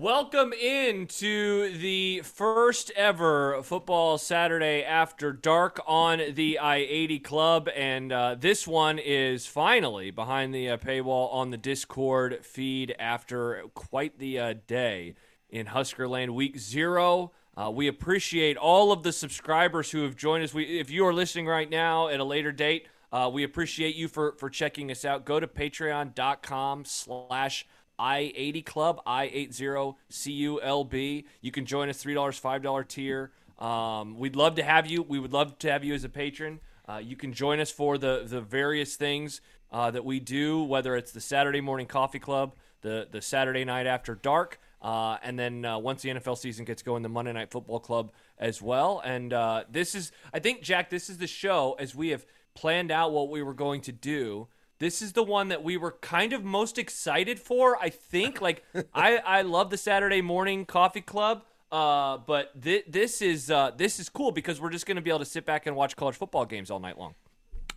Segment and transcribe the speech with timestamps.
[0.00, 7.68] Welcome in to the first ever football Saturday after dark on the I 80 Club.
[7.76, 13.64] And uh, this one is finally behind the uh, paywall on the Discord feed after
[13.74, 15.16] quite the uh, day
[15.50, 17.32] in Huskerland week zero.
[17.54, 20.54] Uh, we appreciate all of the subscribers who have joined us.
[20.54, 24.08] We, if you are listening right now at a later date, uh, we appreciate you
[24.08, 25.26] for, for checking us out.
[25.26, 27.66] Go to patreon.com slash
[28.00, 31.24] I80 Club, I80CULB.
[31.42, 33.30] You can join us, $3, $5 tier.
[33.58, 35.02] Um, we'd love to have you.
[35.02, 36.60] We would love to have you as a patron.
[36.88, 40.96] Uh, you can join us for the, the various things uh, that we do, whether
[40.96, 45.66] it's the Saturday Morning Coffee Club, the, the Saturday Night After Dark, uh, and then
[45.66, 49.02] uh, once the NFL season gets going, the Monday Night Football Club as well.
[49.04, 52.24] And uh, this is, I think, Jack, this is the show as we have
[52.54, 54.48] planned out what we were going to do
[54.80, 57.76] this is the one that we were kind of most excited for.
[57.76, 61.44] I think, like, I I love the Saturday morning coffee club.
[61.70, 65.10] Uh, but th- this is uh, this is cool because we're just going to be
[65.10, 67.14] able to sit back and watch college football games all night long.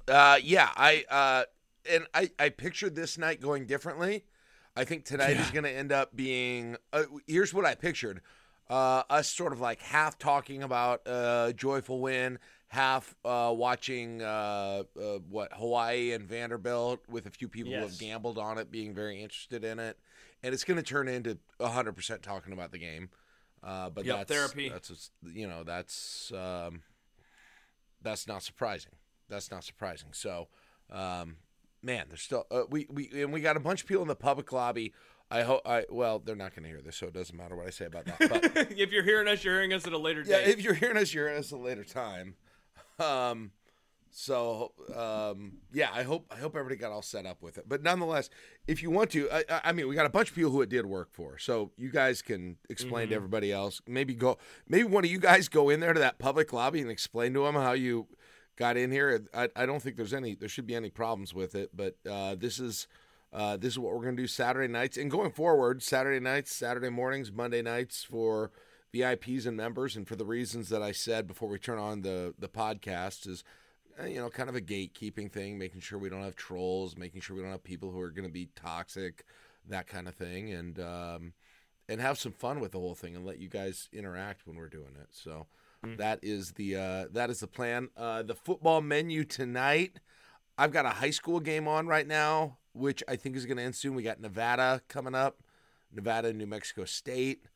[0.08, 1.44] Uh, yeah, I uh,
[1.92, 4.24] and I I pictured this night going differently.
[4.76, 5.44] I think tonight yeah.
[5.44, 6.78] is going to end up being.
[6.92, 8.22] Uh, here's what I pictured:
[8.70, 12.40] uh, us sort of like half talking about a joyful win,
[12.74, 17.82] half uh, watching uh, uh, what Hawaii and Vanderbilt with a few people yes.
[17.82, 20.00] who have gambled on it, being very interested in it,
[20.42, 23.10] and it's going to turn into hundred percent talking about the game.
[23.64, 24.70] Uh, but yep, that's therapy.
[24.70, 26.82] That's you know that's um,
[28.02, 28.94] that's not surprising.
[29.30, 30.10] That's not surprising.
[30.12, 30.48] So,
[30.92, 31.38] um,
[31.84, 34.16] man, there's still uh, we we and we got a bunch of people in the
[34.16, 34.94] public lobby.
[35.30, 37.68] I hope I well, they're not going to hear this, so it doesn't matter what
[37.68, 38.18] I say about that.
[38.20, 40.98] But if you're hearing us, you're hearing us at a later yeah, if you're hearing
[40.98, 42.34] us, you're hearing us at a later time.
[43.00, 43.52] Um,
[44.16, 47.66] so um, yeah, I hope I hope everybody got all set up with it.
[47.68, 48.30] But nonetheless,
[48.68, 50.70] if you want to, I, I mean, we got a bunch of people who it
[50.70, 53.10] did work for, so you guys can explain mm-hmm.
[53.10, 53.82] to everybody else.
[53.88, 56.92] Maybe go, maybe one of you guys go in there to that public lobby and
[56.92, 58.08] explain to them how you
[58.56, 59.26] got in here.
[59.34, 61.72] I, I don't think there's any, there should be any problems with it.
[61.76, 62.88] But uh, this is.
[63.36, 65.82] Uh, this is what we're going to do Saturday nights and going forward.
[65.82, 68.52] Saturday nights, Saturday mornings, Monday nights for
[68.94, 72.34] VIPs and members, and for the reasons that I said before we turn on the
[72.38, 73.44] the podcast, is
[74.00, 77.22] uh, you know kind of a gatekeeping thing, making sure we don't have trolls, making
[77.22, 79.26] sure we don't have people who are going to be toxic,
[79.68, 81.34] that kind of thing, and um,
[81.90, 84.70] and have some fun with the whole thing, and let you guys interact when we're
[84.70, 85.08] doing it.
[85.10, 85.48] So
[85.84, 85.98] mm.
[85.98, 87.90] that is the uh, that is the plan.
[87.98, 90.00] Uh, the football menu tonight.
[90.56, 93.64] I've got a high school game on right now, which I think is going to
[93.64, 93.96] end soon.
[93.96, 95.42] We got Nevada coming up,
[95.92, 97.48] Nevada, New Mexico State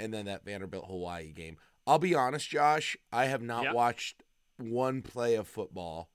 [0.00, 1.56] and then that Vanderbilt Hawaii game.
[1.86, 3.74] I'll be honest, Josh, I have not yep.
[3.74, 4.22] watched
[4.56, 6.10] one play of football,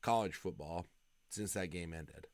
[0.00, 0.86] college football,
[1.28, 2.26] since that game ended.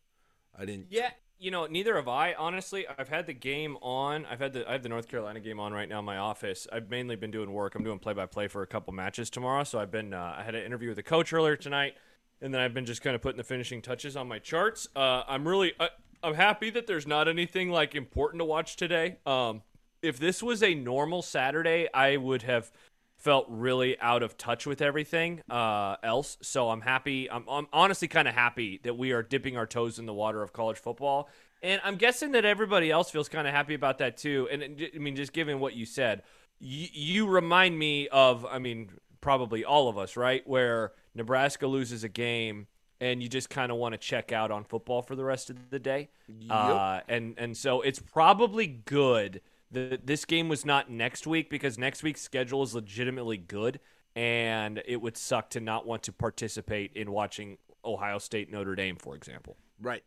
[0.56, 0.86] I didn't.
[0.90, 2.34] Yeah, you know, neither have I.
[2.34, 4.26] Honestly, I've had the game on.
[4.26, 6.66] I've had the I have the North Carolina game on right now in my office.
[6.72, 7.74] I've mainly been doing work.
[7.74, 9.64] I'm doing play by play for a couple matches tomorrow.
[9.64, 10.12] So I've been.
[10.12, 11.94] Uh, I had an interview with a coach earlier tonight,
[12.40, 14.88] and then I've been just kind of putting the finishing touches on my charts.
[14.96, 15.72] Uh, I'm really.
[15.78, 15.90] I,
[16.22, 19.18] I'm happy that there's not anything like important to watch today.
[19.24, 19.62] Um,
[20.02, 22.70] if this was a normal Saturday, I would have
[23.16, 26.38] felt really out of touch with everything uh, else.
[26.40, 27.30] So I'm happy.
[27.30, 30.42] I'm, I'm honestly kind of happy that we are dipping our toes in the water
[30.42, 31.28] of college football.
[31.60, 34.48] And I'm guessing that everybody else feels kind of happy about that too.
[34.52, 34.62] And
[34.94, 36.22] I mean, just given what you said,
[36.60, 40.46] y- you remind me of, I mean, probably all of us, right?
[40.46, 42.68] Where Nebraska loses a game
[43.00, 45.70] and you just kind of want to check out on football for the rest of
[45.70, 46.08] the day.
[46.28, 46.50] Yep.
[46.50, 49.40] Uh, and and so it's probably good
[49.70, 53.80] the, this game was not next week because next week's schedule is legitimately good,
[54.16, 58.96] and it would suck to not want to participate in watching Ohio State Notre Dame,
[58.96, 59.56] for example.
[59.80, 60.04] Right.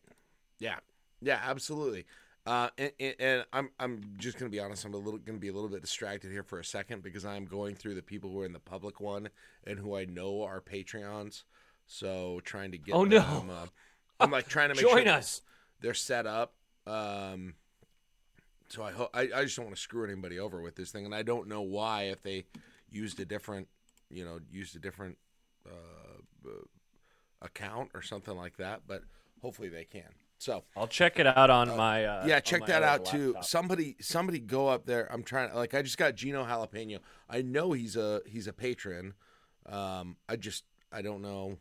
[0.60, 0.78] Yeah.
[1.22, 1.40] Yeah.
[1.44, 2.06] Absolutely.
[2.46, 4.84] Uh, and, and, I'm I'm just gonna be honest.
[4.84, 7.46] I'm a little gonna be a little bit distracted here for a second because I'm
[7.46, 9.30] going through the people who are in the public one
[9.68, 11.44] and who I know are Patreons.
[11.86, 13.66] So trying to get oh them, no, uh,
[14.20, 15.42] I'm like trying to make join sure us.
[15.82, 16.54] They're set up.
[16.88, 17.54] Um,
[18.72, 21.06] so I hope I, I just don't want to screw anybody over with this thing,
[21.06, 22.46] and I don't know why if they
[22.90, 23.68] used a different,
[24.10, 25.18] you know, used a different
[25.66, 26.52] uh, uh,
[27.42, 29.04] account or something like that, but
[29.42, 30.10] hopefully they can.
[30.38, 33.36] So I'll check it out on uh, my uh, yeah, check that out too.
[33.42, 35.12] Somebody somebody go up there.
[35.12, 37.00] I'm trying like I just got Gino Jalapeno.
[37.30, 39.14] I know he's a he's a patron.
[39.68, 41.58] Um, I just I don't know,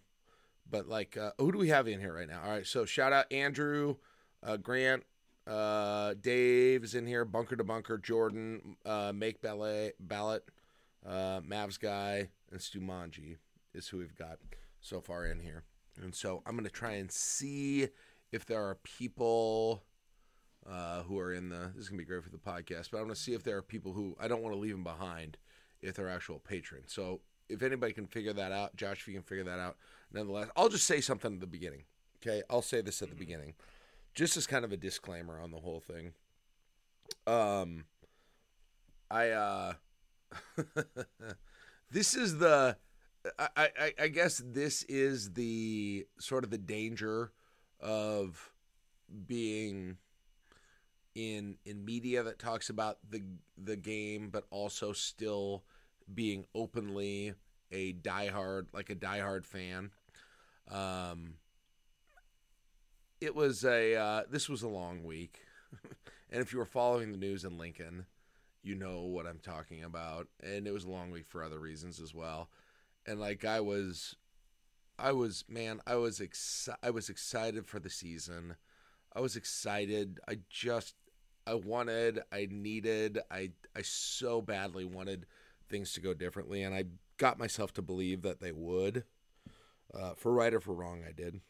[0.70, 2.40] but like uh, who do we have in here right now?
[2.42, 3.96] All right, so shout out Andrew,
[4.42, 5.04] uh, Grant,
[5.46, 7.24] uh, Dave's in here.
[7.24, 7.98] Bunker to Bunker.
[7.98, 8.76] Jordan.
[8.84, 9.92] Uh, Make Ballet.
[10.00, 10.44] Ballot.
[11.06, 13.36] Uh, Mavs guy and Stu Manji
[13.72, 14.38] is who we've got
[14.80, 15.64] so far in here.
[16.02, 17.88] And so I'm going to try and see
[18.32, 19.82] if there are people
[20.68, 21.70] uh, who are in the.
[21.74, 23.62] This is gonna be great for the podcast, but I'm gonna see if there are
[23.62, 25.38] people who I don't want to leave them behind
[25.80, 26.92] if they're actual patrons.
[26.92, 29.76] So if anybody can figure that out, Josh, if you can figure that out,
[30.12, 31.84] nonetheless, I'll just say something at the beginning.
[32.22, 33.54] Okay, I'll say this at the beginning,
[34.14, 36.12] just as kind of a disclaimer on the whole thing.
[37.26, 37.84] Um,
[39.10, 39.72] I uh,
[41.90, 42.76] this is the.
[43.38, 47.32] I, I, I guess this is the sort of the danger
[47.78, 48.50] of
[49.26, 49.98] being
[51.14, 53.22] in in media that talks about the
[53.58, 55.64] the game, but also still
[56.12, 57.34] being openly
[57.72, 59.90] a diehard like a diehard fan.
[60.68, 61.34] Um,
[63.20, 65.40] it was a uh, this was a long week,
[66.30, 68.06] and if you were following the news in Lincoln,
[68.62, 70.28] you know what I'm talking about.
[70.42, 72.50] And it was a long week for other reasons as well.
[73.06, 74.16] And like I was,
[74.98, 78.56] I was man, I was exci- I was excited for the season.
[79.14, 80.20] I was excited.
[80.28, 80.94] I just
[81.46, 85.26] I wanted, I needed, I I so badly wanted
[85.68, 86.84] things to go differently, and I
[87.16, 89.04] got myself to believe that they would.
[89.92, 91.40] Uh, for right or for wrong, I did.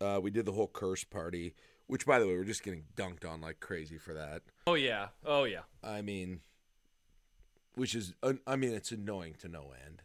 [0.00, 1.54] Uh, we did the whole curse party,
[1.86, 4.42] which, by the way, we're just getting dunked on like crazy for that.
[4.66, 5.08] Oh yeah.
[5.24, 5.62] Oh yeah.
[5.82, 6.40] I mean,
[7.74, 8.14] which is,
[8.46, 10.02] I mean, it's annoying to no end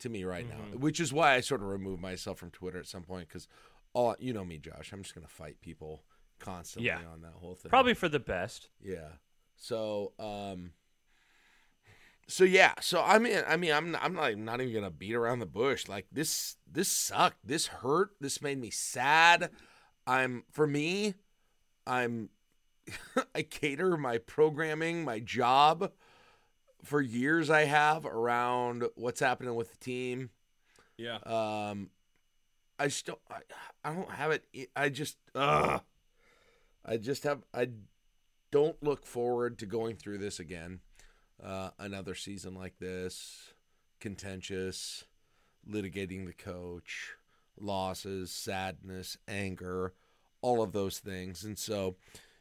[0.00, 0.72] to me right mm-hmm.
[0.72, 0.78] now.
[0.78, 3.48] Which is why I sort of removed myself from Twitter at some point because,
[3.94, 6.02] all you know me, Josh, I'm just gonna fight people
[6.38, 6.98] constantly yeah.
[7.12, 7.70] on that whole thing.
[7.70, 8.68] Probably for the best.
[8.82, 9.08] Yeah.
[9.56, 10.72] So, um,
[12.28, 15.40] so yeah, so I mean, I mean, I'm I'm not not even gonna beat around
[15.40, 15.88] the bush.
[15.88, 17.38] Like this, this sucked.
[17.44, 18.10] This hurt.
[18.20, 19.50] This made me sad.
[20.06, 21.14] I'm for me,
[21.86, 22.30] I'm
[23.34, 25.92] I cater my programming, my job
[26.82, 27.50] for years.
[27.50, 30.30] I have around what's happening with the team.
[30.96, 31.16] Yeah.
[31.26, 31.90] Um,
[32.78, 33.40] I still I,
[33.84, 34.70] I don't have it.
[34.74, 35.80] I just uh
[36.84, 37.68] I just have I
[38.50, 40.80] don't look forward to going through this again
[41.44, 43.52] uh, another season like this,
[44.00, 45.04] contentious,
[45.68, 47.14] litigating the coach,
[47.58, 49.94] losses, sadness, anger,
[50.40, 51.44] all of those things.
[51.44, 51.96] And so,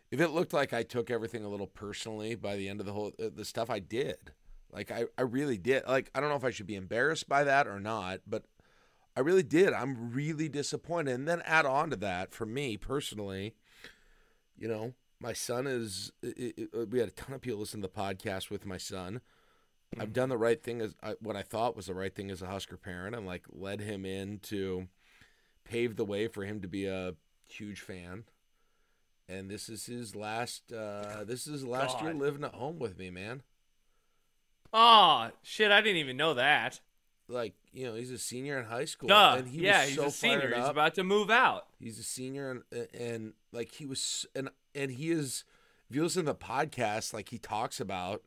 [0.09, 2.93] if it looked like I took everything a little personally by the end of the
[2.93, 4.31] whole uh, the stuff I did,
[4.71, 5.83] like I, I really did.
[5.87, 8.43] Like I don't know if I should be embarrassed by that or not, but
[9.15, 9.73] I really did.
[9.73, 11.15] I'm really disappointed.
[11.15, 13.55] And then add on to that for me personally,
[14.57, 16.11] you know, my son is.
[16.21, 18.77] It, it, uh, we had a ton of people listen to the podcast with my
[18.77, 19.21] son.
[19.93, 20.01] Mm-hmm.
[20.01, 22.41] I've done the right thing as I, what I thought was the right thing as
[22.41, 24.87] a Husker parent, and like led him in to
[25.63, 27.13] pave the way for him to be a
[27.47, 28.23] huge fan.
[29.29, 30.73] And this is his last.
[30.73, 32.03] Uh, this is his last God.
[32.03, 33.43] year living at home with me, man.
[34.73, 35.71] Oh shit!
[35.71, 36.79] I didn't even know that.
[37.27, 39.07] Like you know, he's a senior in high school.
[39.07, 39.35] Duh.
[39.37, 40.53] And he yeah, he's so a senior.
[40.55, 41.67] He's about to move out.
[41.79, 45.43] He's a senior, and and like he was, and and he is.
[45.89, 48.23] If you listen to the podcast, like he talks about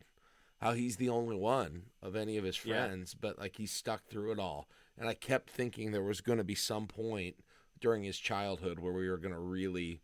[0.61, 3.19] how he's the only one of any of his friends, yeah.
[3.21, 4.69] but like he stuck through it all.
[4.99, 7.37] And I kept thinking there was going to be some point
[7.81, 10.03] during his childhood where we were going to really,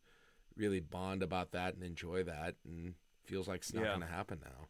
[0.57, 2.57] really bond about that and enjoy that.
[2.65, 2.95] And
[3.25, 3.89] feels like it's not yeah.
[3.89, 4.69] going to happen now.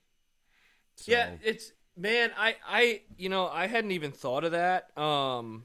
[0.96, 1.12] So.
[1.12, 2.30] Yeah, it's man.
[2.36, 4.96] I I you know I hadn't even thought of that.
[4.98, 5.64] Um,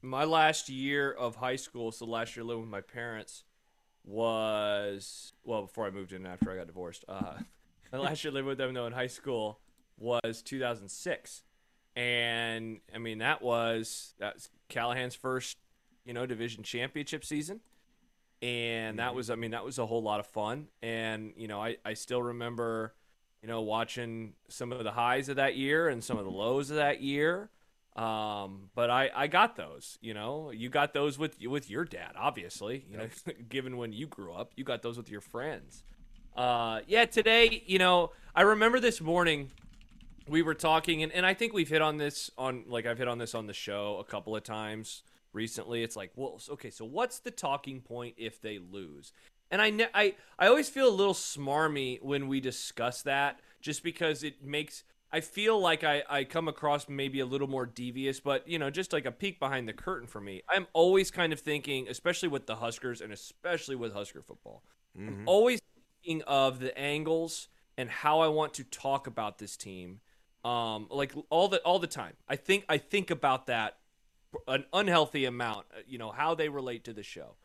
[0.00, 3.44] my last year of high school, so last year living with my parents
[4.04, 7.04] was well before I moved in after I got divorced.
[7.08, 7.34] Uh,
[7.92, 9.60] my last year living with them though in high school
[9.98, 11.42] was 2006,
[11.96, 15.56] and I mean that was that's Callahan's first
[16.04, 17.60] you know division championship season,
[18.40, 19.16] and that mm-hmm.
[19.16, 21.94] was I mean that was a whole lot of fun, and you know I I
[21.94, 22.94] still remember
[23.42, 26.70] you know watching some of the highs of that year and some of the lows
[26.70, 27.50] of that year
[27.96, 32.12] um, but I, I got those, you know, you got those with with your dad,
[32.16, 33.08] obviously, you know,
[33.48, 35.84] given when you grew up, you got those with your friends.
[36.34, 39.50] Uh, yeah, today, you know, I remember this morning
[40.28, 43.08] we were talking and, and I think we've hit on this on like I've hit
[43.08, 45.82] on this on the show a couple of times recently.
[45.82, 49.12] It's like, well, okay, so what's the talking point if they lose?
[49.50, 53.82] And I, ne- I, I always feel a little smarmy when we discuss that just
[53.82, 58.18] because it makes I feel like I, I come across maybe a little more devious,
[58.18, 60.42] but you know, just like a peek behind the curtain for me.
[60.48, 64.62] I'm always kind of thinking, especially with the Huskers and especially with Husker football,
[64.98, 65.08] mm-hmm.
[65.08, 65.60] I'm always
[66.02, 70.00] thinking of the angles and how I want to talk about this team.
[70.44, 72.14] Um, like all the all the time.
[72.28, 73.76] I think I think about that
[74.48, 75.66] an unhealthy amount.
[75.72, 77.36] Uh, you know how they relate to the show.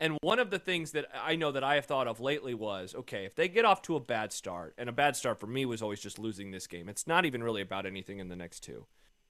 [0.00, 2.94] And one of the things that I know that I have thought of lately was
[2.94, 5.66] okay, if they get off to a bad start, and a bad start for me
[5.66, 8.60] was always just losing this game, it's not even really about anything in the next
[8.60, 8.86] two.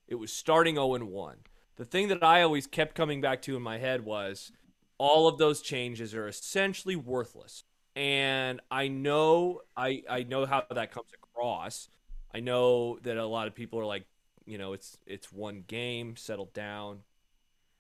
[0.07, 1.37] It was starting 0 1.
[1.77, 4.53] The thing that I always kept coming back to in my head was
[4.99, 7.65] all of those changes are essentially worthless.
[7.97, 11.89] and I know I I know how that comes across.
[12.35, 14.07] I know that a lot of people are like,
[14.47, 17.01] you know, it's it's one game, settle down,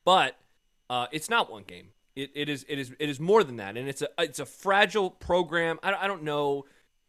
[0.04, 0.36] but
[0.90, 1.90] uh, it's not one game.
[2.18, 4.44] It, it is it is it is more than that, and it's a it's a
[4.44, 5.78] fragile program.
[5.84, 6.64] I, I don't know,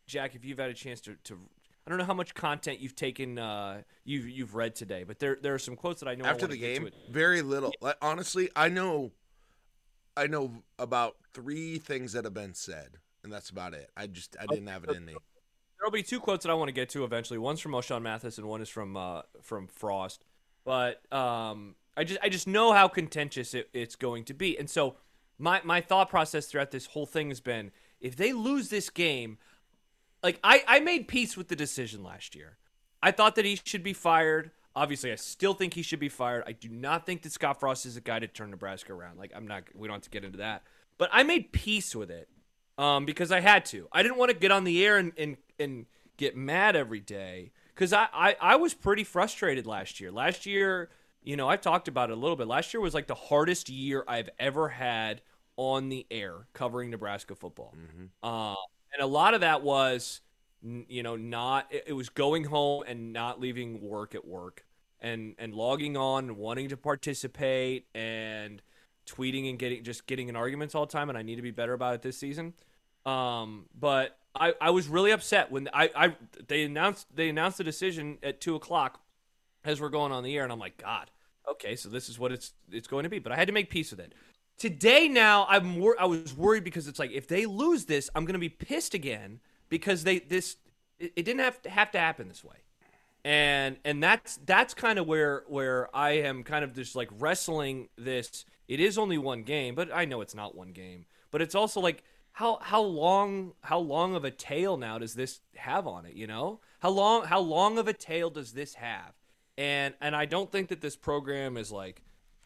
[0.05, 2.95] Jack, if you've had a chance to, to I don't know how much content you've
[2.95, 6.25] taken uh, you've you've read today, but there there are some quotes that I know
[6.25, 7.73] After I the game, very little.
[7.81, 9.11] Like, honestly, I know,
[10.15, 13.89] I know about three things that have been said, and that's about it.
[13.97, 15.15] I just I didn't have it in me.
[15.79, 17.39] There'll be two quotes that I want to get to eventually.
[17.39, 20.23] One's from Ochaun Mathis, and one is from uh, from Frost.
[20.65, 24.69] But um, I just I just know how contentious it, it's going to be, and
[24.69, 24.95] so
[25.37, 29.37] my my thought process throughout this whole thing has been: if they lose this game,
[30.23, 32.57] like I I made peace with the decision last year.
[33.01, 34.51] I thought that he should be fired.
[34.75, 36.43] Obviously, I still think he should be fired.
[36.45, 39.17] I do not think that Scott Frost is a guy to turn Nebraska around.
[39.17, 39.63] Like I'm not.
[39.73, 40.63] We don't have to get into that.
[40.97, 42.27] But I made peace with it
[42.77, 43.87] um, because I had to.
[43.91, 45.85] I didn't want to get on the air and and, and
[46.17, 50.11] get mad every day because I, I I was pretty frustrated last year.
[50.11, 50.89] Last year,
[51.21, 52.47] you know, I've talked about it a little bit.
[52.47, 55.21] Last year was like the hardest year I've ever had
[55.57, 57.73] on the air covering Nebraska football.
[58.23, 58.55] Uh,
[58.93, 60.21] and a lot of that was,
[60.61, 64.65] you know, not it, it was going home and not leaving work at work
[65.01, 68.61] and and logging on and wanting to participate and
[69.05, 71.51] tweeting and getting just getting in arguments all the time and I need to be
[71.51, 72.53] better about it this season.
[73.05, 76.15] Um, but I, I was really upset when I, I
[76.47, 79.01] they announced they announced the decision at two o'clock
[79.63, 81.11] as we're going on the air and I'm like, God,
[81.49, 83.19] okay, so this is what it's it's going to be.
[83.19, 84.13] But I had to make peace with it.
[84.57, 88.25] Today now I'm wor- I was worried because it's like if they lose this, I'm
[88.25, 89.39] gonna be pissed again
[89.69, 90.57] because they this
[90.99, 92.57] it, it didn't have to have to happen this way
[93.25, 97.89] and and that's that's kind of where where I am kind of just like wrestling
[97.97, 98.45] this.
[98.67, 101.05] It is only one game, but I know it's not one game.
[101.31, 105.41] But it's also like how how long how long of a tail now does this
[105.55, 106.13] have on it?
[106.13, 109.13] You know how long how long of a tail does this have?
[109.59, 112.01] And and I don't think that this program is like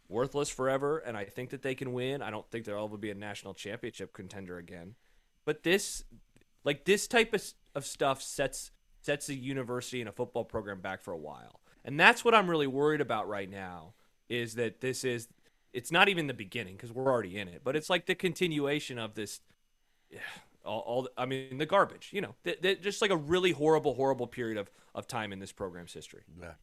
[0.10, 0.98] worthless forever.
[0.98, 2.22] And I think that they can win.
[2.22, 4.96] I don't think they'll ever be a national championship contender again.
[5.46, 6.04] But this
[6.64, 7.44] like this type of,
[7.76, 12.00] of stuff sets sets a university and a football program back for a while and
[12.00, 13.94] that's what i'm really worried about right now
[14.30, 15.28] is that this is
[15.74, 18.98] it's not even the beginning because we're already in it but it's like the continuation
[18.98, 19.42] of this
[20.66, 23.94] all, all i mean the garbage you know th- th- just like a really horrible
[23.94, 26.54] horrible period of, of time in this program's history Yeah.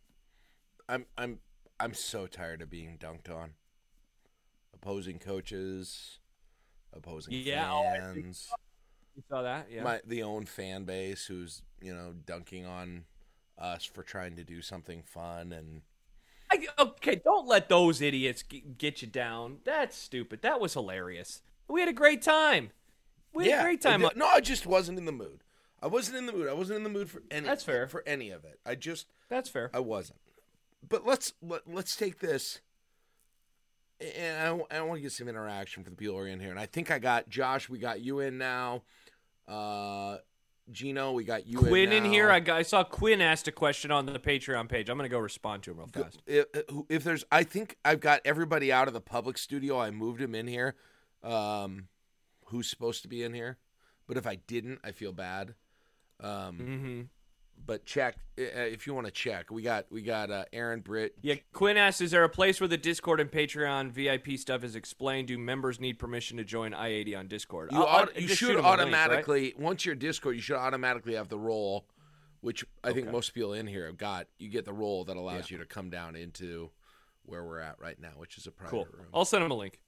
[0.90, 1.38] I'm I'm
[1.78, 3.52] I'm so tired of being dunked on.
[4.74, 6.18] Opposing coaches,
[6.92, 8.50] opposing Yeah, oh, fans,
[9.16, 13.04] you saw that yeah my the own fan base who's you know dunking on
[13.58, 15.82] us for trying to do something fun and
[16.50, 18.42] I, okay don't let those idiots
[18.78, 22.70] get you down that's stupid that was hilarious we had a great time
[23.32, 25.44] we had a great time No, I just wasn't in the mood.
[25.80, 26.48] I wasn't in the mood.
[26.48, 27.46] I wasn't in the mood for any.
[27.46, 27.86] That's fair.
[27.86, 28.58] for any of it.
[28.66, 30.18] I just that's fair I wasn't.
[30.88, 32.60] But let's let, let's take this,
[34.00, 36.50] and I, I want to get some interaction for the people who are in here.
[36.50, 37.68] And I think I got Josh.
[37.68, 38.82] We got you in now.
[39.46, 40.18] Uh,
[40.70, 42.30] Gino, we got you Quinn in, in here.
[42.30, 44.88] I, got, I saw Quinn asked a question on the Patreon page.
[44.88, 46.22] I'm gonna go respond to him real fast.
[46.26, 46.46] If,
[46.88, 49.80] if there's, I think I've got everybody out of the public studio.
[49.80, 50.76] I moved him in here.
[51.22, 51.88] Um,
[52.46, 53.58] who's supposed to be in here?
[54.06, 55.54] But if I didn't, I feel bad.
[56.20, 57.00] Um, hmm
[57.66, 59.50] but check uh, if you want to check.
[59.50, 61.14] We got we got uh, Aaron Britt.
[61.22, 64.76] Yeah, Quinn asks, "Is there a place where the Discord and Patreon VIP stuff is
[64.76, 65.28] explained?
[65.28, 67.70] Do members need permission to join I80 on Discord?
[67.72, 68.72] You, I'll- I'll- you should 'em a link, right?
[68.80, 71.86] automatically once you're Discord, you should automatically have the role,
[72.40, 74.26] which I think most people in here have got.
[74.38, 75.56] You get the role that allows Yeah.
[75.56, 76.70] you to come down into
[77.26, 78.86] where we're at right now, which is a private Cool.
[78.92, 79.06] room.
[79.14, 79.80] I'll send him a link.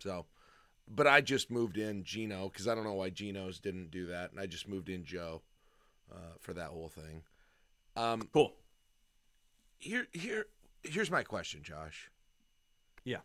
[0.00, 0.26] So,
[0.88, 4.32] but I just moved in Gino because I don't know why Gino's didn't do that,
[4.32, 5.42] and I just moved in Joe
[6.12, 7.22] uh, for that whole thing.
[7.96, 8.54] Um, Cool.
[9.78, 10.46] here, here,
[10.82, 12.10] here's my question, Josh.
[13.04, 13.20] Yeah.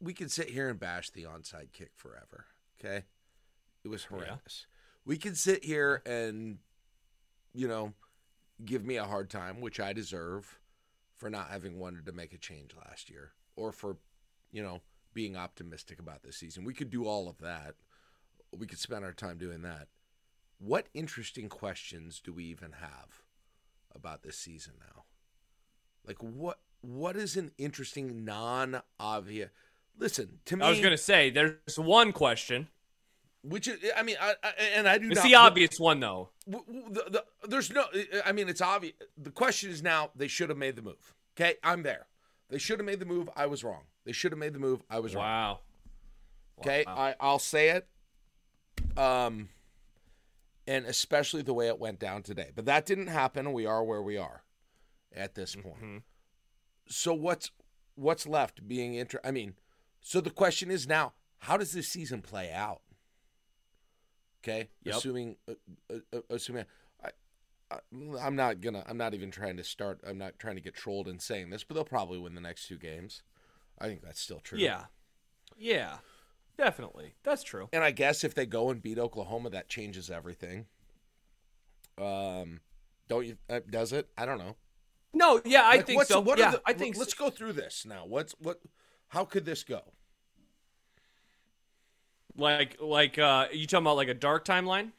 [0.00, 2.46] We can sit here and bash the onside kick forever.
[2.78, 3.04] Okay,
[3.82, 4.08] it was Yeah.
[4.10, 4.66] horrendous.
[5.04, 6.58] We can sit here and,
[7.52, 7.94] you know,
[8.64, 10.58] give me a hard time, which I deserve,
[11.16, 13.98] for not having wanted to make a change last year, or for,
[14.50, 16.64] you know, being optimistic about this season.
[16.64, 17.76] We could do all of that.
[18.52, 19.88] We could spend our time doing that.
[20.64, 23.22] What interesting questions do we even have
[23.94, 25.04] about this season now?
[26.06, 29.50] Like what what is an interesting non-obvious
[29.98, 32.68] Listen, to me I was gonna say there's one question.
[33.42, 36.30] which is, I mean, I, I, and I do It's not the obvious one though.
[36.46, 36.60] the,
[37.10, 37.84] the, there's no
[38.24, 41.54] i mean it's obvious the question is now they should have made the move okay
[41.62, 42.06] i'm there
[42.50, 44.82] they should have made the move i was wrong they should have made the move
[44.90, 45.58] i was wrong Wow.
[46.60, 46.94] okay Wow.
[46.96, 47.86] I, i'll say it
[48.98, 49.48] Um,
[50.66, 52.50] and especially the way it went down today.
[52.54, 53.52] But that didn't happen.
[53.52, 54.42] We are where we are
[55.14, 55.82] at this point.
[55.82, 56.02] Mhm.
[56.88, 57.50] So what's
[57.94, 59.20] what's left being inter?
[59.24, 59.54] I mean,
[60.00, 62.82] so the question is now, how does this season play out?
[64.42, 64.94] Okay, Yep.
[64.96, 65.54] assuming uh,
[65.90, 66.66] uh, uh, assuming
[67.02, 67.10] I,
[67.70, 67.78] I
[68.20, 71.08] I'm not gonna I'm not even trying to start I'm not trying to get trolled
[71.08, 73.22] in saying this, but they'll probably win the next two games.
[73.78, 74.58] I think that's still true.
[74.58, 74.84] Yeah.
[75.56, 75.98] Yeah.
[76.56, 77.14] Definitely.
[77.24, 77.68] That's true.
[77.72, 80.66] And I guess if they go and beat Oklahoma, that changes everything.
[81.98, 82.60] Um,
[83.08, 83.36] don't you?
[83.50, 84.08] Uh, does it?
[84.16, 84.56] I don't know.
[85.12, 86.20] No, yeah, I Like, think what's- so.
[86.20, 87.24] What yeah, are the, I think Let's so.
[87.24, 88.04] go through this now.
[88.06, 88.60] What's what?
[89.08, 89.82] How could this go?
[92.36, 94.90] like like uh you talking about like a dark timeline?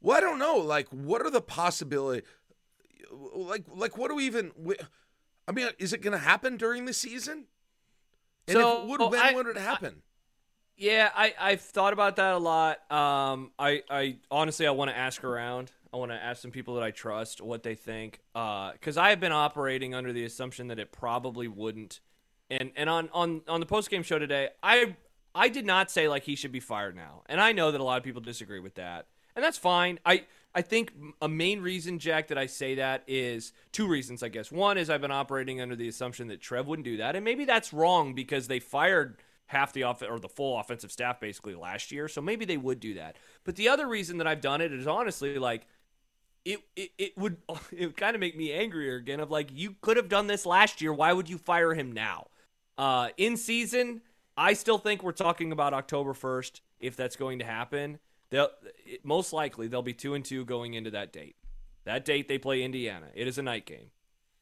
[0.00, 0.56] Well, I don't know.
[0.58, 2.24] Like, what are the possibility?
[3.10, 4.52] Like, like what do we even?
[5.48, 7.46] I mean, is it going to happen during the season?
[8.46, 10.02] And if So, it would, oh, when I- would it happen?
[10.78, 12.90] Yeah, I I've thought about that a lot.
[12.90, 15.72] Um, I I honestly I want to ask around.
[15.92, 18.20] I want to ask some people that I trust what they think.
[18.34, 21.98] Uh, because I have been operating under the assumption that it probably wouldn't.
[22.48, 24.94] And and on on on the post game show today, I
[25.34, 27.22] I did not say like he should be fired now.
[27.26, 29.98] And I know that a lot of people disagree with that, and that's fine.
[30.06, 34.28] I I think a main reason, Jack, that I say that is two reasons, I
[34.28, 34.52] guess.
[34.52, 37.44] One is I've been operating under the assumption that Trev wouldn't do that, and maybe
[37.44, 39.16] that's wrong because they fired
[39.48, 42.80] half the off or the full offensive staff basically last year, so maybe they would
[42.80, 43.16] do that.
[43.44, 45.66] But the other reason that I've done it is honestly like
[46.44, 47.38] it, it, it would
[47.72, 50.46] it would kind of make me angrier again of like you could have done this
[50.46, 50.92] last year.
[50.92, 52.28] Why would you fire him now?
[52.76, 54.02] Uh in season
[54.36, 57.98] i still think we're talking about october 1st if that's going to happen.
[58.30, 58.50] They'll
[58.86, 61.34] it, most likely they'll be two and two going into that date.
[61.84, 63.08] That date they play indiana.
[63.14, 63.90] It is a night game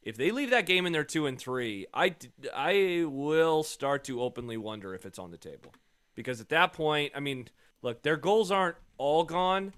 [0.06, 2.14] if they leave that game in they're two and three I
[2.54, 5.74] I will start to openly wonder if it's on the table
[6.14, 7.48] because at that point i mean
[7.82, 9.74] look their goals aren't all gone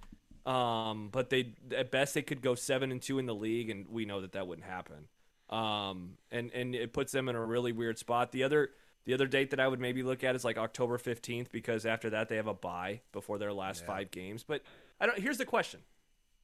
[0.49, 3.87] um, but they at best they could go seven and two in the league, and
[3.87, 5.07] we know that that wouldn't happen.
[5.51, 8.33] Um, and and it puts them in a really weird spot.
[8.33, 8.71] The other
[9.05, 12.09] the other date that I would maybe look at is like October fifteenth, because after
[12.11, 14.43] that they have a bye before their last five games.
[14.43, 14.63] But
[14.99, 15.19] I don't.
[15.19, 15.81] Here's the question: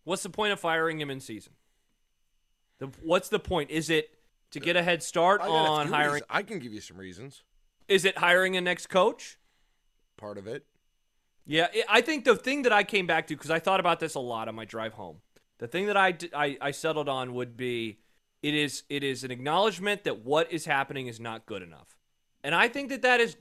[0.05, 1.55] What's the point of firing him in season?
[2.81, 3.71] The, what's the point?
[3.71, 4.11] Is it
[4.51, 6.13] to get a head start I got a on few hiring?
[6.15, 6.27] reasons.
[6.31, 7.43] I can give you some reasons.
[7.89, 9.39] Is it hiring a next coach?
[10.17, 10.65] Part of it.
[11.47, 14.01] Yeah, I- I think the thing that I came back to because I thought about
[14.01, 15.19] this a lot on my drive home.
[15.59, 17.99] The thing that I, d- I I settled on would be
[18.43, 21.97] it is it is an acknowledgement that what is happening is not good enough,
[22.43, 23.37] and I think that that is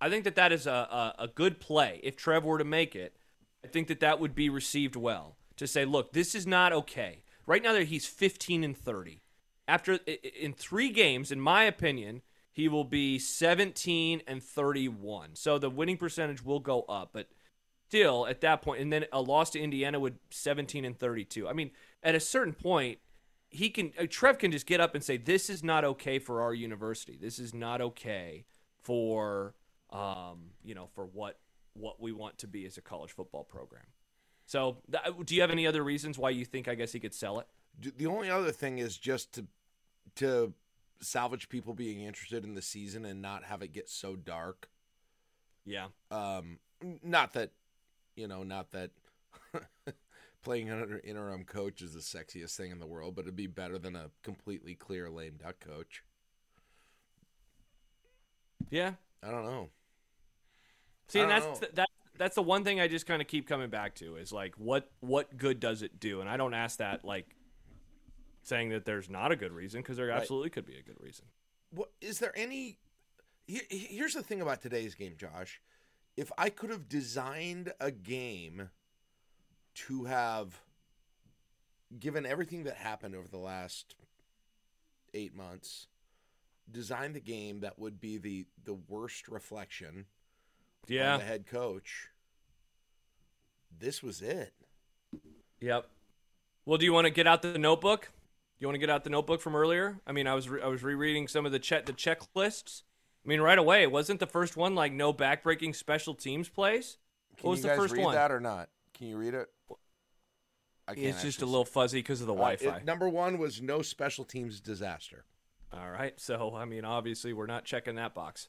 [0.00, 2.96] I think that that is a, a, a good play if Trev were to make
[2.96, 3.16] it.
[3.64, 7.22] I think that that would be received well to say, look, this is not okay.
[7.46, 9.20] Right now, that he's 15 and 30.
[9.68, 15.30] After in three games, in my opinion, he will be 17 and 31.
[15.34, 17.28] So the winning percentage will go up, but
[17.88, 21.48] still at that point, and then a loss to Indiana would 17 and 32.
[21.48, 21.70] I mean,
[22.02, 22.98] at a certain point,
[23.50, 26.40] he can uh, Trev can just get up and say, "This is not okay for
[26.40, 27.18] our university.
[27.20, 28.46] This is not okay
[28.80, 29.54] for
[29.90, 31.38] um, you know, for what
[31.74, 33.84] what we want to be as a college football program."
[34.46, 37.14] So, th- do you have any other reasons why you think I guess he could
[37.14, 37.46] sell it?
[37.96, 39.46] The only other thing is just to
[40.16, 40.52] to
[41.00, 44.68] salvage people being interested in the season and not have it get so dark.
[45.64, 45.86] Yeah.
[46.10, 46.58] Um,
[47.02, 47.50] not that,
[48.16, 48.90] you know, not that
[50.42, 53.78] playing under interim coach is the sexiest thing in the world, but it'd be better
[53.78, 56.02] than a completely clear lame duck coach.
[58.70, 58.92] Yeah.
[59.22, 59.68] I don't know.
[61.08, 61.54] See, and that's know.
[61.54, 61.88] the, that
[62.22, 64.90] that's the one thing I just kind of keep coming back to is like what
[65.00, 66.20] what good does it do?
[66.20, 67.34] And I don't ask that like
[68.44, 70.18] saying that there's not a good reason because there Right.
[70.20, 71.24] absolutely could be a good reason.
[71.70, 72.78] What is there any?
[73.46, 75.60] he- he- Here's the thing about today's game, Josh.
[76.16, 78.70] If I could have designed a game
[79.74, 80.60] to have
[81.98, 83.96] given everything that happened over the last
[85.14, 85.88] eight months,
[86.70, 90.06] designed the game that would be the the worst reflection
[90.86, 91.14] Yeah.
[91.14, 92.08] on the head coach.
[93.78, 94.52] This was it.
[95.60, 95.88] Yep.
[96.64, 98.02] Well, do you want to get out the notebook?
[98.58, 100.00] Do you want to get out the notebook from earlier?
[100.06, 102.82] I mean, I was re- I was rereading some of the check the checklists.
[103.24, 106.98] I mean, right away, wasn't the first one like no backbreaking special teams plays?
[107.36, 108.14] Can What was you the first read one?
[108.14, 108.68] that or not?
[108.94, 109.48] Can you read it?
[110.88, 112.76] I can't It's just a little fuzzy because of the Uh, Wi-Fi.
[112.78, 115.24] it- number one was no special teams disaster.
[115.72, 116.20] All right.
[116.20, 118.48] So, I mean, obviously, we're not checking that box.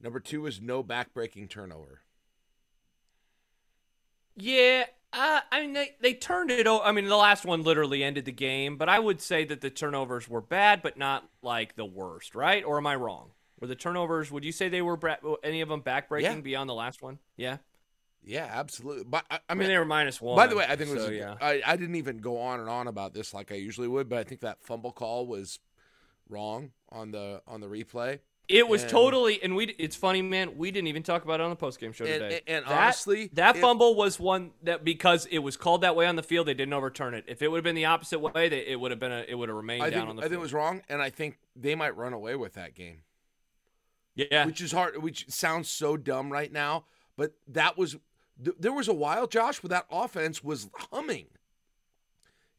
[0.00, 2.00] Number two was no backbreaking turnover.
[4.36, 6.66] Yeah, uh, I mean they, they turned it.
[6.66, 6.84] over.
[6.84, 9.70] I mean the last one literally ended the game, but I would say that the
[9.70, 12.62] turnovers were bad, but not like the worst, right?
[12.64, 13.30] Or am I wrong?
[13.60, 14.30] Were the turnovers?
[14.30, 16.40] Would you say they were bra- any of them backbreaking Yeah.
[16.40, 17.18] beyond the last one?
[17.36, 17.58] Yeah.
[18.22, 19.04] Yeah, absolutely.
[19.04, 20.36] But I, I I mean, mean, they were minus one.
[20.36, 21.04] by the way, I think it was.
[21.04, 21.36] so, yeah.
[21.40, 24.18] I, I didn't even go on and on about this like I usually would, but
[24.18, 25.60] I think that fumble call was
[26.28, 28.20] wrong on the on the replay.
[28.48, 29.74] It was and- totally, and we.
[29.78, 30.56] It's funny, man.
[30.56, 32.40] We didn't even talk about it on the postgame show And- today.
[32.46, 36.14] and that, honestly, that fumble was one that because it was called that way on
[36.14, 37.24] the field, they didn't overturn it.
[37.26, 39.34] If it would have been the opposite way, they, it would have been a, it
[39.34, 40.26] would have remained I down think on the field.
[40.26, 43.02] I think it was wrong, and I think they might run away with that game.
[44.14, 46.84] yeah, which is hard which sounds so dumb right now
[47.16, 47.96] but that was
[48.42, 51.26] th- there was a while josh where that offense was humming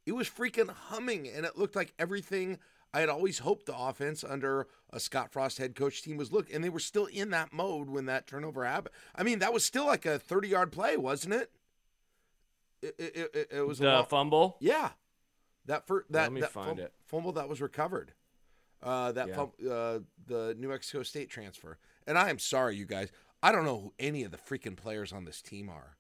[0.06, 2.60] it was freaking humming and it looked like everything
[2.97, 6.51] i had always hoped the offense under a scott frost head coach team was look
[6.53, 9.63] and they were still in that mode when that turnover happened i mean that was
[9.63, 11.51] still like a 30 yard play wasn't it
[12.81, 14.57] it, it, it, it was a the long- fumble.
[14.60, 14.91] yeah,
[15.65, 16.93] that for that Let me that find fum- it.
[17.07, 18.13] fumble that was recovered.
[18.83, 19.71] Uh, that Yeah.
[19.71, 21.79] uh, the New Mexico State transfer.
[22.05, 23.10] And I am sorry, you guys.
[23.41, 25.96] I don't know who any of the freaking players on this team are.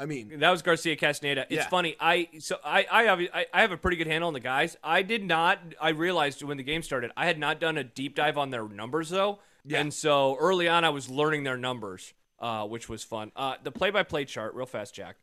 [0.00, 1.42] I mean, That was Garcia Castaneda.
[1.50, 1.68] It's Yeah.
[1.68, 1.94] funny.
[2.00, 3.20] I so I I have
[3.52, 4.76] I have a pretty good handle on the guys.
[4.82, 5.60] I did not.
[5.80, 8.66] I realized when the game started, I had not done a deep dive on their
[8.66, 9.80] numbers though, Yeah.
[9.80, 13.30] and so early on I was learning their numbers, uh, which was fun.
[13.36, 15.16] Uh, the play-by-play chart, real fast, Jack.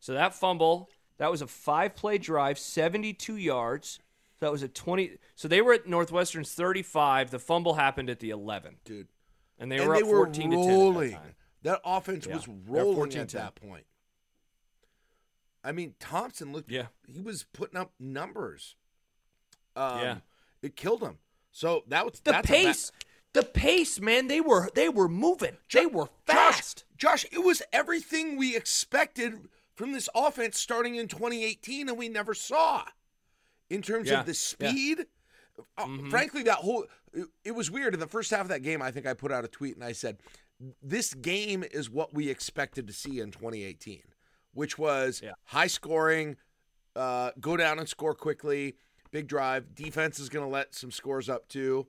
[0.00, 4.00] So that fumble, that was a five-play drive, seventy-two yards.
[4.40, 5.18] So that was a twenty.
[5.36, 7.30] So they were at Northwestern's thirty-five.
[7.30, 9.06] The fumble happened at the eleven, dude,
[9.58, 10.68] and they and were they up were fourteen to ten.
[10.68, 11.14] rolling.
[11.14, 11.32] At that.
[11.62, 13.20] That offense Yeah, was rolling 14-10.
[13.22, 13.86] at that point.
[15.66, 16.70] I mean, Thompson looked.
[16.70, 16.86] Yeah.
[17.06, 18.76] he was putting up numbers.
[19.74, 20.18] Um, Yeah.
[20.62, 21.18] it killed him.
[21.50, 22.92] So that was The that's a ba- pace,
[23.32, 24.28] the pace, man.
[24.28, 25.56] They were they were moving.
[25.68, 26.84] Jo- they were fast.
[26.96, 32.32] Josh, it was everything we expected from this offense starting in 2018 and we never
[32.34, 32.84] saw
[33.68, 34.70] in terms Yeah, of the yeah.
[34.70, 35.06] speed.
[35.76, 36.10] Uh, Mhm.
[36.10, 37.94] frankly, that whole it, it was weird.
[37.94, 39.84] In the first half of that game, I think I put out a tweet and
[39.84, 40.20] I said,
[40.82, 44.02] "This game is what we expected to see in 2018,
[44.56, 45.32] which was Yeah.
[45.44, 46.36] high scoring,
[46.96, 48.76] uh, go down and score quickly,
[49.10, 49.74] big drive.
[49.74, 51.86] Defense is going to let some scores up too.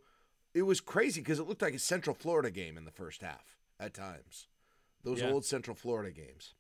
[0.54, 3.58] It was crazy because it looked like a Central Florida game in the first half
[3.80, 4.48] at times.
[5.04, 5.30] Those Yeah.
[5.32, 6.56] old Central Florida games.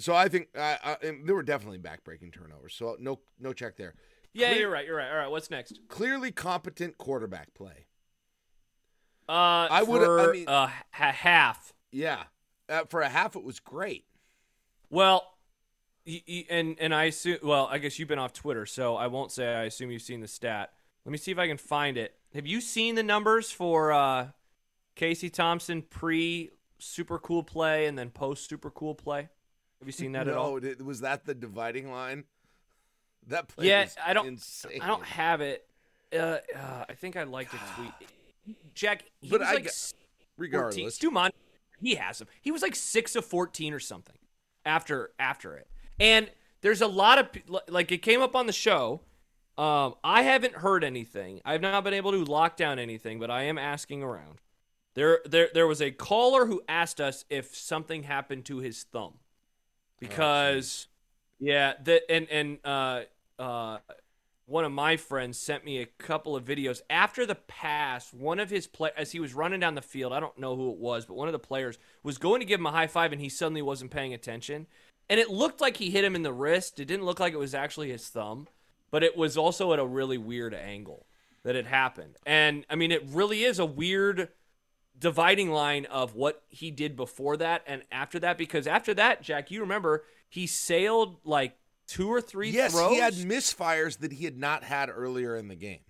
[0.00, 2.74] So I think uh, and there were definitely backbreaking turnovers.
[2.74, 3.94] So no no check there.
[4.32, 4.86] Yeah, Clear- you're right.
[4.86, 5.10] You're right.
[5.10, 5.28] All right.
[5.30, 5.80] What's next?
[5.88, 7.86] Clearly competent quarterback play.
[9.28, 11.72] Uh, I would've- I mean- uh, ha- half.
[11.90, 12.24] Yeah,
[12.68, 14.04] uh, for a half it was great.
[14.90, 15.34] Well,
[16.50, 17.38] and and I assume.
[17.42, 20.20] Well, I guess you've been off Twitter, so I won't say I assume you've seen
[20.20, 20.72] the stat.
[21.04, 22.14] Let me see if I can find it.
[22.34, 24.28] Have you seen the numbers for uh,
[24.94, 29.28] Casey Thompson pre super cool play and then post super cool play?
[29.80, 30.60] Have you seen that no, at all?
[30.60, 32.24] did- was that the dividing line?
[33.26, 34.80] That play Yeah, I don't- insane.
[34.82, 35.66] I don't have it.
[36.12, 38.56] Uh, uh, I think I'd like to tweet.
[38.74, 39.92] Jack, he But was I like g- s-
[40.38, 40.52] 14.
[40.52, 40.94] regardless.
[40.94, 41.30] Stu Mon,
[41.82, 42.28] he has him.
[42.40, 44.16] He was like six of fourteen or something
[44.68, 45.66] after after it.
[45.98, 47.28] And there's a lot of
[47.68, 49.00] like it came up on the show.
[49.56, 51.40] Um, I haven't heard anything.
[51.44, 54.40] I've not been able to lock down anything, but I am asking around.
[54.94, 59.14] There, there, there was a caller who asked us if something happened to his thumb,
[59.98, 60.86] because
[61.40, 63.02] yeah, the and and uh
[63.38, 63.78] uh
[64.48, 68.14] one of my friends sent me a couple of videos after the pass.
[68.14, 70.72] One of his play as he was running down the field, I don't know who
[70.72, 73.12] it was, but one of the players was going to give him a high five,
[73.12, 74.66] and he suddenly wasn't paying attention,
[75.10, 76.80] and it looked like he hit him in the wrist.
[76.80, 78.48] It didn't look like it was actually his thumb,
[78.90, 81.06] but it was also at a really weird angle
[81.42, 82.16] that it happened.
[82.24, 84.28] And I mean, it really is a weird
[84.98, 89.50] dividing line of what he did before that and after that because after that, Jack,
[89.50, 91.56] you remember he sailed like
[91.88, 92.90] two or three Yes, throws.
[92.92, 95.80] he had misfires that he had not had earlier in the game.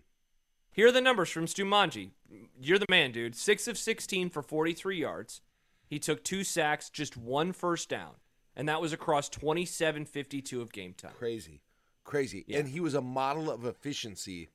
[0.71, 2.13] Here are the numbers from Stu Manji.
[2.61, 3.35] You're the man, dude.
[3.35, 5.41] Six of 16 for 43 yards.
[5.87, 8.15] He took two sacks, just one first down.
[8.55, 11.13] And that was across 27.52 of game time.
[11.19, 11.63] Crazy,
[12.05, 12.59] crazy, Yeah.
[12.59, 14.51] and he was a model of efficiency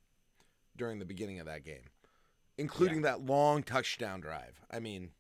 [0.76, 1.90] during the beginning of that game,
[2.58, 4.62] including that long touchdown drive.
[4.72, 5.12] I mean,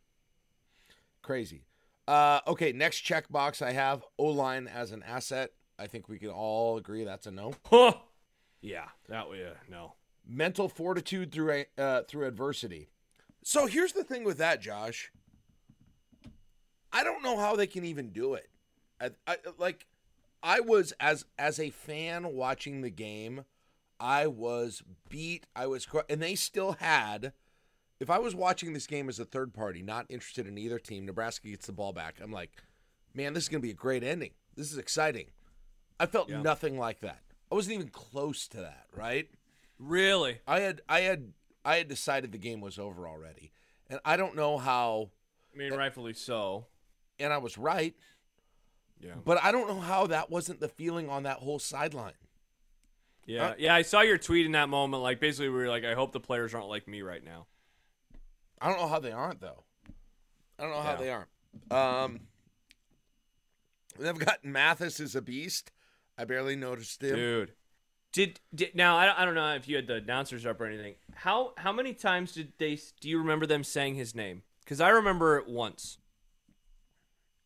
[1.22, 1.64] crazy.
[2.08, 5.52] Uh, okay, next checkbox I have O line as an asset.
[5.84, 7.54] I think we can all agree that's a no.
[7.66, 7.94] Huh.
[8.62, 9.26] Yeah, that
[9.70, 9.96] no.
[10.26, 12.88] Mental fortitude through a- uh, through adversity.
[13.44, 15.12] So here's the thing with that, Josh.
[16.94, 18.50] I don't know how they can even do it.
[19.02, 19.86] I, I like
[20.42, 23.44] I was as as a fan watching the game,
[24.00, 25.46] I was beat.
[25.54, 27.34] I was and they still had
[28.00, 31.06] if I was watching this game as a third party, not interested in either team,
[31.06, 32.20] Nebraska gets the ball back.
[32.22, 32.52] I'm like,
[33.14, 34.32] man, this is going to be a great ending.
[34.56, 35.28] This is exciting.
[36.00, 36.42] I felt Yeah.
[36.42, 37.22] nothing like that.
[37.52, 39.30] I wasn't even close to that, right?
[39.80, 40.40] Really?
[40.48, 41.34] I had I had
[41.66, 43.52] I had decided the game was over already.
[43.90, 45.12] And I don't know how
[45.54, 46.68] I mean, rightfully so.
[47.20, 47.96] and I was right.
[49.00, 49.16] Yeah.
[49.24, 52.14] But I don't know how that wasn't the feeling on that whole sideline.
[53.26, 53.76] Yeah, Uh, yeah.
[53.76, 55.04] I saw your tweet in that moment.
[55.04, 57.48] Like basically, we were like, I hope the players aren't like me right now.
[58.62, 59.64] I don't know how they aren't though.
[60.58, 60.98] I don't know how Yeah.
[60.98, 61.30] they aren't.
[61.72, 62.28] Um,
[64.00, 65.72] they've got Mathis is a beast.
[66.18, 67.16] I barely noticed him.
[67.16, 67.52] Dude,
[68.12, 70.66] did, did now I, don't- I don't know if you had the announcers up or
[70.66, 70.96] anything.
[71.16, 72.78] How how many times did they?
[73.02, 74.44] Do you remember them saying his name?
[74.64, 75.98] Because I remember it once.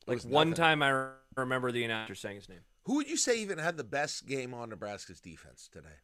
[0.06, 2.60] Like was one time, I re- remember the announcer saying his name.
[2.84, 5.99] Who would you say even had the best game on Nebraska's defense today?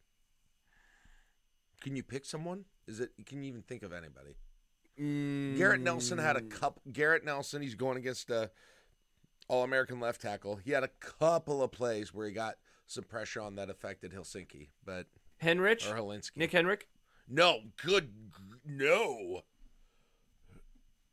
[1.80, 2.64] Can you pick someone?
[2.86, 3.10] Is it?
[3.26, 4.36] Can you even think of anybody?
[4.96, 6.50] Garrett Nelson had a Mm.
[6.50, 6.82] couple.
[6.92, 8.50] Garrett Nelson, he's going against a
[9.48, 10.56] All-American left tackle.
[10.64, 12.54] He had a couple of plays where he got
[12.86, 15.06] some pressure on that affected Helsinki, but
[15.42, 16.36] Henrich, or Hilinski.
[16.36, 16.82] Nick Henrich.
[17.28, 18.10] No, good,
[18.64, 19.42] no.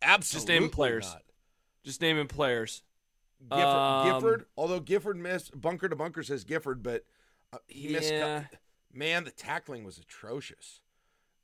[0.02, 1.06] Absolutely just name players.
[1.12, 1.24] not.
[1.84, 2.84] Just naming players.
[3.50, 7.06] Gifford, Um, Gifford, although Gifford missed, bunker to bunker says Gifford, but
[7.54, 8.12] uh, he missed.
[8.12, 8.44] Yeah.
[8.94, 10.82] Man, the tackling was atrocious.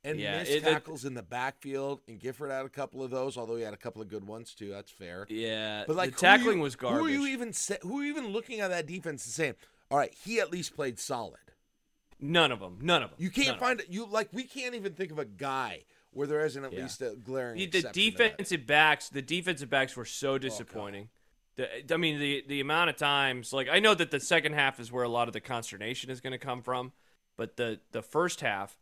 [0.04, 3.10] And Yeah, missed it- it- tackles in the backfield, and Gifford had a couple of
[3.10, 4.70] those, although he had a couple of good ones too.
[4.70, 5.26] That's fair.
[5.28, 7.00] Yeah, But like the tackling you- was garbage.
[7.00, 9.54] Who are you even who are you even looking at that defense and saying,
[9.90, 11.40] "All right, he at least played solid."
[12.20, 12.78] None of them.
[12.80, 13.18] None of them.
[13.20, 13.88] You can't find it.
[13.88, 16.82] You like we can't even think of a guy where there isn't at Yeah.
[16.82, 17.56] least a glaring.
[17.58, 18.30] the, the exception to that.
[18.30, 19.08] defensive backs.
[19.08, 21.10] The defensive backs were so oh, disappointing.
[21.56, 24.78] The, I mean, the the amount of times, like I know that the second half
[24.78, 26.92] is where a lot of the consternation is going to come from,
[27.36, 28.76] but the the first half,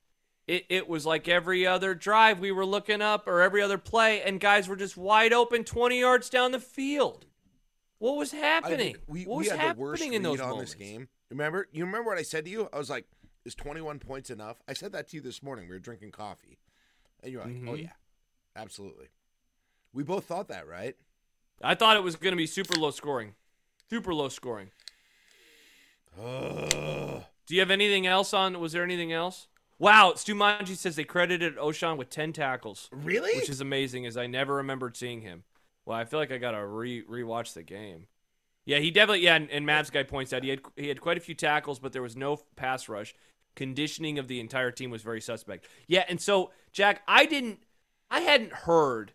[0.46, 4.22] it it was like every other drive we were looking up or every other play,
[4.22, 7.26] and guys were just wide open, twenty yards down the field.
[7.98, 8.78] What was I happening?
[8.94, 10.74] think we, what we was had the worst happening in those on moments?
[10.74, 11.08] this game.
[11.30, 11.66] Remember?
[11.72, 12.68] You remember what I said to you?
[12.72, 13.06] I was like,
[13.44, 15.68] "Is 21 points enough?" I said that to you this morning.
[15.68, 16.58] We were drinking coffee,
[17.22, 17.82] and you're like, "Oh Mhm.
[17.82, 17.92] yeah,
[18.54, 19.08] absolutely."
[19.92, 20.94] We both thought that, right?
[21.62, 23.34] I thought it was going to be super low scoring,
[23.88, 24.70] super low scoring.
[26.22, 27.24] Ugh.
[27.46, 28.58] Do you have anything else on?
[28.60, 29.48] Was there anything else?
[29.78, 33.36] Wow, Stu Manji says they credited Ochaun with ten tackles, Really?
[33.36, 35.44] which is amazing, as I never remembered seeing him.
[35.84, 38.06] Well, I feel like I gotta re rewatch the game.
[38.64, 39.20] Yeah, he definitely.
[39.20, 41.78] Yeah, and, and Mavs guy points out he had he had quite a few tackles,
[41.78, 43.14] but there was no pass rush.
[43.54, 45.66] Conditioning of the entire team was very suspect.
[45.86, 47.60] Yeah, and so Jack, I didn't,
[48.10, 49.12] I hadn't heard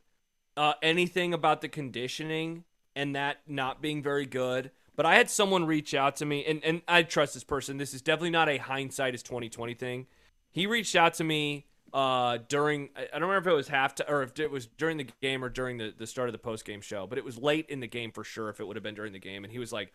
[0.58, 2.64] uh, anything about the conditioning
[2.96, 4.72] and that not being very good.
[4.96, 7.78] But I had someone reach out to me, and, and I trust this person.
[7.78, 10.08] This is definitely not a hindsight is twenty twenty thing.
[10.52, 14.24] He reached out to me uh, during I don't remember if it was half or
[14.24, 16.82] if it was during the game or during the, the start of the post game
[16.82, 18.50] show, but it was late in the game for sure.
[18.50, 19.92] If it would have been during the game, and he was like,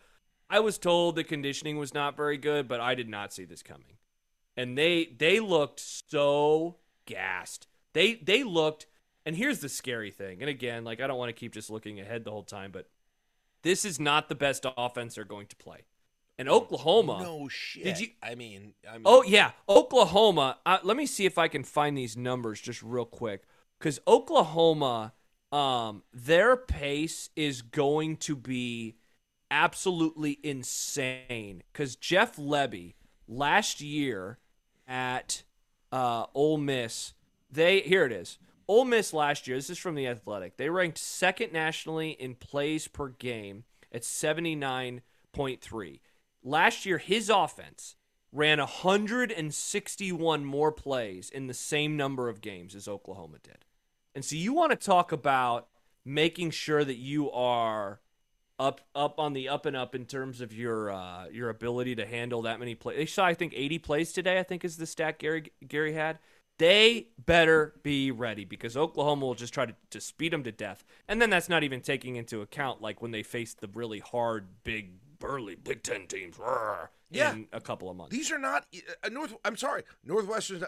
[0.49, 3.63] "I was told the conditioning was not very good, but I did not see this
[3.63, 3.97] coming."
[4.55, 7.67] And they they looked so gassed.
[7.93, 8.85] They they looked,
[9.25, 10.41] and here's the scary thing.
[10.41, 12.87] And again, like I don't want to keep just looking ahead the whole time, but
[13.63, 15.85] this is not the best offense they're going to play.
[16.39, 17.83] And Oklahoma, No shit.
[17.83, 19.03] Did you- I mean, I mean.
[19.05, 20.59] Oh yeah, Oklahoma.
[20.65, 23.43] Uh, let me see if I can find these numbers just real quick,
[23.79, 25.13] because Oklahoma,
[25.51, 28.97] um, their pace is going to be
[29.49, 31.63] absolutely insane.
[31.73, 32.93] Because Jeff Lebby
[33.27, 34.37] last year
[34.87, 35.43] at
[35.91, 37.13] uh, Ole Miss,
[37.49, 38.37] they here it is.
[38.67, 39.57] Ole Miss last year.
[39.57, 40.57] This is from the Athletic.
[40.57, 46.01] They ranked second nationally in plays per game at seventy nine point three.
[46.43, 47.95] Last year, his offense
[48.31, 53.65] ran 161 more plays in the same number of games as Oklahoma did.
[54.13, 55.67] And so you want to talk about
[56.05, 57.99] making sure that you are
[58.59, 62.05] up up on the up and up in terms of your uh, your ability to
[62.05, 62.97] handle that many plays.
[62.97, 64.39] They saw I think 80 plays today.
[64.39, 66.19] I think is the stat Gary Gary had.
[66.57, 70.83] They better be ready because Oklahoma will just try to, to speed them to death.
[71.07, 74.47] And then that's not even taking into account like when they face the really hard,
[74.63, 77.33] big, burly Big Ten teams rrr, Yeah.
[77.33, 78.15] in a couple of months.
[78.15, 78.65] These are not
[79.03, 79.35] uh, North.
[79.45, 80.63] I'm sorry, Northwestern.
[80.63, 80.67] Uh,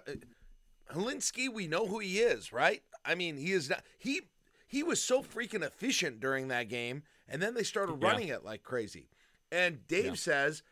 [0.94, 2.82] Hilinski, we know who he is, right?
[3.06, 3.84] I mean, he is not.
[3.98, 4.22] He
[4.68, 8.08] he was so freaking efficient during that game, and then they started Yeah.
[8.08, 9.10] running it like crazy.
[9.52, 10.14] And Dave Yeah.
[10.16, 10.64] says,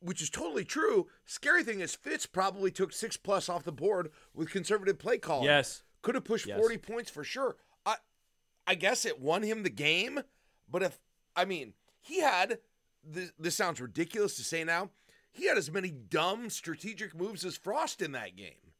[0.00, 1.08] which is totally true.
[1.24, 5.44] Scary thing is, Fitz probably took six plus off the board with conservative play calling.
[5.46, 5.82] Yes.
[6.02, 6.58] could have pushed Yes.
[6.60, 7.56] forty points for sure.
[7.84, 7.96] I
[8.66, 10.20] I guess it won him the game,
[10.68, 11.00] but if
[11.34, 12.60] I mean he had
[13.06, 14.90] this, this sounds ridiculous to say now.
[15.30, 18.72] He had as many dumb strategic moves as Frost in that game.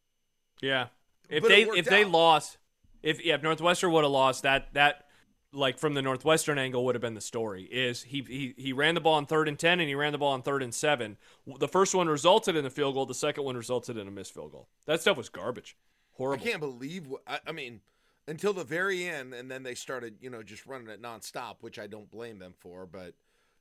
[0.61, 0.87] Yeah.
[1.29, 2.59] If But they if they lost,
[3.03, 5.07] if yeah, if Northwestern would have lost, that that
[5.53, 7.65] like from the Northwestern angle would have been the story.
[7.65, 10.19] Is he he he ran the ball on third and ten, and he ran the
[10.19, 11.17] ball on third and seven.
[11.59, 13.07] The first one resulted in a field goal.
[13.07, 14.69] The second one resulted in a missed field goal.
[14.87, 15.77] That stuff was garbage.
[16.13, 16.43] Horrible.
[16.43, 17.81] I can't believe what I, I mean
[18.29, 21.79] until the very end, and then they started, you know, just running it nonstop, which
[21.79, 22.87] I don't blame them for.
[22.87, 23.15] But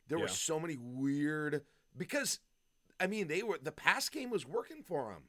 [0.08, 1.64] There were so many weird
[1.98, 2.40] because,
[3.00, 5.24] I mean, they were the pass game was working for him.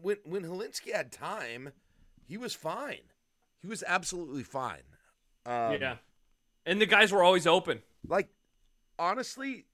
[0.00, 1.72] When when Hilinski had time,
[2.26, 3.12] he was fine.
[3.60, 4.82] He was absolutely fine.
[5.44, 5.96] Um, yeah.
[6.64, 7.82] And the guys were always open.
[8.06, 8.28] like
[8.98, 9.66] honestly,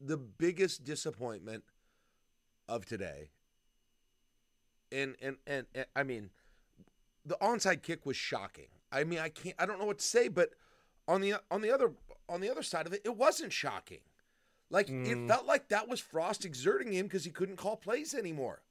[0.00, 1.64] the biggest disappointment
[2.68, 3.30] of today.
[4.92, 6.30] And and and, and I mean,
[7.24, 8.68] the onside kick was shocking.
[8.92, 9.56] I mean, I can't.
[9.58, 10.50] I don't know what to say, but
[11.08, 11.92] on the on the other
[12.28, 14.00] on the other side of it, it wasn't shocking.
[14.70, 18.62] Like it felt like that was Frost exerting him because he couldn't call plays anymore,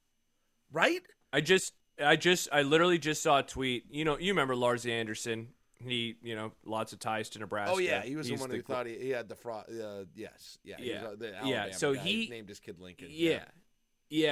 [0.70, 1.00] right?
[1.32, 3.84] I just, I just, I literally just saw a tweet.
[3.90, 5.48] You know, you remember Lars Anderson?
[5.82, 7.74] He, you know, lots of ties to Nebraska.
[7.74, 9.66] Oh yeah, he was He's the one who thought he, he had the fraud.
[9.70, 11.04] Uh, yes, yeah, Yeah.
[11.04, 12.00] uh, the Yeah, so guy.
[12.00, 13.08] he- named his kid Lincoln.
[13.10, 13.30] Yeah.
[13.30, 13.44] Yeah,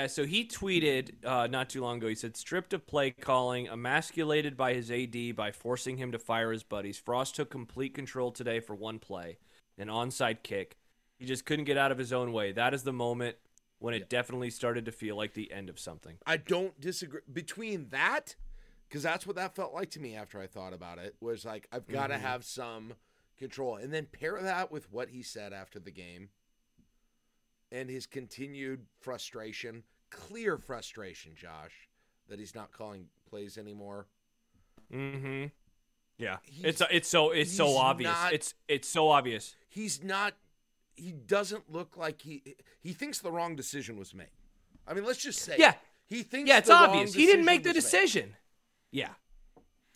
[0.06, 2.08] so he tweeted uh, not too long ago.
[2.08, 6.52] He said, stripped of play calling, emasculated by his AD by forcing him to fire
[6.52, 6.98] his buddies.
[6.98, 9.38] Frost took complete control today for one play,
[9.78, 10.76] an onside kick.
[11.18, 12.52] He just couldn't get out of his own way.
[12.52, 13.36] That is the moment
[13.78, 16.16] when it definitely started to feel like the end of something.
[16.26, 18.34] I don't disagree between that
[18.88, 21.66] because that's what that felt like to me after I thought about it was like
[21.72, 22.20] I've got to Mhm.
[22.20, 22.94] have some
[23.36, 26.30] control and then pair that with what he said after the game
[27.74, 31.88] and his continued frustration, clear frustration, Josh,
[32.28, 34.06] that he's not calling plays anymore.
[34.92, 35.46] Mm-hmm.
[36.18, 38.12] Yeah, He's- it's it's so it's so obvious.
[38.12, 39.56] not- It's it's so obvious.
[39.68, 40.34] He's not
[40.96, 44.28] he doesn't look like he he thinks the wrong decision was made.
[44.86, 45.74] I mean, let's just say Yeah.
[46.06, 47.14] He thinks Yeah, it's obvious.
[47.14, 47.80] He didn't make the was made.
[47.80, 48.36] decision.
[48.92, 49.14] Yeah.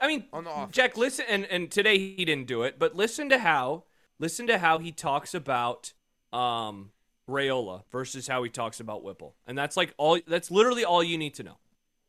[0.01, 0.69] I mean, On the.
[0.71, 3.85] Jack, listen, and, and today he didn't do it, but listen to how
[4.19, 5.93] listen to how he talks about
[6.33, 6.91] um,
[7.29, 10.19] Raiola versus how he talks about Whipple, and that's like all.
[10.27, 11.59] That's literally all you need to know.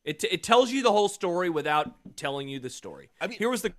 [0.03, 3.09] It it tells you the whole story without telling you the story.
[3.19, 3.73] I mean- here was the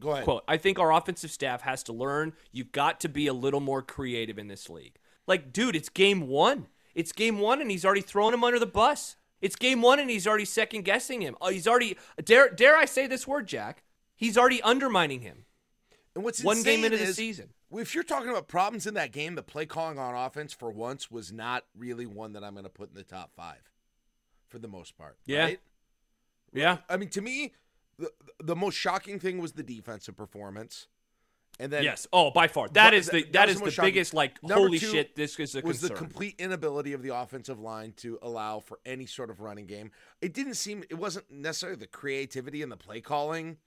[0.00, 0.24] Go ahead.
[0.24, 0.44] quote.
[0.48, 2.32] I think our offensive staff has to learn.
[2.52, 4.96] You've got to be a little more creative in this league.
[5.26, 6.68] Like, dude, it's game one.
[6.94, 9.16] It's game one, and he's already thrown him under the bus.
[9.40, 11.36] It's game one, and he's already second guessing him.
[11.40, 13.82] Oh, he's already dare dare I say this word, Jack?
[14.16, 15.44] He's already undermining him.
[16.14, 17.50] And what's One game into the season.
[17.70, 21.10] If you're talking about problems in that game, the play calling on offense for once
[21.10, 23.70] was not really one that I'm going to put in the top five,
[24.48, 25.18] for the most part.
[25.26, 25.44] Yeah.
[25.44, 25.60] right?
[26.52, 27.52] Yeah, I mean, to me,
[27.98, 28.10] the
[28.42, 30.86] the most shocking thing was the defensive performance,
[31.60, 32.06] and then yes.
[32.12, 34.78] Oh, by far, that is the that that is the the biggest like Number holy
[34.78, 35.14] shit.
[35.14, 35.88] This is a was concern.
[35.88, 39.90] the complete inability of the offensive line to allow for any sort of running game.
[40.22, 43.58] It didn't seem it wasn't necessarily the creativity and the play calling.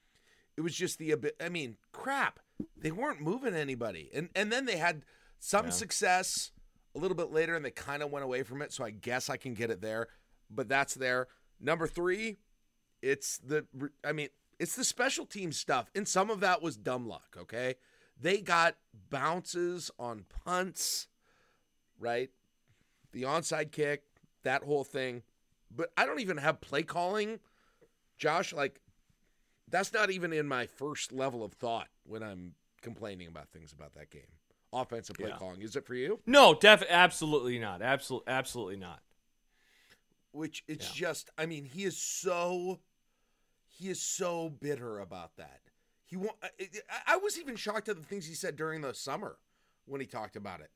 [0.58, 2.40] It was just the I mean, crap.
[2.78, 4.10] They weren't moving anybody.
[4.14, 5.04] And and then they had
[5.40, 5.72] some Yeah.
[5.72, 6.52] success
[6.96, 9.30] a little bit later and they kind of went away from it, so I guess
[9.30, 10.08] I can get it there.
[10.50, 11.28] But that's there.
[11.60, 12.38] Number 3,
[13.02, 13.66] it's the
[14.04, 15.90] I mean, it's the special team stuff.
[15.96, 17.76] And some of that was dumb luck, okay?
[18.20, 18.78] They got
[19.10, 21.08] bounces on punts,
[21.98, 22.30] right?
[23.12, 24.04] The onside kick,
[24.44, 25.24] that whole thing.
[25.72, 27.40] But I don't even have play calling.
[28.18, 28.80] Josh, like,
[29.72, 33.94] that's not even in my first level of thought when I'm complaining about things about
[33.94, 34.28] that game.
[34.74, 35.38] Offensive play Yeah.
[35.38, 35.62] calling.
[35.62, 36.20] Is it for you?
[36.26, 37.82] no, def absolutely not.
[37.82, 39.02] Absolutely, absolutely not.
[40.32, 41.08] Which it's Yeah.
[41.08, 42.80] just, I mean, he is so,
[43.68, 45.62] he is so bitter about that.
[46.06, 49.40] He I- I was even shocked at the things he said during the summer
[49.86, 50.72] when he talked about it.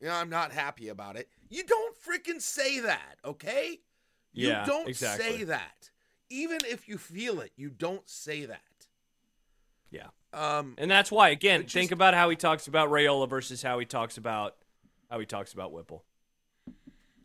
[0.00, 1.28] You know, I'm not happy about it.
[1.50, 3.80] You don't freaking say that, okay?
[4.32, 5.26] You Yeah, don't exactly.
[5.38, 5.90] say that.
[6.30, 8.60] Even if you feel it, you don't say that.
[9.90, 10.08] Yeah.
[10.32, 13.78] Um, And that's why, again, just- think about how he talks about Raiola versus how
[13.80, 14.56] he talks about
[15.10, 16.04] how he talks about Whipple.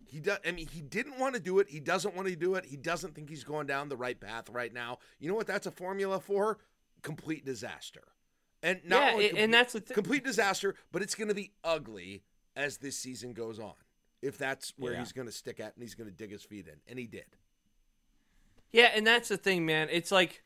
[0.07, 0.39] he does.
[0.45, 1.69] I mean, he didn't want to do it.
[1.69, 2.65] He doesn't want to do it.
[2.65, 4.99] He doesn't think he's going down the right path right now.
[5.19, 5.45] You know what?
[5.45, 6.57] That's a formula for
[7.01, 8.03] complete disaster.
[8.63, 11.51] And not Yeah, only and- that's the thi- complete disaster, but it's going to be
[11.63, 12.23] ugly
[12.55, 13.75] as this season goes on.
[14.21, 14.99] If that's where Yeah.
[14.99, 17.05] he's going to stick at and he's going to dig his feet in, and he
[17.07, 17.35] did.
[18.75, 19.87] Yeah, and that's the thing, man.
[19.89, 20.43] It's like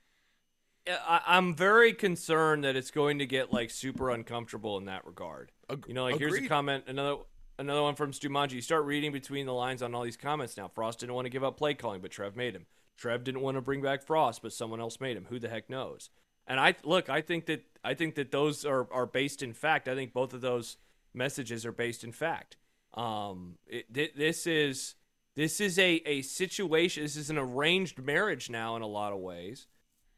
[0.87, 5.51] I, I'm very concerned that it's going to get like super uncomfortable in that regard.
[5.69, 7.17] Ag- You know, like here's a comment, another
[7.57, 8.51] another one from Stumanji.
[8.53, 10.67] You start reading between the lines on all these comments now.
[10.67, 12.67] Frost didn't want to give up play calling, but Trev made him.
[12.97, 15.25] Trev didn't want to bring back Frost, but someone else made him.
[15.29, 16.11] Who the heck knows?
[16.45, 19.87] And I look, I think that I think that those are are based in fact.
[19.87, 20.77] I think both of those
[21.15, 22.57] messages are based in fact.
[22.93, 24.95] Um, it, thi- this is
[25.35, 27.03] this is a a situation.
[27.03, 29.67] This is an arranged marriage now in a lot of ways,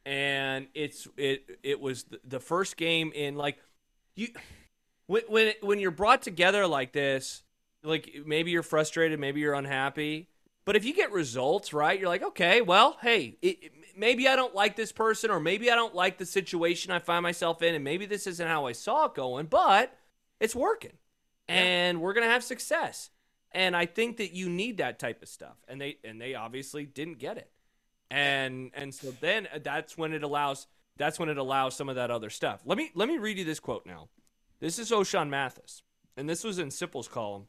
[0.06, 3.58] and it's it it was the, first game in like
[4.16, 4.30] you
[5.08, 7.44] when when when you're brought together like this,
[7.84, 10.28] like maybe you're frustrated, maybe you're unhappy,
[10.66, 14.36] but if you get results, right, you're like, okay, well, hey, it, it- maybe I
[14.38, 17.76] don't like this person, or maybe I don't like the situation I find myself in,
[17.76, 19.96] and maybe this isn't how I saw it going, but
[20.40, 20.94] it's working.
[21.48, 23.10] and we're going to have success.
[23.54, 25.58] And I think that you need that type of stuff.
[25.68, 27.52] And they and they obviously didn't get it.
[28.10, 31.96] And and so then uh, that's when it allows that's when it allows some of
[31.96, 32.62] that other stuff.
[32.66, 34.10] Let me let me read you this quote now.
[34.60, 35.82] This is Ochaun Mathis,
[36.16, 37.46] and this was in Sipple's column.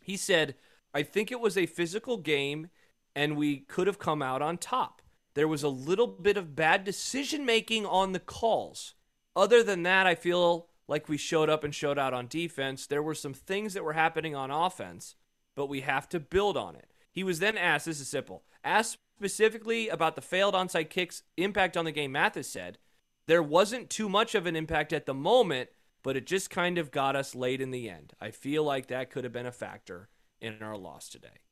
[0.00, 0.54] He said,
[0.94, 2.68] "I think it was a physical game,
[3.14, 5.02] and we could have come out on top.
[5.34, 8.94] There was a little bit of bad decision making on the calls.
[9.36, 12.86] Other than that, I feel like we showed up and showed out on defense.
[12.86, 15.14] There were some things that were happening on offense,
[15.58, 18.98] but we have to build on it." He was then asked, "This is Sipple." Asked
[19.18, 22.12] specifically about the failed onside kicks impact on the game.
[22.12, 22.78] Mathis said,
[23.26, 25.70] "There wasn't too much of an impact at the moment."
[26.04, 28.14] But it just kind of got us late in the end.
[28.20, 30.08] I feel like that could have been a factor
[30.40, 31.42] in our loss today.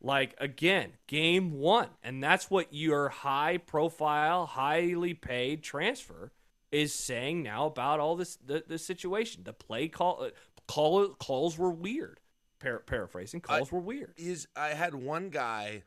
[0.00, 6.32] Like again, game one, and that's what your high profile, highly paid transfer
[6.70, 9.42] is saying now about all this the, the situation.
[9.44, 10.30] The play call, uh,
[10.68, 12.20] call calls were weird.
[12.58, 14.14] Par- paraphrasing, calls I, were weird.
[14.16, 15.82] Is I had one guy,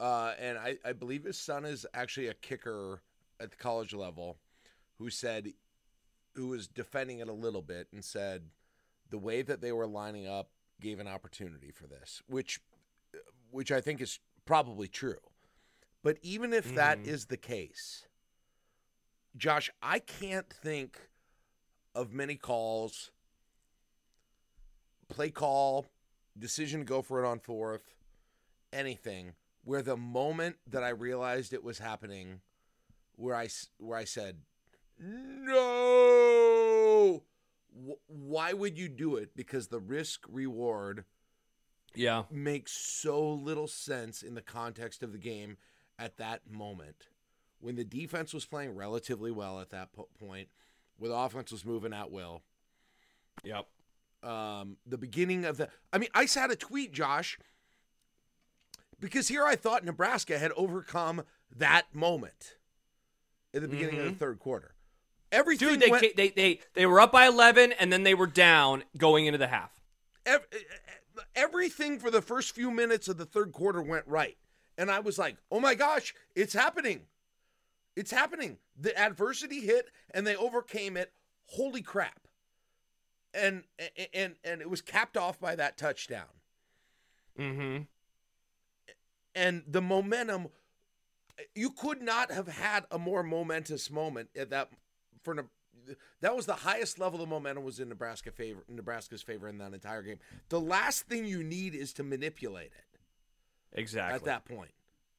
[0.00, 3.02] uh, and I, I believe his son is actually a kicker
[3.40, 4.38] at the college level,
[4.98, 5.52] who said,
[6.34, 8.42] who was defending it a little bit and said,
[9.10, 10.48] the way that they were lining up
[10.80, 12.60] gave an opportunity for this, which
[13.50, 15.20] which I think is probably true.
[16.02, 16.76] But even if mm-hmm.
[16.76, 18.06] that is the case,
[19.36, 20.98] Josh, I can't think
[21.94, 23.10] of many calls,
[25.08, 25.86] play call,
[26.38, 27.94] decision to go for it on fourth,
[28.72, 29.34] anything
[29.64, 32.40] where the moment that I realized it was happening,
[33.16, 33.48] where I
[33.78, 34.42] where I said,
[34.98, 35.62] "No,
[38.06, 41.04] why would you do it?" Because the risk reward
[41.94, 42.24] yeah.
[42.30, 45.56] makes so little sense in the context of the game
[45.98, 47.08] at that moment.
[47.60, 50.48] When the defense was playing relatively well at that po- point
[50.98, 52.42] where the offense was moving at will
[53.42, 53.66] yep
[54.24, 57.38] um, the beginning of the i mean i had a tweet josh
[59.00, 61.22] because here i thought nebraska had overcome
[61.56, 62.56] that moment
[63.52, 64.00] in the beginning mm-hmm.
[64.00, 64.18] of the mm-hmm.
[64.18, 64.74] third quarter
[65.30, 68.26] everything Dude, they, went, they, they, they were up by 11 and then they were
[68.26, 69.84] down going into the half
[70.26, 70.46] every,
[71.34, 74.36] everything for the first few minutes of the third quarter went right.
[74.76, 77.02] And I was like, oh my gosh, it's happening.
[77.96, 78.58] It's happening.
[78.78, 81.12] The adversity hit and they overcame it.
[81.46, 82.23] Holy crap.
[83.34, 83.64] And
[84.14, 86.26] and and it was capped off by that touchdown.
[87.38, 87.82] Mm-hmm.
[89.34, 90.48] And the momentum
[91.54, 94.70] you could not have had a more momentous moment at that
[95.22, 95.34] for
[96.20, 99.74] that was the highest level of momentum was in Nebraska favor Nebraska's favor in that
[99.74, 100.18] entire game.
[100.48, 102.98] The last thing you need is to manipulate it.
[103.72, 104.14] Exactly.
[104.14, 104.70] At that point.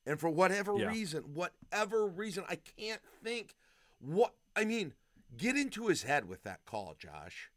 [0.06, 0.88] And for whatever yeah.
[0.88, 3.56] reason, whatever reason, I can't think
[4.00, 4.94] what I mean,
[5.36, 7.52] get into his head with that call, Josh.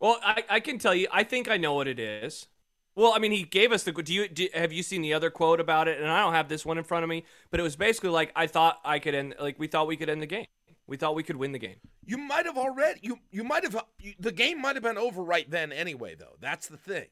[0.00, 2.48] Well, I, I can tell you, I think I know what it is.
[2.94, 3.92] Well, I mean, he gave us the.
[3.92, 6.00] Do you do, have you seen the other quote about it?
[6.00, 8.32] And I don't have this one in front of me, but it was basically like
[8.36, 9.34] I thought I could end.
[9.40, 10.46] Like we thought we could end the game.
[10.86, 11.76] We thought we could win the game.
[12.04, 13.00] You might have already.
[13.02, 13.82] You you might have.
[13.98, 16.36] You, the game might have been over right then anyway, though.
[16.40, 17.06] That's the thing.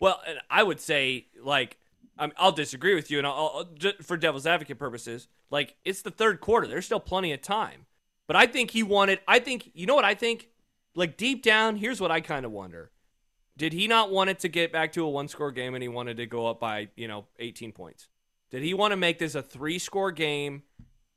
[0.00, 0.20] Well,
[0.50, 1.76] I would say like
[2.18, 6.02] i will disagree with you, and I'll, I'll just for devil's advocate purposes, like it's
[6.02, 6.66] the third quarter.
[6.66, 7.86] There's still plenty of time.
[8.26, 9.20] But I think he wanted.
[9.28, 10.48] I think you know what I think.
[10.94, 12.90] Like deep down, here's what I kind of wonder:
[13.56, 16.18] Did he not want it to get back to a one-score game, and he wanted
[16.18, 18.08] to go up by you know 18 points?
[18.50, 20.62] Did he want to make this a three-score game?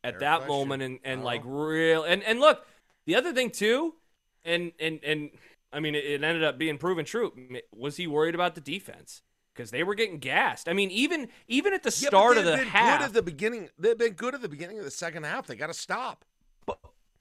[0.05, 0.55] at that question.
[0.55, 1.25] moment and, and oh.
[1.25, 1.49] like uh-huh.
[1.49, 2.65] real and, and look
[3.05, 3.93] the other thing too
[4.43, 5.31] and and and
[5.73, 7.33] i mean it, ended up being proven true
[7.73, 9.21] was he worried about the defense
[9.53, 12.57] because they were getting gassed i mean even even at the yeah, start of the
[12.57, 15.47] half good at the beginning they've been good at the beginning of the second half
[15.47, 16.23] they got to stop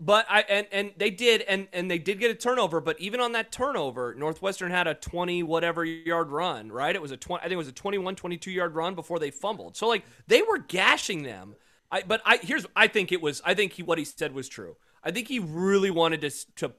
[0.00, 3.20] but I and and they did and and they did get a turnover, but even
[3.20, 6.94] on that turnover, Northwestern had a 20 whatever yard run, right?
[6.94, 9.30] It was a 20 I think it was a 21 22 yard run before they
[9.30, 9.76] fumbled.
[9.76, 11.54] So like they were gashing them
[11.94, 14.48] I, but I here's I think it was I think he what he said was
[14.48, 14.76] true.
[15.04, 16.72] I think he really wanted to to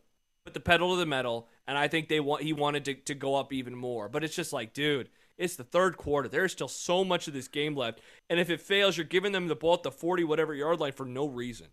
[0.44, 3.16] put the pedal to the metal, and I think they want he wanted to, to
[3.16, 4.10] go up even more.
[4.10, 6.28] But it's just like, dude, it's the third quarter.
[6.28, 9.48] There's still so much of this game left, and if it fails, you're giving them
[9.48, 11.68] the ball at the 40 whatever yard line for no reason.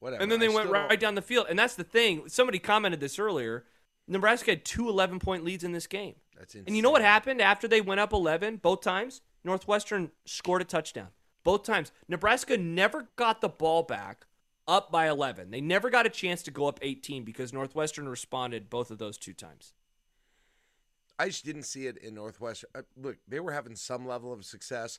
[0.00, 0.22] Whatever.
[0.22, 2.28] And then they I went right down the field, and that's the thing.
[2.28, 3.64] Somebody commented this earlier.
[4.08, 6.14] Nebraska had two 11 point leads in this game.
[6.38, 6.64] That's insane.
[6.66, 9.22] And you know what happened after they went up 11 both times?
[9.42, 11.08] Northwestern scored a touchdown
[11.44, 11.92] both times.
[12.08, 14.26] Nebraska never got the ball back
[14.68, 15.50] up by 11.
[15.50, 19.16] They never got a chance to go up 18 because Northwestern responded both of those
[19.16, 19.72] two times.
[21.18, 22.70] I just didn't see it in Northwestern.
[22.74, 24.98] Uh, look, they were having some level of success,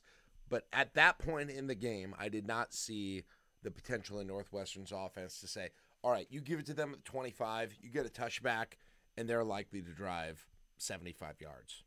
[0.50, 3.24] but at that point in the game, I did not see
[3.68, 5.70] the potential in Northwestern's offense to say,
[6.04, 8.76] all right, you give it to them at 25, you get a touchback,
[9.18, 10.48] and they're likely to drive
[10.78, 11.84] 75 yards.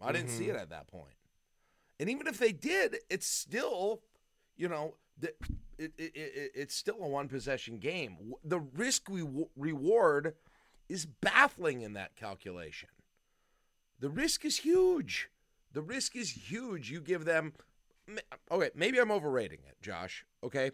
[0.00, 0.50] I didn't see Mhm.
[0.54, 1.16] it at that point.
[2.00, 4.02] And even if they did, it's still,
[4.56, 5.36] you know, it,
[5.78, 8.32] it, it, it's still a one possession game.
[8.44, 9.26] The risk we
[9.56, 10.36] reward
[10.88, 12.88] is baffling in that calculation.
[14.00, 15.28] The risk is huge.
[15.72, 16.90] The risk is huge.
[16.90, 17.52] You give them,
[18.50, 20.24] okay, maybe I'm overrating it, Josh.
[20.42, 20.70] Okay.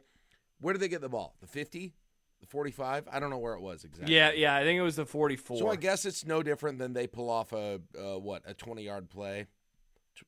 [0.61, 1.35] Where did they get the ball?
[1.41, 1.93] The 50?
[2.41, 3.09] The 45?
[3.11, 4.15] I don't know where it was exactly.
[4.15, 4.55] Yeah, yeah.
[4.55, 5.59] I think it was the 44.
[5.59, 8.83] So I guess it's no different than they pull off a, uh, what, a 20
[8.83, 9.47] yard play,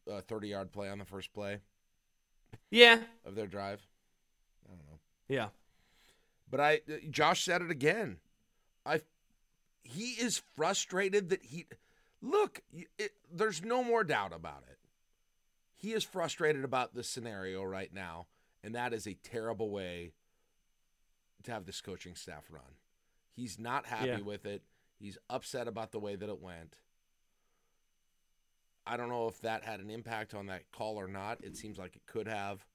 [0.08, 1.60] a 30 yard play on the first play
[2.70, 3.86] yeah, of their drive.
[4.66, 4.98] I don't know.
[5.28, 5.48] yeah.
[6.50, 8.18] But I, uh, Josh said it again.
[8.84, 9.00] I,
[9.82, 11.66] he is frustrated that he,
[12.22, 12.62] look,
[12.98, 14.78] it, there's no more doubt about it.
[15.86, 18.26] He is frustrated about this scenario right now,
[18.64, 20.14] and that is a terrible way
[21.44, 22.74] to have this coaching staff run.
[23.36, 24.18] He's not happy Yeah.
[24.18, 24.64] with it.
[24.98, 26.74] He's upset about the way that it went.
[28.84, 31.44] I don't know if that had an impact on that call or not.
[31.44, 32.66] It seems like it could have,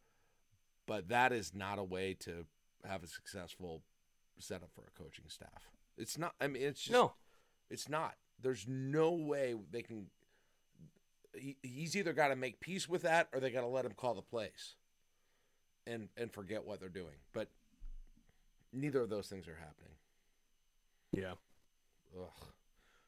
[0.86, 2.48] but that is not a way to
[2.86, 3.84] have a successful
[4.40, 5.70] setup for a coaching staff.
[5.98, 6.34] It's not.
[6.40, 7.16] I mean, it's just No.
[7.70, 8.18] it's not.
[8.40, 10.10] There's no way they can.
[11.34, 13.94] He, he's either got to make peace with that, or they got to let him
[13.96, 14.76] call the plays,
[15.88, 17.16] and and forget what they're doing.
[17.34, 17.50] But
[18.74, 19.94] neither of those things are happening.
[21.12, 21.34] Yeah.
[22.20, 22.28] Ugh.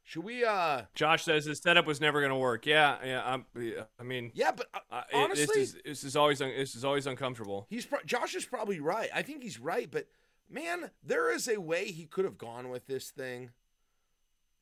[0.06, 0.44] Should we?
[0.44, 2.66] uh Josh says his setup was never going to work.
[2.66, 3.22] Yeah, yeah.
[3.26, 6.76] I'm, yeah, I mean, Yeah, but uh, honestly, this is this is always un- this
[6.76, 7.68] is always uncomfortable.
[7.70, 9.10] He's pro- Josh is probably right.
[9.14, 10.08] I think he's right, but
[10.50, 13.52] man, there is a way he could have gone with this thing,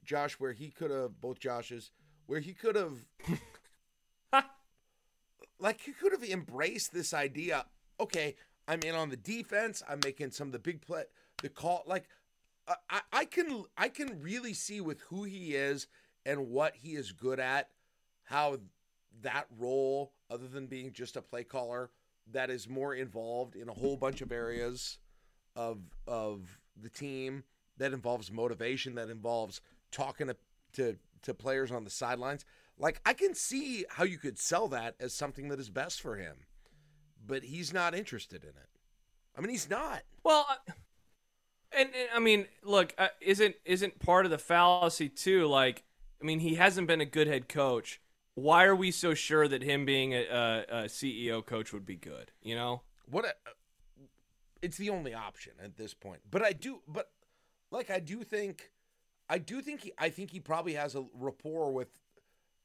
[0.03, 1.89] Josh, where he could have both Joshes,
[2.27, 2.93] where he could have,
[5.61, 7.65] like, he could have embraced this idea.
[7.99, 8.35] Okay,
[8.67, 9.81] I'm in on the defense.
[9.87, 11.03] I'm making some of the big play,
[11.41, 11.83] the call.
[11.85, 12.09] Like,
[12.89, 15.87] I- I, can I can really see with who he is
[16.25, 17.69] and what he is good at,
[18.23, 18.57] how
[19.21, 21.89] that role, other than being just a play caller,
[22.31, 24.99] that is more involved in a whole bunch of areas
[25.55, 27.43] of of the team
[27.77, 29.59] that involves motivation that involves
[29.91, 30.35] talking to
[30.73, 32.45] to, to players on the sidelines
[32.77, 36.15] like i can see how you could sell that as something that is best for
[36.15, 36.37] him
[37.25, 38.69] but he's not interested in it
[39.37, 40.45] i mean he's not Well,
[41.71, 45.47] and, and I mean, look, uh, isn't isn't part of the fallacy too?
[45.47, 45.83] Like,
[46.21, 48.01] I mean, he hasn't been a good head coach.
[48.35, 51.95] Why are we so sure that him being a, a, a CEO coach would be
[51.95, 52.31] good?
[52.43, 52.81] You know?
[53.11, 53.33] what a,
[54.61, 57.11] it's the only option at this point but i do but
[57.69, 58.71] like i do think
[59.29, 61.89] i do think he i think he probably has a rapport with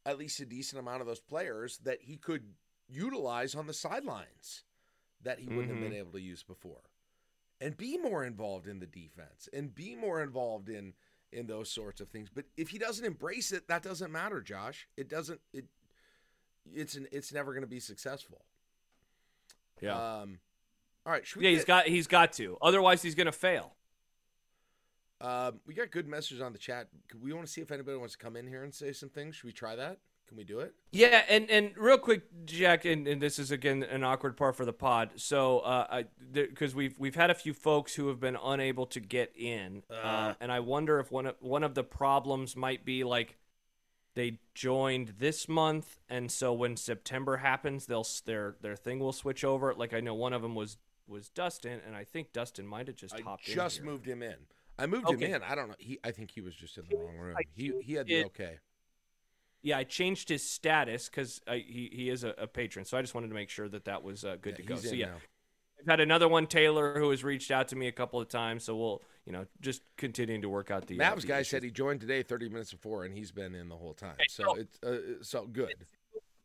[0.06, 2.42] at least a decent amount of those players that he could
[2.88, 4.62] utilize on the sidelines
[5.22, 6.82] that he wouldn't have been able to use before
[7.60, 10.92] and be more involved in the defense and be more involved in
[11.32, 14.86] in those sorts of things but if he doesn't embrace it that doesn't matter josh
[14.96, 15.64] it doesn't it
[16.72, 18.44] it's an, it's never going to be successful
[19.80, 20.20] Yeah.
[20.20, 20.38] um
[21.04, 22.56] all right Yeah, he's get- got he's got to.
[22.60, 23.75] Otherwise, he's gonna fail.
[25.20, 26.88] Um, we got good messages on the chat.
[27.20, 29.36] We want to see if anybody wants to come in here and say some things.
[29.36, 29.98] Should we try that?
[30.28, 30.74] Can we do it?
[30.90, 34.64] Yeah, and and real quick, Jack, and, and this is again an awkward part for
[34.64, 35.10] the pod.
[35.16, 39.00] So, uh, I because we've we've had a few folks who have been unable to
[39.00, 43.04] get in, uh, and I wonder if one of one of the problems might be
[43.04, 43.36] like
[44.14, 49.44] they joined this month, and so when September happens, they'll their their thing will switch
[49.44, 49.74] over.
[49.74, 52.96] Like I know one of them was was Dustin, and I think Dustin might have
[52.96, 53.54] just I hopped in.
[53.54, 54.36] just moved him in.
[54.78, 55.26] I moved Okay.
[55.26, 55.42] him in.
[55.42, 55.74] I don't know.
[55.78, 57.36] He, I think he was just in the wrong room.
[57.54, 58.58] He, he had the it- okay.
[59.62, 63.14] Yeah, I changed his status because he he is a, a patron, so I just
[63.14, 64.76] wanted to make sure that that was uh, good Yeah, to go.
[64.76, 65.16] So yeah, now.
[65.80, 68.62] I've had another one, Taylor, who has reached out to me a couple of times.
[68.64, 71.00] So we'll, you know, just continuing to work out the.
[71.00, 71.48] uh, Mavs the guy issues.
[71.48, 74.14] said he joined today 30 minutes before, and he's been in the whole time.
[74.28, 75.74] So it's uh, so good.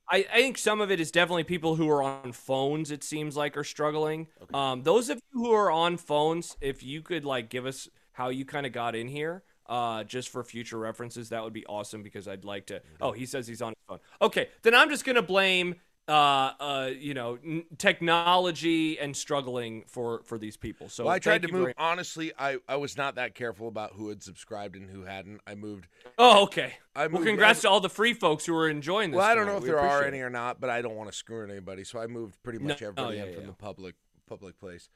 [0.09, 2.89] I, I think some of it is definitely people who are on phones.
[2.91, 4.27] It seems like are struggling.
[4.41, 4.51] Okay.
[4.53, 8.30] Um, those of you who are on phones, if you could like give us how
[8.30, 12.03] you kind of got in here, uh, just for future references, that would be awesome
[12.03, 12.82] because I'd like to.
[12.99, 13.99] Oh, he says he's on his phone.
[14.22, 15.76] Okay, then I'm just gonna blame.
[16.07, 20.89] Uh, uh, you know, n- technology and struggling for for these people.
[20.89, 21.62] So Well, I tried to move.
[21.62, 25.39] very- Honestly, I, I was not that careful about who had subscribed and who hadn't.
[25.47, 25.88] I moved.
[26.18, 26.74] Oh, okay.
[26.95, 29.20] I Well, congrats I, to all the free folks who are enjoying this.
[29.20, 29.51] well, I don't tonight.
[29.53, 30.24] know if We there are any it.
[30.24, 32.82] or not, but I don't want to screw anybody, so I moved pretty No, much
[32.82, 33.47] everybody yeah, in yeah, from yeah.
[33.51, 33.95] the public
[34.28, 34.89] public place.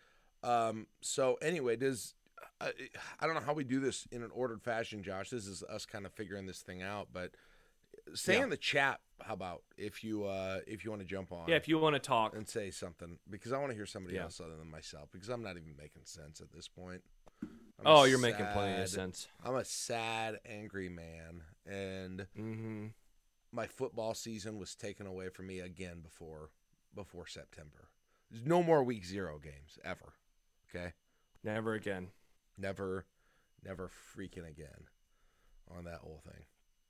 [0.43, 2.13] Um, so anyway, does
[2.61, 2.71] I,
[3.19, 5.29] I don't know how we do this in an ordered fashion, Josh.
[5.29, 7.31] This is us kind of figuring this thing out, but
[8.13, 8.43] say Yeah.
[8.43, 11.55] in the chat, how about if you uh if you want to jump on Yeah,
[11.55, 12.35] if you want to talk.
[12.35, 14.23] and say something because I want to hear somebody Yeah.
[14.23, 17.03] else other than myself because I'm not even making sense at this point.
[17.77, 19.27] I'm oh, you're making plenty of sense.
[19.43, 22.87] I'm a sad, angry man, and Mm-hmm.
[23.51, 26.51] my football season was taken away from me again before
[26.93, 27.89] before September.
[28.31, 30.13] There's no more week zero games ever.
[30.69, 30.93] Okay,
[31.43, 32.07] Never again.
[32.57, 33.05] Never,
[33.63, 34.87] never freaking again
[35.75, 36.45] on that whole thing.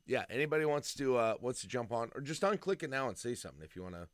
[0.05, 3.17] Yeah, anybody wants to uh wants to jump on or just unclick it now and
[3.17, 4.07] say something if you want to.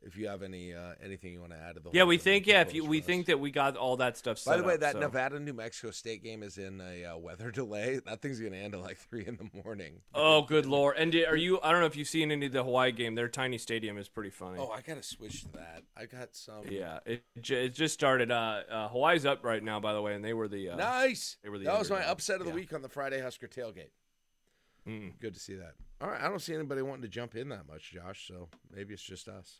[0.00, 2.46] If you have any uh anything you want to add to the Yeah, we think.
[2.46, 3.04] Yeah, if you, we us.
[3.04, 4.38] think that we got all that stuff.
[4.38, 7.04] Set By the way, up, that so- Nevada New Mexico State game is in a
[7.04, 8.00] uh, weather delay.
[8.06, 10.00] That thing's gonna end at like three in the morning.
[10.14, 10.96] Oh, good lord!
[10.98, 11.60] And are you?
[11.62, 13.16] I don't know if you've seen any of the Hawaii game.
[13.16, 14.58] Their tiny stadium is pretty funny.
[14.60, 15.82] Oh, I gotta switch to that.
[15.96, 16.62] I got some.
[16.70, 18.30] yeah, it, j- it just started.
[18.30, 20.70] Uh, uh, Hawaii's up right now, by the way, and they were the.
[20.70, 21.36] Uh, Nice.
[21.42, 22.54] They were the that was my upset of the Yeah.
[22.54, 23.90] week on the Friday Husker tailgate.
[24.86, 25.18] mm.
[25.20, 25.74] Good to see that.
[26.00, 28.26] All right, I don't see anybody wanting to jump in that much, Josh.
[28.28, 29.58] So maybe it's just us.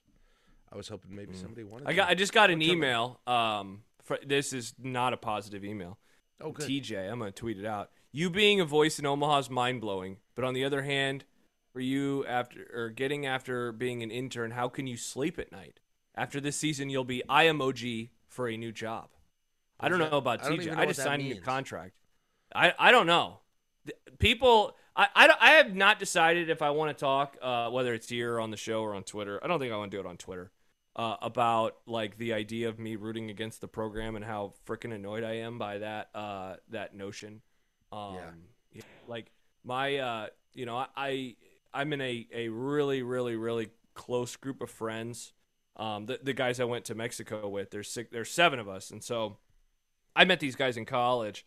[0.73, 1.85] I was hoping maybe somebody wanted.
[1.85, 1.89] Mm.
[1.89, 1.97] I to.
[1.97, 2.09] got.
[2.11, 3.21] I just got an What's email.
[3.27, 5.99] Um, for, this is not a positive email.
[6.41, 6.69] Oh, good.
[6.69, 7.91] TJ, I'm gonna tweet it out.
[8.13, 11.25] You being a voice in Omaha is mind blowing, but on the other hand,
[11.73, 15.81] for you after or getting after being an intern, how can you sleep at night?
[16.15, 19.11] After this season, you'll be I emoji for a new job.
[19.81, 20.11] I don't that?
[20.11, 20.77] know about I TJ.
[20.77, 21.93] I just signed a new contract.
[22.55, 23.41] I I don't know.
[24.19, 28.09] People, I, I, I have not decided if I want to talk, uh, whether it's
[28.09, 29.39] here on the show or on Twitter.
[29.43, 30.51] I don't think I want to do it on Twitter.
[30.99, 35.23] Uh, about like the idea of me rooting against the program and how freaking annoyed
[35.23, 37.41] I am by that uh, that notion.
[37.93, 38.19] Um,
[38.73, 38.83] yeah.
[39.07, 39.31] Like
[39.65, 41.37] my, uh, you know, I
[41.73, 45.33] I'm in a, a really really really close group of friends.
[45.77, 48.91] Um, the the guys I went to Mexico with, there's six, there's seven of us,
[48.91, 49.39] and so
[50.17, 51.47] I met these guys in college,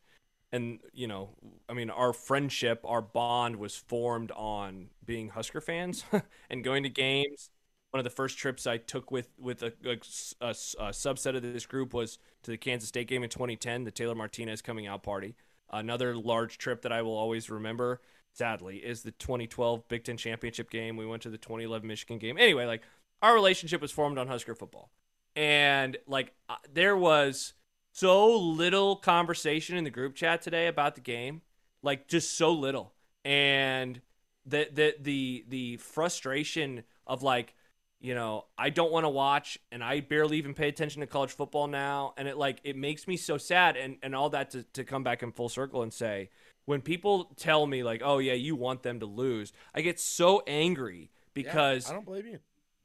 [0.52, 1.32] and you know,
[1.68, 6.06] I mean, our friendship, our bond was formed on being Husker fans
[6.50, 7.50] and going to games.
[7.92, 9.98] One of the first trips I took with with a, a,
[10.42, 13.92] a- a subset of this group was to the Kansas State game in 2010, the
[13.92, 15.36] Taylor Martinez coming out party.
[15.70, 18.02] Another large trip that I will always remember,
[18.34, 20.98] sadly, is the 2012 Big Ten championship game.
[20.98, 22.38] We went to the 2011 Michigan game.
[22.38, 22.82] Anyway, like
[23.22, 24.90] our relationship was formed on Husker football,
[25.36, 27.54] and like uh, there was
[27.94, 31.42] so little conversation in the group chat today about the game,
[31.84, 32.94] like just so little,
[33.26, 34.02] and
[34.46, 37.54] the the the the frustration of like
[38.02, 41.32] you know i don't want to watch and i barely even pay attention to college
[41.32, 44.64] football now and it like it makes me so sad and and all that to,
[44.74, 46.30] to come back in full circle and say
[46.66, 50.42] when people tell me like oh yeah you want them to lose i get so
[50.48, 52.40] angry Yeah, because I don't blame you.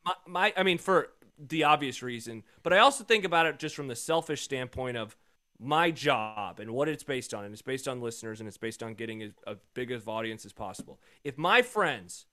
[0.05, 1.09] my, my I mean for
[1.39, 5.14] the obvious reason, but I also think about it just from the selfish standpoint of
[5.59, 8.83] my job and what it's based on, and it's based on listeners and it's based
[8.83, 10.99] on getting as, as big of audience as possible.
[11.25, 12.25] If my friends,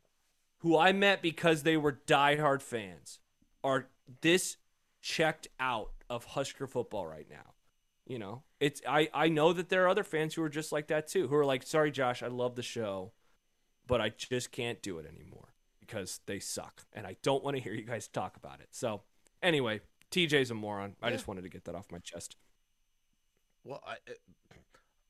[0.63, 3.19] who I met because they were diehard fans,
[3.63, 3.89] are
[4.21, 4.57] this
[5.01, 7.53] checked out of Husker football right now,
[8.07, 10.87] you know, it's I I know that there are other fans who are just like
[10.87, 13.11] that too, who are like, sorry Josh, I love the show,
[13.87, 17.61] but I just can't do it anymore because they suck and I don't want to
[17.61, 18.69] hear you guys talk about it.
[18.71, 19.01] So,
[19.41, 20.95] anyway, TJ's a moron.
[21.01, 22.37] I just wanted to get that off my chest.
[23.65, 23.95] Well, I,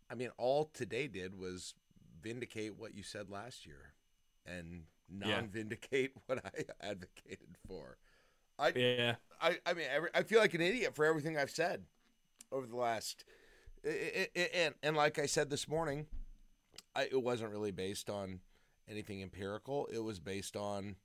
[0.10, 1.76] I mean, all today did was
[2.22, 3.94] vindicate what you said last year,
[4.46, 5.36] and Yeah.
[5.42, 7.98] non-vindicate what I advocated for.
[8.60, 9.16] I, Yeah.
[9.42, 11.84] I, I mean, every, I feel like an idiot for everything I've said
[12.52, 13.26] over the last,
[13.86, 16.06] i- i- i- and and like I said this morning,
[16.96, 18.40] I, it wasn't really based on
[18.88, 19.88] anything empirical.
[19.92, 20.96] It was based on,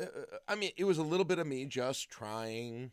[0.00, 0.04] uh,
[0.46, 2.92] I mean, it was a little bit of me just trying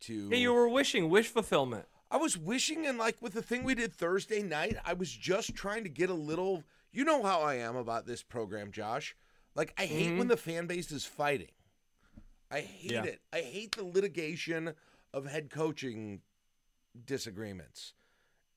[0.00, 0.30] to.
[0.30, 1.86] Hey, you were wishing wish fulfillment.
[2.10, 5.54] I was wishing, and like with the thing we did Thursday night, I was just
[5.54, 6.64] trying to get a little.
[6.92, 9.14] You know how I am about this program, Josh.
[9.54, 11.50] Like I hate when the fan base is fighting.
[12.50, 13.04] I hate Yeah.
[13.04, 13.20] it.
[13.32, 14.74] I hate the litigation
[15.12, 16.20] of head coaching
[17.06, 17.94] disagreements.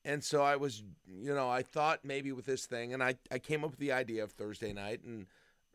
[0.04, 3.38] And so I was, you know, I thought maybe with this thing, and I, I
[3.38, 5.26] came up with the idea of Thursday night, and,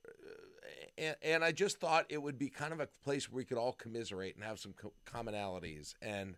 [0.08, 0.12] uh,
[0.98, 3.58] and and I just thought it would be kind of a place where we could
[3.58, 6.38] all commiserate and have some co- commonalities, and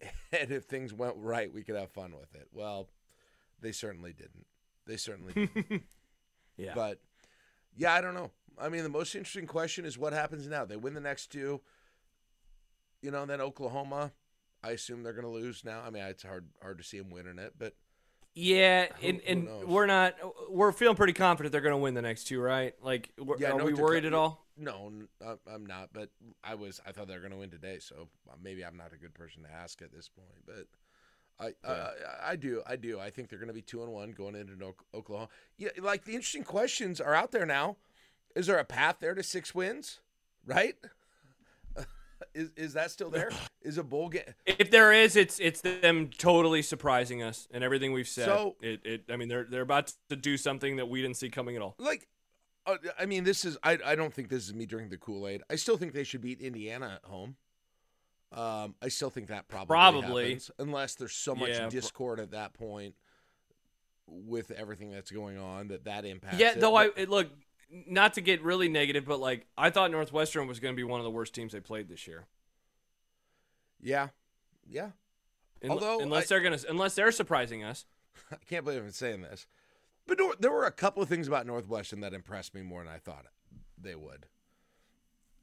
[0.32, 2.48] and if things went right, we could have fun with it.
[2.52, 2.88] Well,
[3.60, 4.46] they certainly didn't.
[4.86, 5.82] They certainly didn't.
[6.58, 6.74] Yeah.
[6.74, 7.00] But
[7.76, 8.30] yeah, I don't know.
[8.60, 10.64] I mean, the most interesting question is what happens now.
[10.64, 11.60] They win the next two.
[13.00, 14.12] You know, then Oklahoma.
[14.64, 15.82] I assume they're going to lose now.
[15.84, 17.74] I mean, it's hard hard to see them winning it, but
[18.34, 19.64] yeah, Who- and, and knows?
[19.66, 20.14] we're not.
[20.48, 22.74] We're feeling pretty confident they're going to win the next two, right?
[22.80, 24.46] Like, we're, Yeah, are no we worried at all?
[24.56, 24.92] no,
[25.52, 25.90] I'm not.
[25.92, 26.10] But
[26.44, 26.80] I was.
[26.86, 29.14] I thought they were going to win today, so uh, maybe I'm not a good
[29.14, 30.28] person to ask at this point.
[30.46, 30.66] But
[31.40, 31.88] I, I,
[32.24, 33.00] I do, I do.
[33.00, 35.28] I think they're going to be two and one going into Oklahoma.
[35.58, 37.76] Yeah, like the interesting questions are out there now.
[38.36, 40.00] Is there a path there to six wins?
[40.46, 40.76] Right?
[42.34, 43.30] is is that still there?
[43.62, 44.22] Is a bowl game?
[44.44, 48.24] If there is, it's it's them totally surprising us and everything we've said.
[48.24, 51.30] So- it, it I mean they're they're about to do something that we didn't see
[51.30, 51.76] coming at all.
[51.78, 52.08] Like,
[52.66, 55.28] uh, I mean, this is I I don't think this is me drinking the Kool
[55.28, 55.42] Aid.
[55.48, 57.36] I still think they should beat Indiana at home.
[58.32, 60.24] Um, I still think that probably Probably.
[60.24, 62.94] happens, unless there's so much Yeah, discord at that point
[64.06, 66.38] with everything that's going on that that impacts.
[66.38, 66.60] Yeah, it.
[66.60, 67.28] though I it, look
[67.86, 70.98] not to get really negative, but like I thought Northwestern was going to be one
[71.00, 72.24] of the worst teams they played this year.
[73.80, 74.08] yeah,
[74.68, 74.90] yeah.
[75.62, 77.84] Un- Although unless I- they're gonna unless they're surprising us.
[78.32, 79.46] I can't believe I'm saying this,
[80.06, 82.92] but Nor- there were a couple of things about Northwestern that impressed me more than
[82.92, 83.26] I thought
[83.80, 84.26] they would.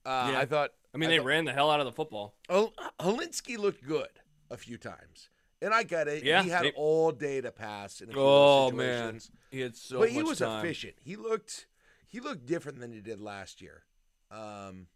[0.09, 0.39] Uh, Yeah.
[0.39, 0.71] I thought.
[0.93, 2.35] I mean, I they thought- ran the hell out of the football.
[2.49, 4.09] Hol- Hilinski looked good
[4.49, 5.29] a few times,
[5.61, 6.23] and I get it.
[6.23, 9.59] Yeah, he had they- all day to pass in a few Oh those man, he
[9.61, 10.65] had so but he was time.
[10.65, 10.95] efficient.
[11.03, 11.67] He looked
[12.07, 13.83] he looked different than he did last year.
[14.31, 14.87] Um,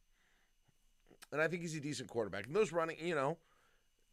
[1.32, 2.48] and I think he's a decent quarterback.
[2.48, 3.38] And those running, you know,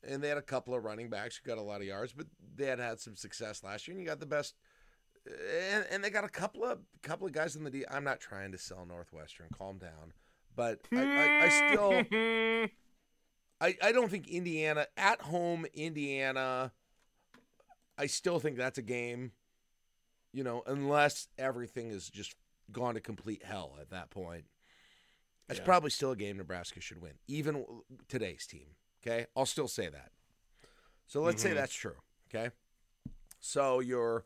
[0.02, 2.26] and they had a couple of running backs who got a lot of yards, but
[2.56, 3.94] they had had some success last year.
[3.94, 4.54] And you got the best,
[5.26, 7.84] and, and they got a couple of couple of guys in the D.
[7.90, 9.48] I'm not trying to sell Northwestern.
[9.56, 10.12] Calm down.
[10.60, 12.04] But I, I, I still.
[13.62, 16.70] I, I don't think Indiana at home Indiana
[17.96, 19.32] I still think that's a game
[20.34, 22.34] you know unless everything is just
[22.72, 24.44] gone to complete hell at that point
[25.48, 25.64] it's Yeah.
[25.64, 27.64] probably still a game Nebraska should win even
[28.08, 28.68] today's team
[29.02, 30.10] okay I'll still say that
[31.06, 31.56] so let's say Mhm.
[31.56, 31.96] that's true
[32.28, 32.50] okay
[33.40, 34.24] so you're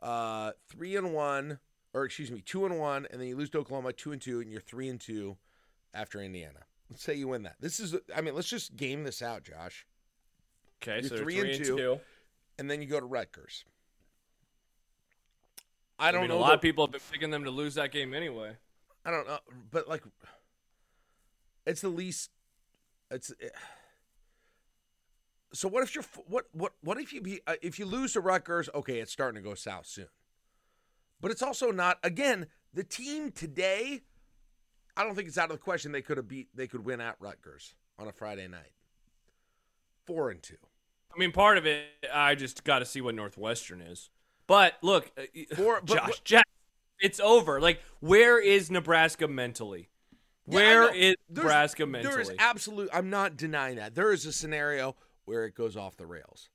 [0.00, 1.58] uh 3 and 1
[1.94, 4.40] or excuse me 2 and 1 and then you lose to Oklahoma 2 and 2
[4.40, 5.36] and you're 3 and 2
[5.94, 7.56] after Indiana Let's say you win that.
[7.58, 9.86] This is, I mean, let's just game this out, Josh.
[10.82, 11.76] Okay, You're so three three, and and two.
[11.76, 12.00] two.
[12.58, 13.64] And then you go to Rutgers.
[15.98, 16.36] I don't I mean, know.
[16.36, 18.56] A lot that- of people have been picking them to lose that game anyway.
[19.06, 19.38] I don't know,
[19.70, 20.02] but like,
[21.66, 22.30] it's the least.
[23.10, 23.32] It's.
[23.40, 23.48] eh.
[25.54, 28.20] So what if you're what what what if you be uh, if you lose to
[28.20, 28.68] Rutgers?
[28.74, 30.08] Okay, it's starting to go south soon.
[31.20, 34.02] But it's also not again the team today.
[34.96, 37.00] I don't think it's out of the question they could have beat they could win
[37.00, 38.72] at Rutgers on a Friday night.
[40.06, 40.56] Four and two.
[41.14, 44.10] I mean, part of it, I just got to see what Northwestern is.
[44.46, 45.22] But look, uh,
[45.54, 46.44] Four- but Josh, what- Jack,
[47.00, 47.60] it's over.
[47.60, 49.88] Like, where is Nebraska mentally?
[50.46, 50.88] Yeah, Where know.
[50.88, 50.94] is
[51.28, 52.12] There's- Nebraska mentally?
[52.12, 52.90] There is absolute.
[52.92, 53.94] I'm not denying that.
[53.94, 56.48] There is a scenario where it goes off the rails,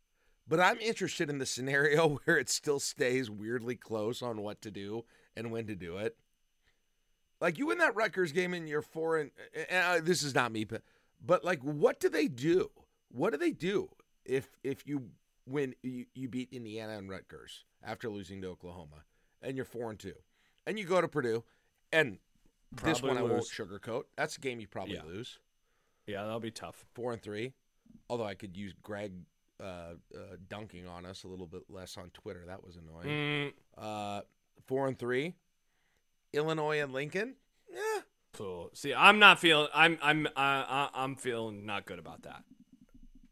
[0.47, 4.71] but I'm interested in the scenario where it still stays weirdly close on what to
[4.71, 6.17] do and when to do it.
[7.39, 9.31] Like you win that Rutgers game and you're four and,
[9.69, 10.81] and uh, this is not me, but
[11.23, 12.71] but like what do they do?
[13.09, 13.89] What do they do
[14.25, 15.09] if if you
[15.45, 19.03] win you, you beat Indiana and Rutgers after losing to Oklahoma
[19.41, 20.15] and you're four and two
[20.65, 21.43] and you go to Purdue
[21.93, 22.17] and
[22.83, 23.49] this Probably one I won't lose.
[23.51, 24.03] sugarcoat.
[24.17, 25.03] That's a game you probably Yeah.
[25.05, 25.39] lose.
[26.05, 26.85] yeah, that'll be tough.
[26.93, 27.53] Four and three.
[28.09, 29.13] Although I could use Greg
[29.59, 29.93] uh, uh,
[30.49, 32.43] dunking on us a little bit less on Twitter.
[32.45, 33.07] That was annoying.
[33.07, 34.21] Mm, Uh,
[34.65, 35.33] four and three.
[36.33, 37.35] Illinois and Lincoln.
[37.71, 38.01] Yeah.
[38.33, 38.69] cool.
[38.73, 39.67] See, I'm not feeling.
[39.73, 39.97] I'm.
[40.01, 40.25] I'm.
[40.27, 42.43] Uh, I- I'm feeling not good about that.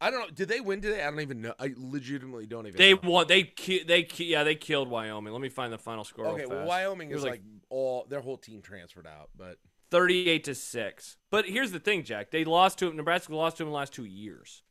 [0.00, 0.30] I don't know.
[0.34, 1.02] Did they win today?
[1.02, 1.54] I don't even know.
[1.58, 3.00] I legitimately don't even They know.
[3.04, 3.26] won.
[3.28, 3.44] They.
[3.44, 4.02] ki- They.
[4.02, 5.32] ki- Yeah, they killed Wyoming.
[5.32, 6.26] Let me find the final score.
[6.28, 6.66] Okay, well.
[6.66, 7.40] Wyoming is like,
[7.70, 9.56] all their whole team transferred out, but
[9.90, 11.16] 38 to 6.
[11.30, 12.30] But here's the thing, Jack.
[12.30, 14.62] They lost to Nebraska lost to them the last 2 years.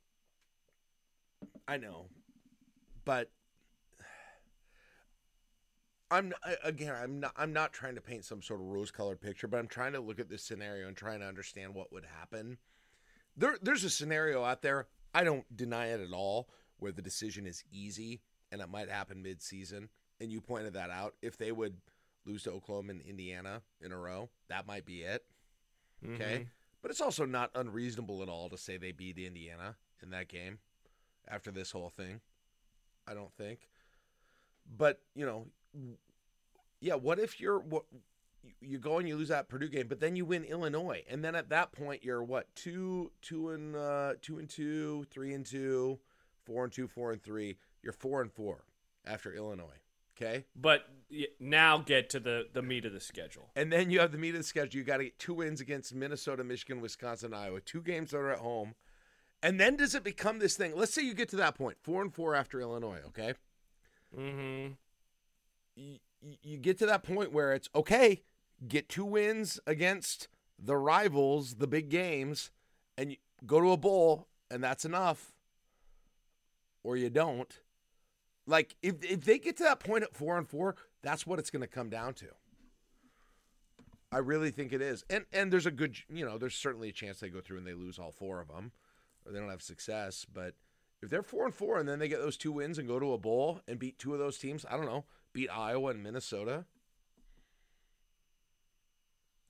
[1.68, 2.10] I know.
[3.04, 3.32] But
[6.16, 9.60] I'm again, I'm not I'm not trying to paint some sort of rose-colored picture, but
[9.60, 12.58] I'm trying to look at this scenario and trying to understand what would happen.
[13.36, 17.46] There there's a scenario out there, I don't deny it at all, where the decision
[17.46, 19.90] is easy and it might happen mid-season,
[20.20, 21.16] and you pointed that out.
[21.22, 21.78] If they would
[22.26, 25.26] lose to Oklahoma and Indiana in a row, that might be it.
[26.04, 26.40] Okay.
[26.46, 26.50] Mhm.
[26.82, 30.60] But it's also not unreasonable at all to say they beat Indiana in that game
[31.28, 32.22] after this whole thing.
[33.08, 33.70] I don't think.
[34.66, 35.48] But, you know,
[36.80, 37.84] yeah, what if you're what
[38.62, 41.34] you- go and you lose that Purdue game, but then you win Illinois, and then
[41.36, 46.00] at that point you're what two, two and uh, two and two, three and two,
[46.44, 47.58] four and two, four and three.
[47.82, 48.64] You're four and four
[49.06, 49.80] after Illinois.
[50.18, 50.88] Okay, But
[51.42, 53.50] now get to the the meat of the schedule.
[53.56, 54.78] And then you have the meat of the schedule.
[54.80, 57.60] You got to get two wins against Minnesota, Michigan, Wisconsin, Iowa.
[57.60, 58.76] Two games that are at home.
[59.44, 60.74] And then does it become this thing?
[60.74, 63.02] Let's say you get to that point, four and four after Illinois.
[63.08, 63.34] Okay,
[64.18, 64.78] Mhm.
[65.76, 66.00] you,
[66.42, 68.22] you get to that point where it's okay.
[68.68, 72.52] Get two wins against the rivals, the big games,
[72.98, 75.34] and you go to a bowl, and that's enough.
[76.84, 77.60] Or you don't.
[78.48, 81.50] Like if if they get to that point at four and four, that's what it's
[81.50, 82.28] going to come down to.
[84.12, 85.04] I really think it is.
[85.10, 87.68] And and there's a good, you know, there's certainly a chance they go through and
[87.68, 88.72] they lose all four of them,
[89.26, 90.26] or they don't have success.
[90.32, 90.54] But
[91.02, 93.14] if they're four and four and then they get those two wins and go to
[93.14, 95.06] a bowl and beat two of those teams, I don't know,
[95.36, 96.66] beat Iowa and Minnesota.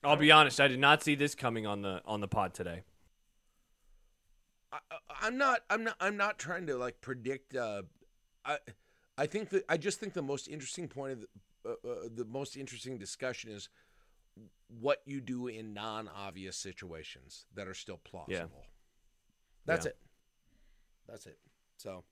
[0.04, 2.84] I'll be honest, I did not see this coming on the on the pod today.
[4.72, 4.80] I,
[5.22, 5.62] I'm not.
[5.70, 5.96] I'm not.
[6.00, 7.56] I'm not trying to like predict.
[7.56, 7.84] Uh,
[8.44, 8.58] I,
[9.18, 11.28] I think that I just think the most interesting point of the,
[11.70, 13.70] uh, uh, the most interesting discussion is
[14.68, 18.34] what you do in non-obvious situations that are still plausible.
[18.34, 18.46] Yeah.
[19.66, 19.92] That's Yeah.
[19.92, 19.98] it.
[21.08, 21.40] That's it.
[21.78, 22.04] So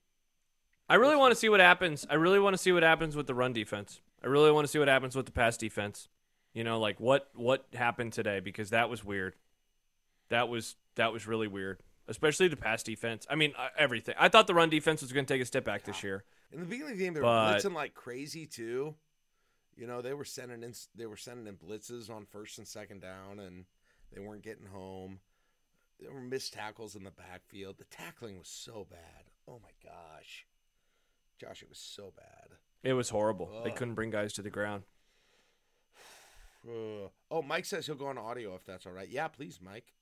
[0.88, 2.06] I really want to see what happens.
[2.10, 4.00] I really want to see what happens with the run defense.
[4.22, 6.08] I really want to see what happens with the pass defense.
[6.52, 9.34] You know, like what what happened today because that was weird.
[10.28, 13.26] That was that was really weird, especially the pass defense.
[13.28, 14.14] I mean, uh, everything.
[14.18, 16.24] I thought the run defense was going to take a step back this year.
[16.52, 18.94] in the beginning of the game, they were But- blitzing like crazy too.
[19.76, 23.00] You know, they were sending in they were sending in blitzes on first and second
[23.00, 23.64] down, and
[24.12, 25.18] they weren't getting home.
[25.98, 27.78] There were missed tackles in the backfield.
[27.78, 29.24] The tackling was so bad.
[29.48, 30.46] Oh my gosh,
[31.40, 32.56] Josh, it was so bad.
[32.82, 33.62] It was horrible.
[33.64, 34.82] They couldn't bring guys to the ground.
[36.68, 37.10] Ugh.
[37.30, 39.08] Oh, Mike says he'll go on audio if that's all right.
[39.08, 39.92] Yeah, please, Mike.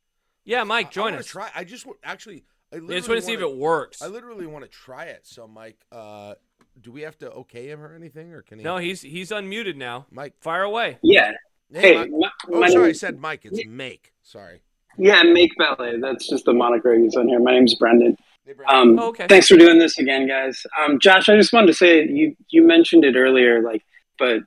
[0.45, 1.27] Yeah, Mike, I- I join wanna us.
[1.27, 1.51] Try.
[1.55, 2.45] I just wa- actually.
[2.73, 4.03] I I just want to see if it works.
[4.03, 5.21] I literally want to try it.
[5.27, 6.35] So, Mike, uh,
[6.81, 8.65] do we have to okay him or anything, or can he?
[8.65, 10.07] No, he's he's unmuted now.
[10.11, 10.35] Mike.
[10.41, 10.99] Fire away.
[11.03, 11.33] Yeah.
[11.73, 12.11] Hey, Hey, Mike.
[12.11, 13.45] my, Oh, my sorry, I said Mike.
[13.47, 14.13] It's Make.
[14.23, 14.63] Sorry.
[14.99, 15.99] yeah, Make Ballet.
[16.01, 17.41] That's just the moniker I use on here.
[17.41, 18.17] My name's Brendan.
[18.45, 18.77] Hey, Brandon.
[18.77, 19.27] Um, Oh, okay.
[19.29, 20.67] Thanks for doing this again, guys.
[20.81, 23.85] Um, Josh, I just wanted to say you you mentioned it earlier, like,
[24.19, 24.41] but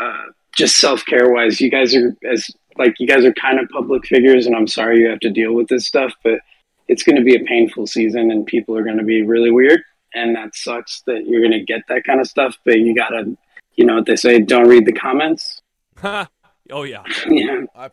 [0.00, 0.24] uh,
[0.56, 4.04] just self care wise, you guys are as like you guys are kind of public
[4.06, 6.40] figures, and I'm sorry you have to deal with this stuff, but
[6.88, 9.82] it's going to be a painful season, and people are going to be really weird,
[10.14, 12.56] and that sucks that you're going to get that kind of stuff.
[12.64, 13.36] But you gotta,
[13.76, 15.62] you know what they say, don't read the comments.
[16.02, 16.26] oh
[16.68, 17.04] yeah.
[17.28, 17.62] yeah.
[17.76, 17.88] I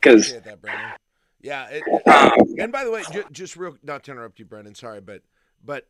[1.47, 2.05] 'cause- appreciate that, Brendan.
[2.05, 2.33] Yeah.
[2.35, 4.75] It, Um, and by the way, ju- just real, not to interrupt you, Brendan.
[4.75, 5.21] Sorry, but
[5.63, 5.87] but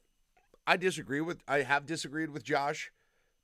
[0.65, 1.41] I disagree with.
[1.47, 2.91] I have disagreed with Josh,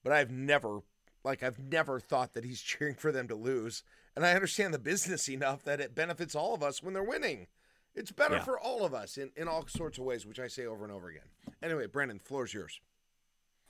[0.03, 0.82] but I've never,
[1.24, 3.84] like, I've never thought that he's cheering for them to lose.
[4.16, 7.47] And I understand the business enough that it benefits all of us when they're winning.
[7.95, 8.43] It's better Yeah.
[8.43, 10.93] for all of us in, in all sorts of ways, which I say over and
[10.93, 11.24] over again.
[11.61, 12.80] Anyway, Brendan, floor's yours.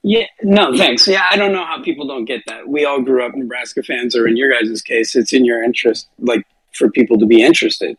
[0.02, 1.08] Yeah, no, thanks.
[1.08, 2.68] Yeah, I don't know how people don't get that.
[2.68, 6.10] We all grew up Nebraska fans, or in your guys' case, it's in your interest,
[6.20, 7.98] like for people to be interested,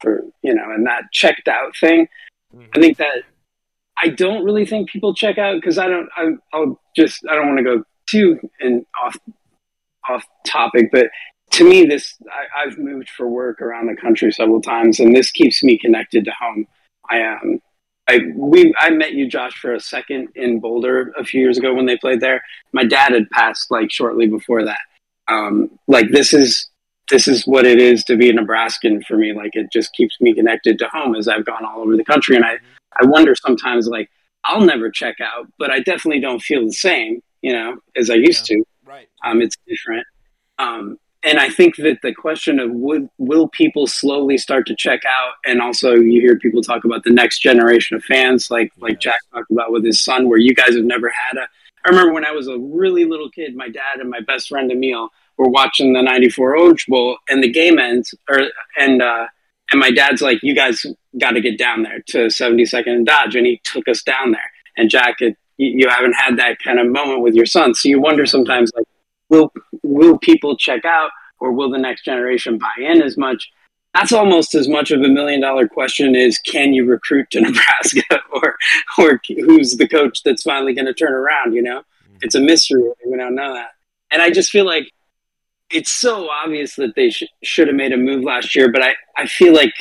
[0.00, 2.08] for you know, and that checked out thing.
[2.74, 3.22] I think that
[4.02, 6.08] I don't really think people check out because I don't.
[6.16, 9.16] I, I'll just I don't want to go too and off
[10.08, 11.08] off topic, but
[11.52, 15.30] to me, this I, I've moved for work around the country several times, and this
[15.30, 16.66] keeps me connected to home.
[17.10, 17.60] I um,
[18.08, 21.74] I we I met you, Josh, for a second in Boulder a few years ago
[21.74, 22.42] when they played there.
[22.72, 24.80] My dad had passed like shortly before that.
[25.28, 26.68] Um, like this is
[27.10, 29.32] this is what it is to be a Nebraskan for me.
[29.32, 32.36] Like it just keeps me connected to home as I've gone all over the country,
[32.36, 32.58] and I
[33.00, 34.10] I wonder sometimes like
[34.44, 38.14] I'll never check out, but I definitely don't feel the same, you know, as I
[38.14, 38.62] used to.
[38.84, 39.08] Right.
[39.24, 40.06] Um, it's different.
[40.58, 45.00] Um, and I think that the question of would, will people slowly start to check
[45.04, 49.00] out, and also you hear people talk about the next generation of fans, like like
[49.00, 51.48] Jack talked about with his son, where you guys have never had a.
[51.84, 54.70] I remember when I was a really little kid, my dad and my best friend
[54.70, 58.40] Emil were watching the '94 Orange Bowl, and the game ends, or
[58.78, 59.26] and uh,
[59.70, 60.84] and my dad's like, "You guys
[61.18, 64.50] got to get down there to 72nd and Dodge," and he took us down there.
[64.76, 67.88] And Jack, it, you you haven't had that kind of moment with your son, so
[67.88, 68.86] you wonder sometimes, like,
[69.28, 71.10] will will people check out,
[71.40, 73.50] or will the next generation buy in as much?
[73.94, 78.20] That's almost as much of a million dollar question as can you recruit to Nebraska,
[78.30, 78.56] or
[78.98, 81.54] or who's the coach that's finally going to turn around?
[81.54, 81.82] You know,
[82.20, 82.82] it's a mystery.
[83.06, 83.70] We don't know that,
[84.10, 84.90] and I just feel like
[85.70, 88.94] it's so obvious that they sh- should have made a move last year, but I,
[89.16, 89.74] I feel like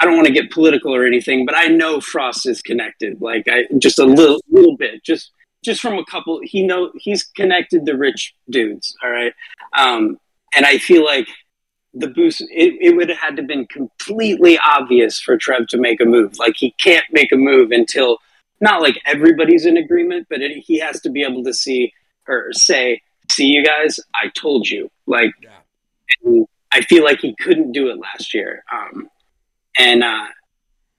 [0.00, 3.46] I don't want to get political or anything, but I know Frost is connected, like
[3.48, 6.40] I just a little little bit, just just from a couple.
[6.42, 9.34] He know he's connected to rich dudes, all right,
[9.76, 10.18] um,
[10.56, 11.28] and I feel like
[11.92, 16.00] the boost it, it would have had to been completely obvious for Trev to make
[16.00, 16.38] a move.
[16.38, 18.18] Like he can't make a move until
[18.60, 21.92] not like everybody's in agreement, but it, he has to be able to see
[22.28, 23.02] or say,
[23.40, 25.48] "See, you guys, I told you." Like Yeah.
[26.24, 29.08] and I feel like he couldn't do it last year, um,
[29.78, 30.26] and uh,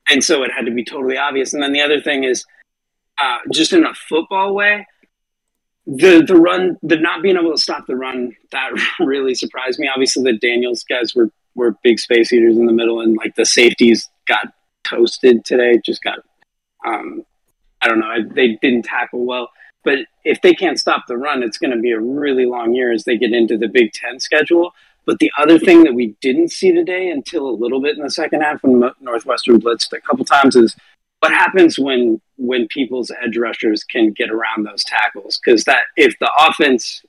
[0.09, 1.53] and so it had to be totally obvious.
[1.53, 2.43] And then the other thing is,
[3.19, 4.87] uh, just in a football way,
[5.85, 9.87] the the run, the not being able to stop the run, that really surprised me.
[9.87, 13.45] Obviously, the Daniels guys were were big space eaters in the middle, and like the
[13.45, 14.47] safeties got
[14.83, 15.79] toasted today.
[15.85, 16.19] Just got,
[16.85, 17.23] um,
[17.81, 19.49] I don't know, I, they didn't tackle well.
[19.83, 22.91] But if they can't stop the run, it's going to be a really long year
[22.91, 24.73] as they get into the Big Ten schedule.
[25.05, 28.11] But the other thing that we didn't see today until a little bit in the
[28.11, 30.75] second half when Northwestern blitzed a couple times is
[31.19, 35.39] what happens when when people's edge rushers can get around those tackles.
[35.43, 37.03] Because that if the offense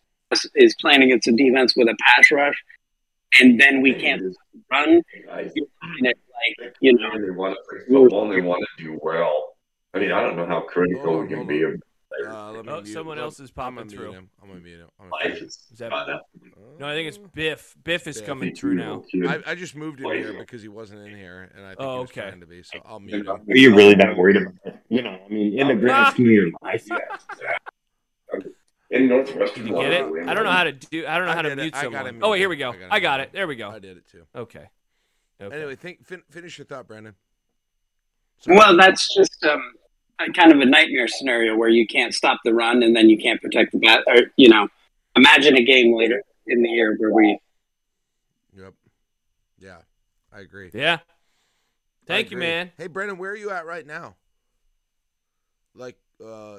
[0.55, 2.65] is playing against a defense with a pass rush
[3.41, 4.35] and then we can't
[4.71, 5.53] run like
[6.81, 9.55] you know they want to football and they want to do well.
[9.95, 11.65] I mean i don't know how critical it can be
[12.27, 14.13] uh, oh, someone else is popping through.
[14.13, 14.31] Him.
[14.43, 14.89] I'm gonna mute him.
[15.01, 15.47] I'm gonna mute him.
[15.47, 15.91] Is that,
[16.79, 17.77] no, I think it's Biff.
[17.83, 18.27] Biff is Biff.
[18.27, 19.03] coming through now.
[19.29, 21.95] I, I, just moved him here because he wasn't in here, and I think oh,
[21.95, 22.21] he was okay.
[22.23, 22.63] trying to be.
[22.63, 23.29] So I'll mute him.
[23.29, 24.77] Are you really not worried about it?
[24.89, 26.87] You know, I mean, in the grand scheme of life,
[28.91, 30.29] In Northwestern, Did you get it?
[30.29, 31.07] I don't know how to do.
[31.07, 32.21] I don't know how to mute someone.
[32.23, 32.75] Oh, wait, here we go.
[32.91, 33.33] I got it.
[33.33, 33.71] There we go.
[33.71, 34.25] I did it too.
[34.37, 34.69] Okay.
[35.41, 35.57] okay.
[35.57, 37.15] Anyway, think, fin- finish your thought, Brandon.
[38.47, 39.63] Well, that's just um,
[40.35, 43.41] kind of a nightmare scenario where you can't stop the run and then you can't
[43.41, 44.05] protect the bat.
[44.07, 44.69] Or you know,
[45.17, 47.39] imagine a game later in the year where we.
[48.57, 48.75] Yep.
[49.59, 49.79] Yeah,
[50.33, 50.71] I agree.
[50.73, 50.99] Yeah.
[52.07, 52.73] Thank you, man.
[52.77, 54.17] Hey, Brandon, where are you at right now?
[55.75, 56.59] Like, uh,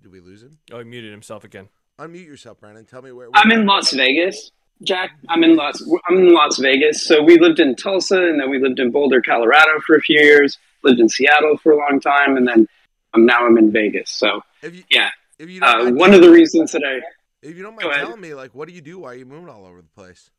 [0.00, 0.58] did we lose him?
[0.70, 1.68] Oh, he muted himself again.
[1.98, 2.84] Unmute yourself, Brandon.
[2.84, 3.28] Tell me where.
[3.30, 4.52] where I'm in Las Vegas,
[4.82, 5.10] Jack.
[5.28, 5.82] I'm in Las.
[6.08, 7.02] I'm in Las Vegas.
[7.02, 10.18] So we lived in Tulsa, and then we lived in Boulder, Colorado, for a few
[10.18, 12.68] years lived in Seattle for a long time, and then
[13.14, 14.10] um, now I'm in Vegas.
[14.10, 17.00] So you, yeah, if you uh, one of the reasons that I
[17.42, 19.00] if you don't mind telling me, like, what do you do?
[19.00, 20.30] Why are you moving all over the place?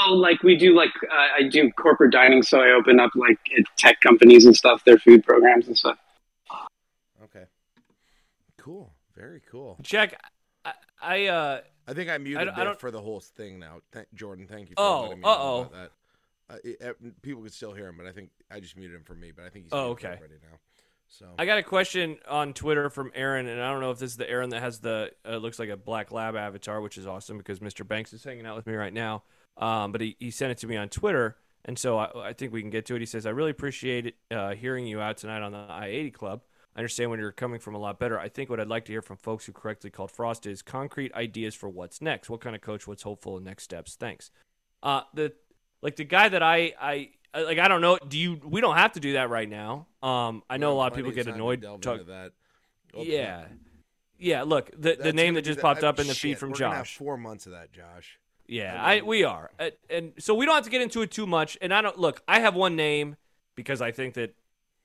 [0.00, 3.38] Oh, like we do, like uh, I do corporate dining, so I open up like
[3.76, 5.98] tech companies and stuff, their food programs and stuff.
[7.24, 7.44] Okay,
[8.58, 9.78] cool, very cool.
[9.82, 10.20] Jack,
[10.64, 13.80] I, I uh, I think I muted I, I for the whole thing now.
[13.92, 14.74] Th- Jordan, thank you.
[14.76, 15.70] For oh, uh oh.
[16.50, 19.14] Uh, it, people could still hear him, but I think I just muted him for
[19.14, 19.32] me.
[19.34, 20.58] But I think he's oh okay ready now.
[21.08, 24.10] So I got a question on Twitter from Aaron, and I don't know if this
[24.10, 27.06] is the Aaron that has the uh, looks like a black lab avatar, which is
[27.06, 27.86] awesome because Mr.
[27.86, 29.22] Banks is hanging out with me right now.
[29.56, 32.52] Um, but he, he sent it to me on Twitter, and so I, I think
[32.52, 33.00] we can get to it.
[33.00, 36.10] He says, "I really appreciate it, uh, hearing you out tonight on the I eighty
[36.10, 36.42] Club.
[36.76, 38.18] I understand when you're coming from a lot better.
[38.18, 41.12] I think what I'd like to hear from folks who correctly called Frost is concrete
[41.14, 42.30] ideas for what's next.
[42.30, 42.86] What kind of coach?
[42.86, 43.36] What's hopeful?
[43.36, 43.96] And next steps?
[43.96, 44.30] Thanks."
[44.82, 45.32] Uh, the
[45.82, 47.98] like the guy that I I like I don't know.
[48.06, 48.40] Do you?
[48.44, 49.86] We don't have to do that right now.
[50.02, 51.62] Um, I know a lot of people get annoyed.
[51.62, 52.32] Talk, that.
[52.94, 53.12] Okay.
[53.12, 53.44] Yeah,
[54.18, 54.42] yeah.
[54.42, 56.96] Look, the That's the name that just popped up in the shit, feed from Josh.
[56.96, 58.18] four months of that, Josh.
[58.46, 61.02] Yeah, I, mean, I we are, and, and so we don't have to get into
[61.02, 61.58] it too much.
[61.60, 62.22] And I don't look.
[62.26, 63.16] I have one name
[63.54, 64.34] because I think that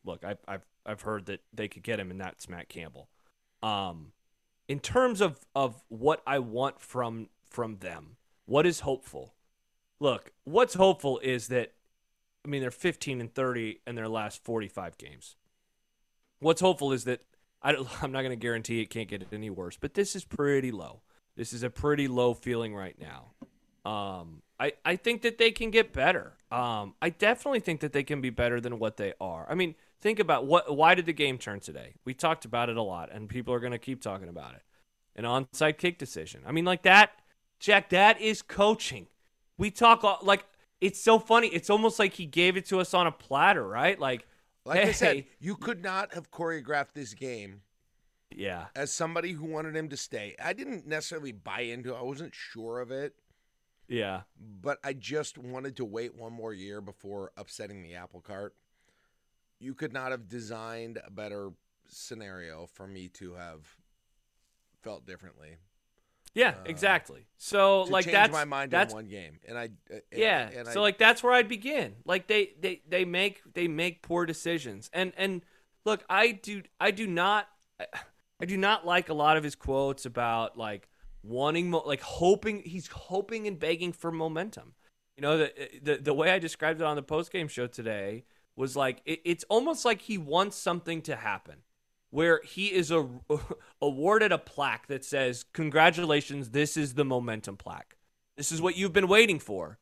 [0.04, 3.08] look, I, I've I've heard that they could get him, and that's Matt Campbell.
[3.62, 4.12] Um,
[4.68, 9.33] in terms of of what I want from from them, what is hopeful?
[10.04, 11.72] Look, what's hopeful is that
[12.46, 15.38] I mean, they're 15 and 30 in their last 45 games.
[16.40, 17.22] What's hopeful is that
[17.62, 20.72] I am not going to guarantee it can't get any worse, but this is pretty
[20.72, 21.04] low.
[21.38, 23.32] This is a pretty low feeling right now.
[23.90, 26.34] Um, I, I think that they can get better.
[26.52, 29.48] Um, I definitely think that they can be better than what they are.
[29.50, 31.94] I mean, think about what why did the game turn today?
[32.04, 34.64] We talked about it a lot, and people are going to keep talking about it.
[35.16, 36.42] An onside kick decision.
[36.46, 37.14] I mean, like that,
[37.62, 37.88] Jack.
[37.90, 39.08] That is coaching.
[39.58, 40.46] We talk like
[40.82, 41.48] it's so funny.
[41.48, 43.98] It's almost like he gave it to us on a platter, right?
[43.98, 44.28] Like,
[44.66, 44.90] like hey.
[44.90, 47.62] I said, you could not have choreographed this game.
[48.36, 48.66] Yeah.
[48.76, 51.94] As somebody who wanted him to stay, I didn't necessarily buy into.
[51.94, 51.98] it.
[51.98, 53.16] I wasn't sure of it.
[53.88, 54.22] Yeah.
[54.38, 58.56] But I just wanted to wait one more year before upsetting the apple cart.
[59.60, 61.52] You could not have designed a better
[61.88, 63.78] scenario for me to have
[64.82, 65.58] felt differently.
[66.34, 67.28] Yeah, uh, exactly.
[67.38, 70.50] So like that's my mind that's, in one game, and I and, yeah.
[70.50, 71.96] And so I, like that's where I'd begin.
[72.06, 75.44] Like they they they make they make poor decisions, and and
[75.86, 77.48] look, I do I do not
[78.40, 80.90] I do not like a lot of his quotes about like
[81.22, 84.74] wanting mo- like hoping he's hoping and begging for momentum.
[85.16, 88.26] You know the the the way I described it on the post game show today
[88.56, 91.58] was like it, it's almost like he wants something to happen
[92.14, 93.10] where he is a,
[93.82, 97.98] awarded a plaque that says, Congratulations, this is the momentum plaque.
[98.38, 99.80] This is what you've been waiting for.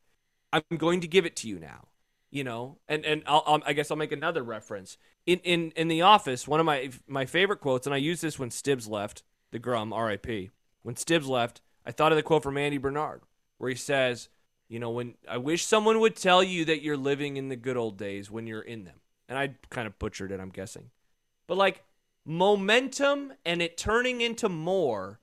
[0.50, 1.88] I'm going to give it to you now.
[2.30, 5.88] You know, and and I'll, I'll, i guess I'll make another reference in in in
[5.88, 6.48] the office.
[6.48, 9.92] One of my my favorite quotes, and I used this when Stibbs left the Grum,
[9.92, 10.48] R.I.P.
[10.80, 13.20] When Stibbs left, I thought of the quote from Andy Bernard,
[13.58, 14.30] where he says,
[14.70, 17.76] "You know, when I wish someone would tell you that you're living in the good
[17.76, 20.88] old days when you're in them." And I kind of butchered it, I'm guessing,
[21.46, 21.84] but like
[22.24, 25.20] momentum and it turning into more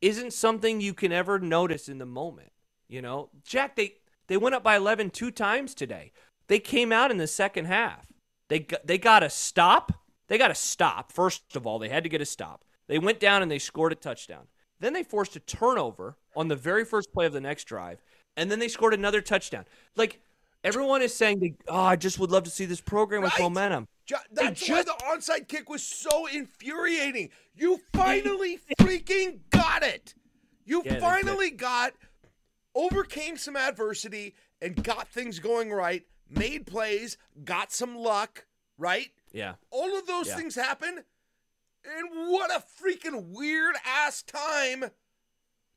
[0.00, 2.52] isn't something you can ever notice in the moment.
[2.88, 3.94] You know, Jack, they
[4.26, 6.12] they went up by 11 two times today.
[6.48, 8.06] They came out in the second half.
[8.48, 9.92] They got, they got a stop.
[10.28, 11.12] They got a stop.
[11.12, 12.64] First of all, they had to get a stop.
[12.88, 14.46] They went down and they scored a touchdown.
[14.80, 18.02] Then they forced a turnover on the very first play of the next drive.
[18.36, 19.64] and then they scored another touchdown.
[19.96, 20.20] Like
[20.62, 23.42] everyone is saying, they, "Oh, I just would love to see this program with Right.
[23.42, 23.88] momentum."
[24.32, 27.30] That's just- why the onside kick was so infuriating.
[27.54, 30.14] You finally freaking got it.
[30.64, 31.94] You Yeah, finally got
[32.74, 38.46] overcame some adversity and got things going right, made plays, got some luck,
[38.78, 39.08] right?
[39.32, 40.36] Yeah, All of those Yeah.
[40.36, 41.04] things happen.
[41.84, 44.90] And what a freaking weird ass time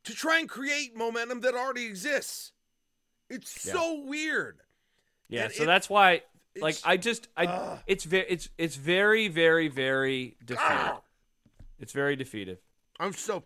[0.03, 2.51] to try and create momentum that already exists.
[3.29, 3.73] It's Yeah.
[3.73, 4.59] so weird.
[5.29, 5.45] yeah.
[5.45, 6.23] And so it- that's why,
[6.61, 7.79] like, I just, I, Ugh.
[7.87, 10.93] it's very, it's, it's very, very, very defeated.
[11.79, 12.59] It's very defeated.
[12.99, 13.43] I'm so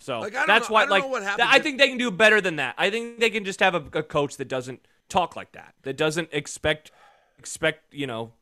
[0.00, 2.40] So Like, that's know- why, I like, what th- I think they can do better
[2.40, 2.74] than that.
[2.76, 5.74] I think they can just have a, a coach that doesn't talk like that.
[5.82, 6.90] That doesn't expect,
[7.38, 8.32] expect you know,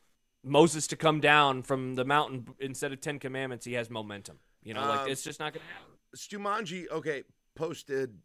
[0.43, 3.67] Moses to come down from the mountain instead of Ten Commandments.
[3.67, 4.39] He has momentum.
[4.63, 5.97] You know, Um, like it's just not gonna happen.
[6.17, 7.25] Stumanji, okay,
[7.55, 8.17] posted,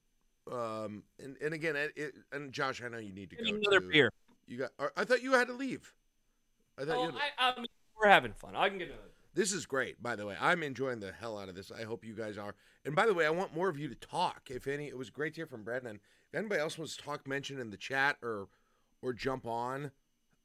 [0.51, 3.43] um, and, and again, it, it, and Josh, I know you need to go.
[3.45, 3.89] another too.
[3.91, 4.11] beer.
[4.47, 4.71] You got?
[4.95, 5.93] I thought you had to leave.
[6.77, 7.11] I thought Oh, you.
[7.11, 7.65] Had I, I mean,
[7.99, 8.55] we're having fun.
[8.55, 9.01] I can get another.
[9.33, 10.35] this is great, by the way.
[10.39, 11.71] I'm enjoying the hell out of this.
[11.71, 12.53] I hope you guys are.
[12.85, 14.49] And by the way, I want more of you to talk.
[14.51, 15.99] If any, it was great to hear from Brendan.
[16.31, 18.47] If anybody else wants to talk, mention in the chat or
[19.01, 19.91] or jump on,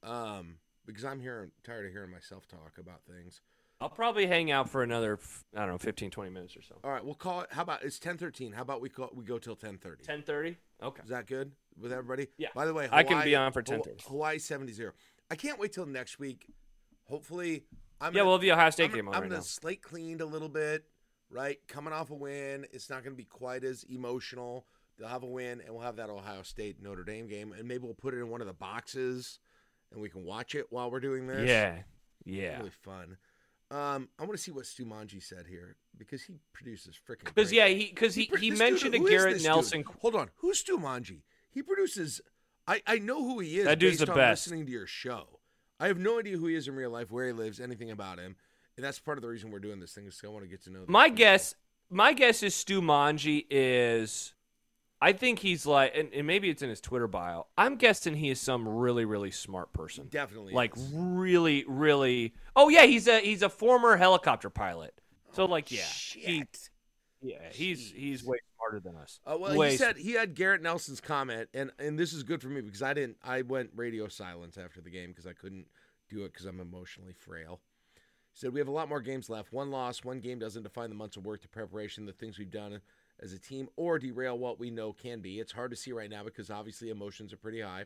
[0.03, 3.40] um, because I'm hearing tired of hearing myself talk about things.
[3.81, 5.18] I'll probably hang out for another,
[5.57, 6.76] I don't know, 15, 20 minutes or so.
[6.85, 7.49] All right, we'll call it.
[7.51, 8.53] How about it's 10:13?
[8.53, 10.03] How about we call we go till 10:30?
[10.05, 10.57] 10:30.
[10.83, 11.03] Okay.
[11.03, 12.28] Is that good with everybody?
[12.37, 12.49] Yeah.
[12.55, 14.03] By the way, I can be on for Hawa- 10:30.
[14.09, 14.74] Hawaii 70
[15.31, 16.47] I can't wait till next week.
[17.05, 17.64] Hopefully,
[18.01, 19.45] I'm Yeah, gonna- well, the Ohio State I'm, game on I'm right gonna now.
[19.45, 20.85] slate cleaned a little bit,
[21.31, 21.59] right?
[21.66, 24.66] Coming off a win, it's not gonna be quite as emotional.
[24.99, 27.85] They'll have a win, and we'll have that Ohio State Notre Dame game, and maybe
[27.85, 29.39] we'll put it in one of the boxes,
[29.91, 31.49] and we can watch it while we're doing this.
[31.49, 31.83] Yeah.
[32.26, 32.59] Yeah.
[32.59, 33.16] really fun.
[33.71, 37.25] Um, I want to see what Stu Manji said here because he produces freaking.
[37.25, 39.51] Because yeah, he because he, pro- he mentioned dude- a Garrett this dude?
[39.51, 39.85] Nelson.
[40.01, 41.23] Hold on, who's Stu Manji?
[41.51, 42.21] He produces.
[42.66, 43.66] I I know who he is.
[43.66, 44.47] That dude's based the on best.
[44.47, 45.39] Listening to your show,
[45.79, 48.18] I have no idea who he is in real life, where he lives, anything about
[48.18, 48.35] him,
[48.77, 50.07] and that's part of the reason we're doing this thing.
[50.07, 50.81] Is I want to get to know.
[50.89, 51.18] My people.
[51.18, 51.55] guess,
[51.91, 54.35] my guess is Stu Manji is.
[55.03, 57.46] I think he's like, and, and maybe it's in his Twitter bio.
[57.57, 60.09] I'm guessing he is some really, really smart person.
[60.11, 60.90] definitely Like is.
[60.92, 62.34] really, really.
[62.55, 64.94] Oh yeah, he's a he's a former helicopter pilot.
[65.32, 66.70] So like yeah, he, Shit.
[67.22, 69.20] yeah, he's he's way smarter than us.
[69.24, 72.42] Uh, well, way he said he had Garrett Nelson's comment, and and this is good
[72.42, 73.16] for me because I didn't.
[73.24, 75.66] I went radio silence after the game because I couldn't
[76.11, 77.61] do it because I'm emotionally frail.
[78.32, 79.53] He said we have a lot more games left.
[79.53, 82.51] One loss, one game doesn't define the months of work, the preparation, the things we've
[82.51, 82.80] done
[83.23, 85.41] as a team, or derail what we know can be.
[85.41, 87.85] It's hard to see right now because obviously emotions are pretty high.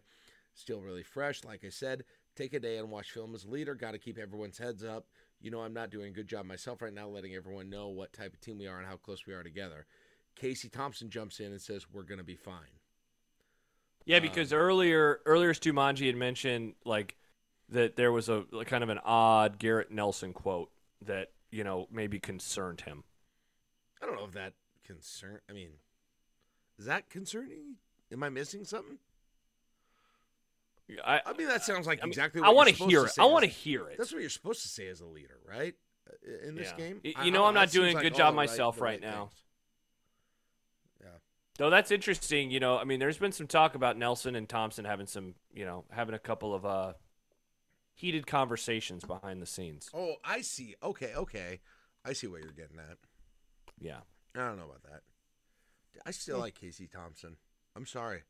[0.55, 1.45] Still really fresh.
[1.45, 2.05] Like I said,
[2.37, 3.75] take a day and watch film as a leader.
[3.75, 5.07] Got to keep everyone's heads up.
[5.41, 8.13] You know, I'm not doing a good job myself right now, letting everyone know what
[8.13, 9.87] type of team we are and how close we are together.
[10.37, 12.81] Casey Thompson jumps in and says, "We're going to be fine."
[14.05, 17.17] Yeah, um, because earlier earlier Stu Manji had mentioned like
[17.71, 20.71] that there was a like, kind of an odd Garrett Nelson quote
[21.03, 23.05] that you know maybe concerned him.
[24.03, 24.55] I don't know if that
[24.85, 25.41] concern.
[25.49, 25.71] I mean,
[26.79, 27.77] is that concerning?
[28.13, 28.99] Am I missing something?
[31.05, 32.43] I I mean, that sounds like I mean, exactly.
[32.43, 33.13] I want to hear it.
[33.19, 33.97] I want to hear it.
[33.99, 35.75] That's what you're supposed to say as a leader, right?
[36.09, 36.77] Uh, In this Yeah.
[36.77, 39.01] game, you I know I'm not doing a good like job the right- myself right
[39.01, 39.27] now.
[39.27, 39.41] things.
[41.57, 42.77] Though that's interesting, you know.
[42.79, 46.13] I mean, there's been some talk about Nelson and Thompson having some, you know, having
[46.13, 46.95] a couple of uh,
[47.95, 49.89] heated conversations behind the scenes.
[49.95, 50.75] Oh, I see.
[50.83, 51.61] Okay, okay,
[52.05, 52.99] I see what you're getting at.
[53.81, 54.01] Yeah,
[54.35, 55.03] I don't know about that.
[56.07, 57.37] I still like Casey Thompson.
[57.77, 58.23] I'm sorry.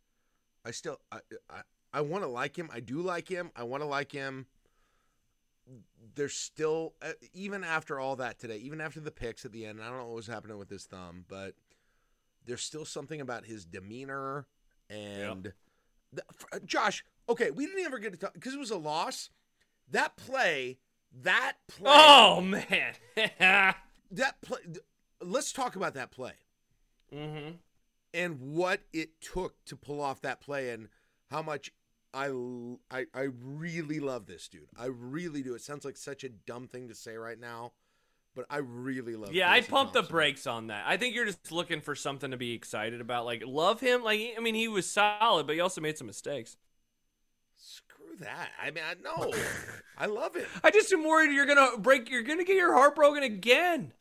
[0.64, 1.20] I still I
[1.50, 1.60] I,
[1.92, 2.68] I want to like him.
[2.72, 3.50] I do like him.
[3.56, 4.46] I want to like him.
[6.14, 9.80] There's still uh, even after all that today, even after the picks at the end.
[9.80, 11.54] I don't know what was happening with his thumb, but
[12.44, 14.46] there's still something about his demeanor
[14.90, 15.52] and
[16.12, 16.22] the,
[16.52, 17.04] f- Josh.
[17.28, 19.30] Okay, we didn't ever get to talk because it was a loss.
[19.90, 20.78] That play,
[21.22, 21.90] that play.
[21.90, 22.94] Oh man.
[24.10, 24.58] that play.
[25.24, 26.34] Let's talk about that play
[27.12, 27.52] mm-hmm.
[28.12, 30.88] and what it took to pull off that play and
[31.30, 31.72] how much
[32.14, 32.30] I,
[32.90, 34.68] I I really love this dude.
[34.78, 35.54] I really do.
[35.54, 37.72] It sounds like such a dumb thing to say right now,
[38.36, 39.34] but I really love.
[39.34, 40.84] Yeah, I Casey pumped the brakes on that.
[40.86, 43.24] I think you're just looking for something to be excited about.
[43.24, 44.04] Like, love him.
[44.04, 46.56] Like, I mean, he was solid, but he also made some mistakes.
[47.56, 48.50] Screw that.
[48.62, 49.32] I mean, I know.
[49.98, 50.46] I love it.
[50.62, 52.08] I just am worried you're gonna break.
[52.08, 53.92] You're gonna get your heart broken again.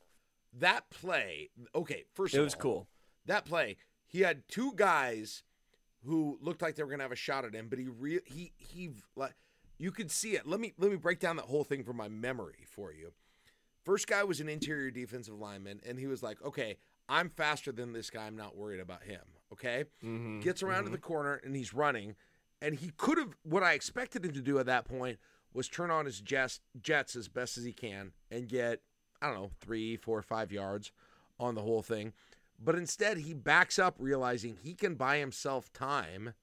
[0.59, 1.49] That play.
[1.73, 2.87] Okay, first It was all, cool.
[3.25, 3.77] That play.
[4.07, 5.43] He had two guys
[6.05, 8.53] who looked like they were gonna have a shot at him, but he re- he
[8.57, 9.33] he like
[9.77, 10.45] you could see it.
[10.45, 13.13] Let me let me break down that whole thing from my memory for you.
[13.83, 16.77] First guy was an interior defensive lineman, and he was like, "Okay,
[17.09, 18.25] I'm faster than this guy.
[18.27, 19.21] I'm not worried about him."
[19.51, 20.93] Okay, Mhm, gets around to mhm.
[20.93, 22.15] the corner and he's running,
[22.61, 23.35] and he could have.
[23.43, 25.19] What I expected him to do at that point
[25.53, 28.81] was turn on his jets, jets as best as he can and get
[29.23, 30.91] I don't know three, four, five yards
[31.39, 32.11] on the whole thing.
[32.59, 36.33] But instead, he backs up, realizing he can buy himself time.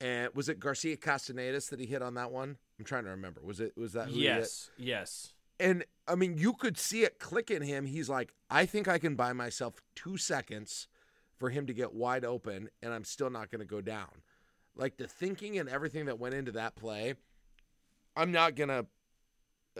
[0.00, 2.58] And was it Garcia Castanedas that he hit on that one?
[2.78, 3.40] I'm trying to remember.
[3.42, 4.38] Was it was that who he hit?
[4.38, 5.32] Yes, yes.
[5.60, 7.86] And I mean, you could see it click in him.
[7.86, 10.88] He's like, I think I can buy myself two seconds
[11.38, 14.22] for him to get wide open, and I'm still not going to go down.
[14.76, 17.14] Like the thinking and everything that went into that play,
[18.16, 18.86] I'm not gonna.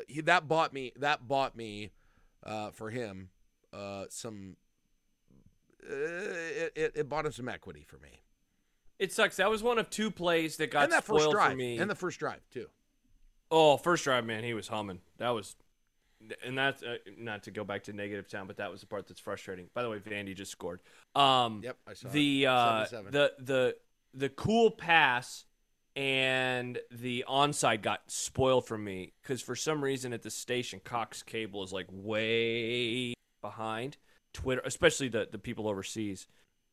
[0.07, 0.93] He, that bought me.
[0.97, 1.91] That bought me
[2.45, 3.31] uh, for him
[3.73, 4.57] uh, some.
[5.83, 8.23] Uh, it, it, it bought him some equity for me,
[8.99, 9.37] It sucks.
[9.37, 11.77] That was one of two plays that got and that first spoiled drive, for me.
[11.79, 12.69] and the first drive too.
[13.51, 15.01] Oh, first drive, man, he was humming.
[15.19, 15.57] That was,
[16.43, 19.07] and that's uh, not to go back to negative town, but that was the part
[19.07, 19.69] that's frustrating.
[19.75, 20.81] By the way, Vandy just scored.
[21.15, 23.77] Um, Yep, I saw the uh, the the
[24.15, 25.45] the cool pass
[25.97, 31.23] and the onside got spoiled for me because for some reason at the station Cox
[31.23, 33.97] cable is like way behind
[34.33, 36.27] Twitter, especially the the people overseas.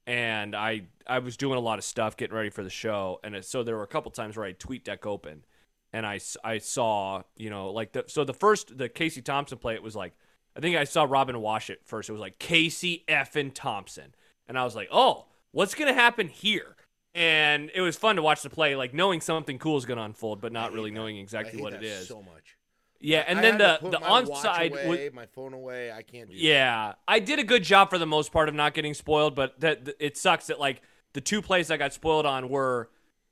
[0.07, 3.35] And I I was doing a lot of stuff getting ready for the show, and
[3.35, 5.45] it, so there were a couple times where I tweet deck open,
[5.93, 9.75] and i i saw you know like the so the first the Casey Thompson play
[9.75, 10.13] it was like
[10.55, 12.09] I think I saw Robin Washut first.
[12.09, 14.15] It was like Casey effing Thompson,
[14.47, 16.75] and I was like, oh, what's gonna happen here?
[17.13, 20.39] And it was fun to watch the play, like knowing something cool is gonna unfold,
[20.39, 20.95] but not really that.
[20.95, 22.07] knowing exactly what that it is.
[22.07, 22.55] so much.
[23.01, 25.91] yeah, and I then to the the onside was away, my phone away.
[25.91, 26.35] I can't do.
[26.35, 26.41] that.
[26.41, 29.59] yeah, I did a good job for the most part of not getting spoiled, but
[29.59, 30.81] that th- it sucks that like
[31.13, 32.89] the two plays I got spoiled on were,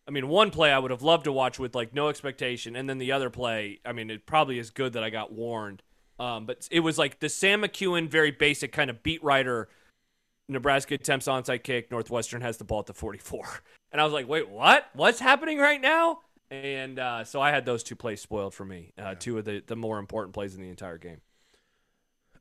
[0.08, 2.90] I mean, one play I would have loved to watch with like no expectation, and
[2.90, 5.84] then the other play, I mean, it probably is good that I got warned.
[6.20, 9.70] Um, but it was like the Sam McKewon, very basic kind of beat writer.
[10.50, 11.92] Nebraska attempts onside kick.
[11.92, 13.62] Northwestern has the ball at the 44,
[13.92, 14.90] and I was like, wait, what?
[14.94, 16.20] What's happening right now?
[16.52, 18.92] And uh, so I had those two plays spoiled for me.
[18.98, 21.22] Uh, Two of the the more important plays in the entire game.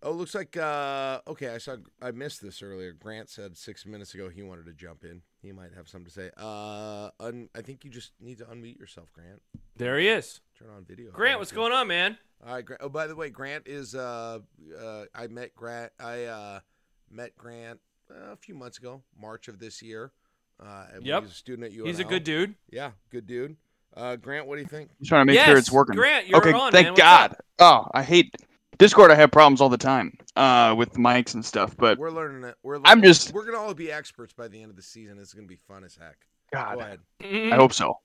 [0.02, 2.92] Oh, looks like uh okay, I saw I missed this earlier.
[2.92, 5.22] Grant said 6 minutes ago he wanted to jump in.
[5.42, 6.30] He might have something to say.
[6.36, 9.42] Uh un, I think you just need to unmute yourself, Grant.
[9.76, 10.40] There he is.
[10.58, 11.10] Turn on video.
[11.10, 12.16] Grant, what's going on, man?
[12.46, 12.80] All right, Grant.
[12.82, 14.38] Oh, by the way, Grant is uh
[14.80, 16.60] uh I met Grant I uh
[17.10, 17.80] met Grant
[18.10, 20.12] a few months ago, March of this year.
[20.60, 21.22] Uh Yep.
[21.22, 21.86] he's a student at UNL.
[21.86, 22.54] He's a good dude.
[22.70, 23.56] Yeah, good dude.
[23.96, 24.90] Uh Grant, what do you think?
[24.98, 25.94] Just trying to make sure it's working.
[25.96, 26.94] Grant, you're okay, on, thank man.
[26.94, 27.30] God.
[27.32, 27.44] up?
[27.58, 28.34] Oh, I hate
[28.78, 29.10] Discord.
[29.10, 31.76] I have problems all the time uh, with mics and stuff.
[31.76, 32.54] But We're learning it.
[32.62, 35.18] We're I'm learning- just- we're gonna all be experts by the end of the season.
[35.18, 36.16] It's gonna be fun as heck.
[36.52, 37.00] Go God, ahead.
[37.20, 37.52] Mhm.
[37.52, 37.98] I hope so.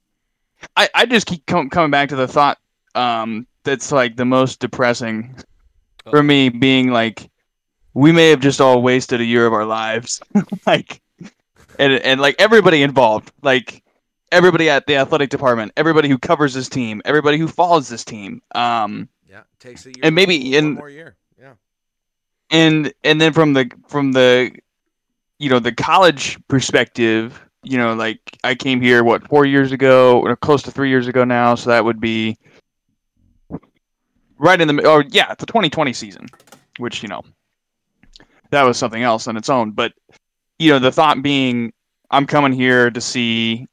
[0.75, 2.57] I, I just keep com- coming back to the thought
[2.95, 5.35] um, that's like the most depressing
[6.09, 7.29] for me, being like
[7.93, 10.21] we may have just all wasted a year of our lives,
[10.67, 11.01] like,
[11.79, 13.83] and and like everybody involved, like
[14.31, 18.41] everybody at the athletic department, everybody who covers this team, everybody who follows this team.
[18.55, 20.01] Um, Yeah, it takes a year.
[20.03, 21.15] And maybe in- more year.
[21.39, 21.53] Yeah.
[22.49, 24.51] and and then from the from the
[25.39, 30.19] you know the college perspective you know like i came here what four years ago
[30.21, 32.37] or close to three years ago now so that would be
[34.37, 36.27] right in the or yeah the 2020 season
[36.77, 37.21] which you know
[38.53, 39.91] that was something else on its own but
[40.59, 41.71] you know the thought being
[42.11, 43.65] i'm coming here to see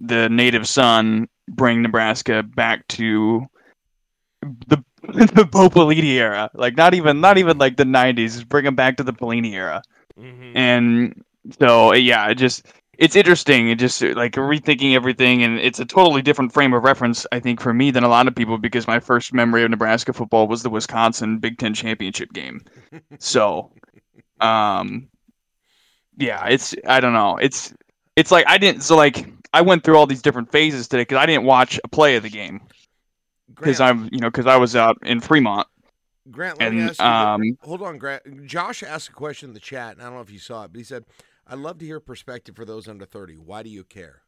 [0.00, 3.46] the native son bring nebraska back to
[4.68, 4.82] the
[5.34, 8.96] the Bo Pelini era, like not even not even like the '90s, bring them back
[8.96, 9.82] to the Pelini era.
[10.18, 10.52] Mhm.
[10.56, 11.22] And
[11.60, 12.66] so yeah, it just
[12.98, 13.68] it's interesting.
[13.70, 17.60] It just like rethinking everything, and it's a totally different frame of reference, I think,
[17.60, 20.62] for me than a lot of people because my first memory of Nebraska football was
[20.62, 22.60] the Wisconsin Big Ten championship game.
[23.18, 23.70] So,
[24.40, 25.08] um,
[26.16, 27.36] yeah, it's I don't know.
[27.36, 27.74] It's
[28.16, 31.18] it's like I didn't so like I went through all these different phases today because
[31.18, 32.60] I didn't watch a play of the game
[33.54, 35.68] because I'm you know because I was out in Fremont.
[36.30, 37.06] Grant, let me and, ask you.
[37.06, 38.46] um, hold on, Grant.
[38.46, 40.72] Josh asked a question in the chat, and I don't know if you saw it,
[40.72, 41.04] but he said,
[41.46, 43.34] "I'd love to hear perspective for those under 30.
[43.34, 44.22] Why do you care?"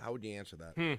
[0.00, 0.98] How would you answer that?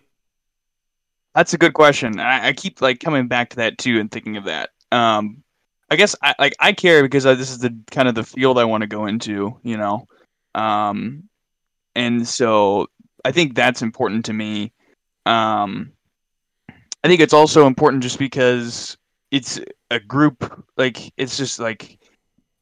[1.36, 2.20] That's a good question.
[2.20, 4.72] I, I keep like coming back to that too and thinking of that.
[4.91, 5.44] Um,
[5.91, 8.60] I guess I like I care because I, this is the kind of the field
[8.60, 10.07] I want to go into, you know.
[10.56, 11.24] Um,
[11.95, 12.88] and so
[13.26, 14.72] I think that's important to me.
[15.26, 15.91] Um,
[17.03, 18.98] I think it's also important just because
[19.32, 19.60] it's
[19.91, 21.99] a group like it's just like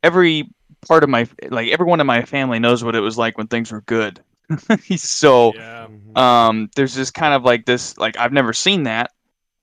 [0.04, 0.50] every
[0.88, 3.72] part of my like everyone in my family knows what it was like when things
[3.72, 4.22] were good.
[4.96, 5.88] so Yeah.
[6.16, 9.12] um there's this kind of like this like I've never seen that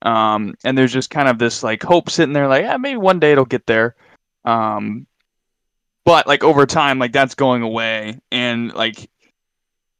[0.05, 3.19] um and there's just kind of this like hope sitting there like yeah maybe one
[3.19, 3.95] day it'll get there
[4.45, 5.05] um
[6.05, 9.09] but like over time like that's going away and like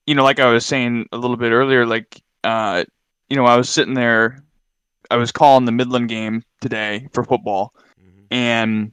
[0.06, 2.84] you know, like I was saying a little bit earlier, like uh,
[3.30, 4.44] you know, I was sitting there,
[5.10, 8.26] I was calling the Midland game today for football, mm-hmm.
[8.32, 8.92] and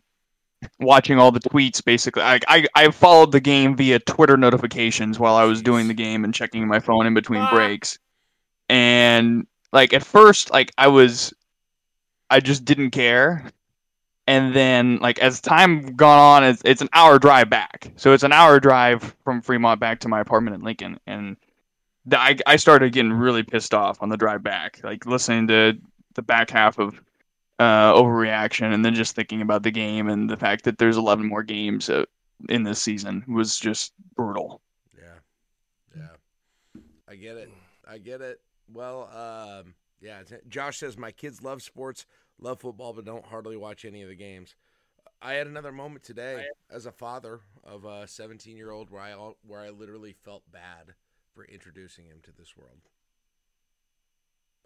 [0.80, 1.84] watching all the tweets.
[1.84, 5.94] Basically, I I, I followed the game via Twitter notifications while I was doing the
[5.94, 7.50] game and checking my phone in between Ah.
[7.50, 7.98] breaks,
[8.68, 11.32] and like at first, like I was,
[12.30, 13.50] I just didn't care.
[14.26, 17.90] And then, like as time gone on, it's, it's an hour drive back.
[17.96, 21.36] So it's an hour drive from Fremont back to my apartment in Lincoln, and
[22.08, 25.76] th- I I started getting really pissed off on the drive back, like listening to
[26.14, 27.02] the back half of
[27.58, 31.26] uh, overreaction, and then just thinking about the game and the fact that there's 11
[31.26, 32.04] more games uh,
[32.48, 34.60] in this season was just brutal.
[34.96, 36.80] Yeah, yeah.
[37.08, 37.50] I get it.
[37.88, 38.40] I get it.
[38.72, 40.22] Well, um, yeah.
[40.48, 42.06] Josh says my kids love sports,
[42.38, 44.54] love football, but don't hardly watch any of the games.
[45.20, 49.12] I had another moment today as a father of a 17 year old where I
[49.46, 50.94] where I literally felt bad
[51.32, 52.80] for introducing him to this world.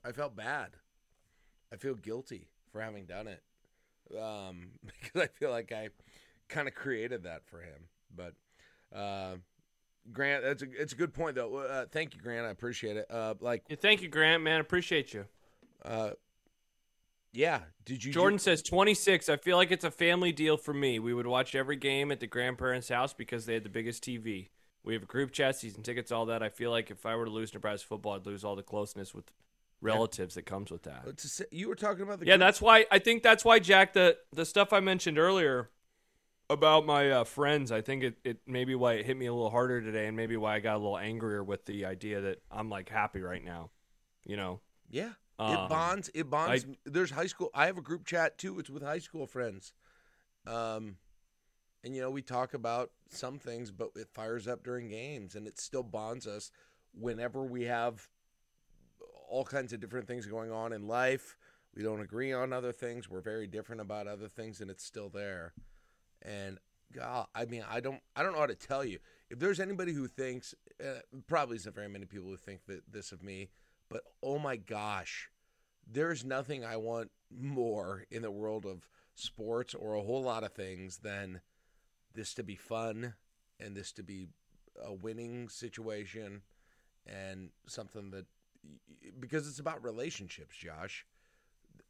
[0.05, 0.70] I felt bad.
[1.73, 3.43] I feel guilty for having done it
[4.19, 4.70] um,
[5.03, 5.89] because I feel like I
[6.49, 7.89] kind of created that for him.
[8.15, 8.35] But
[8.97, 9.37] uh,
[10.12, 11.57] Grant, that's a it's a good point though.
[11.57, 12.47] Uh, thank you, Grant.
[12.47, 13.07] I appreciate it.
[13.11, 14.43] Uh, like, Yeah, thank you, Grant.
[14.43, 15.27] Man, appreciate you.
[15.85, 16.11] uh,
[17.33, 17.61] yeah.
[17.85, 19.28] Did you Jordan ju- says 26.
[19.28, 20.99] I feel like it's a family deal for me.
[20.99, 24.49] We would watch every game at the grandparents' house because they had the biggest TV.
[24.83, 26.43] We have a group chat, season tickets, all that.
[26.43, 29.12] I feel like if I were to lose Nebraska football, I'd lose all the closeness
[29.12, 29.33] with
[29.83, 31.03] relatives that comes with that.
[31.09, 33.45] It's a se- you were talking about the Yeah, group- that's why I think that's
[33.45, 35.69] why Jack the the stuff I mentioned earlier
[36.48, 37.73] about my uh, friends.
[37.73, 40.36] I think it it maybe why it hit me a little harder today, and maybe
[40.36, 43.70] why I got a little angrier with the idea that I'm like happy right now.
[44.24, 44.60] You know,
[44.90, 45.12] yeah.
[45.39, 46.10] Um, it bonds.
[46.14, 46.66] It bonds.
[46.85, 47.51] There's high school.
[47.55, 48.59] I have a group chat too.
[48.59, 49.73] It's with high school friends.
[50.47, 50.97] Um,
[51.85, 55.47] and you know we talk about some things, but it fires up during games, and
[55.47, 56.51] it still bonds us
[56.93, 58.09] whenever we have
[59.28, 61.36] all kinds of different things going on in life.
[61.74, 63.10] We don't agree on other things.
[63.10, 65.52] We're very different about other things, and it's still there.
[66.23, 66.59] And
[66.93, 68.99] God, I mean, I don't, I don't know how to tell you.
[69.31, 73.13] If there's anybody who thinks, uh, probably isn't very many people who think that this
[73.13, 73.49] of me,
[73.89, 75.31] but oh my gosh,
[75.91, 80.53] there's nothing I want more in the world of sports or a whole lot of
[80.53, 81.41] things than
[82.15, 83.15] this to be fun
[83.61, 84.29] and this to be
[84.85, 86.43] a winning situation
[87.07, 88.27] and something that
[89.21, 91.07] because it's about relationships, Josh.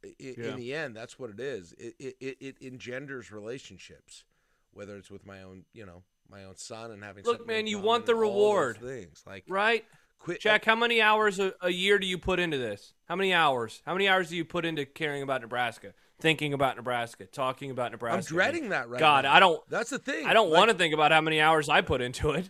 [0.03, 0.47] I- I- Yeah.
[0.49, 1.73] In the end, that's what it is.
[1.73, 4.23] It, it, it, it engenders relationships,
[4.71, 7.23] whether it's with my own, you know, my own son and having.
[7.23, 8.77] Look, something man, you want the and all those reward.
[8.81, 9.85] Things like right?
[10.19, 10.41] quit.
[10.41, 12.93] Jack, how many hours a, a year do you put into this?
[13.05, 13.81] How many hours?
[13.85, 17.91] How many hours do you put into caring about Nebraska, thinking about Nebraska, talking about
[17.91, 18.17] Nebraska?
[18.17, 19.33] I'm dreading that right God, now.
[19.33, 19.61] I don't.
[19.69, 20.25] That's the thing.
[20.25, 22.49] I don't Like, want to think about how many hours I put into it.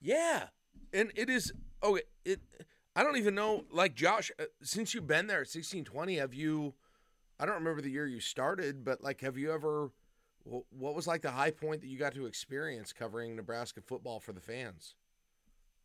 [0.00, 0.44] Yeah,
[0.92, 1.52] and it is.
[1.82, 2.40] Okay, it.
[2.96, 3.64] I don't even know.
[3.70, 6.74] Like Josh, uh, since you've been there at sixteen twenty, have you?
[7.38, 9.90] I don't remember the year you started, but like, have you ever?
[10.44, 14.32] What was like the high point that you got to experience covering Nebraska football for
[14.32, 14.94] the fans?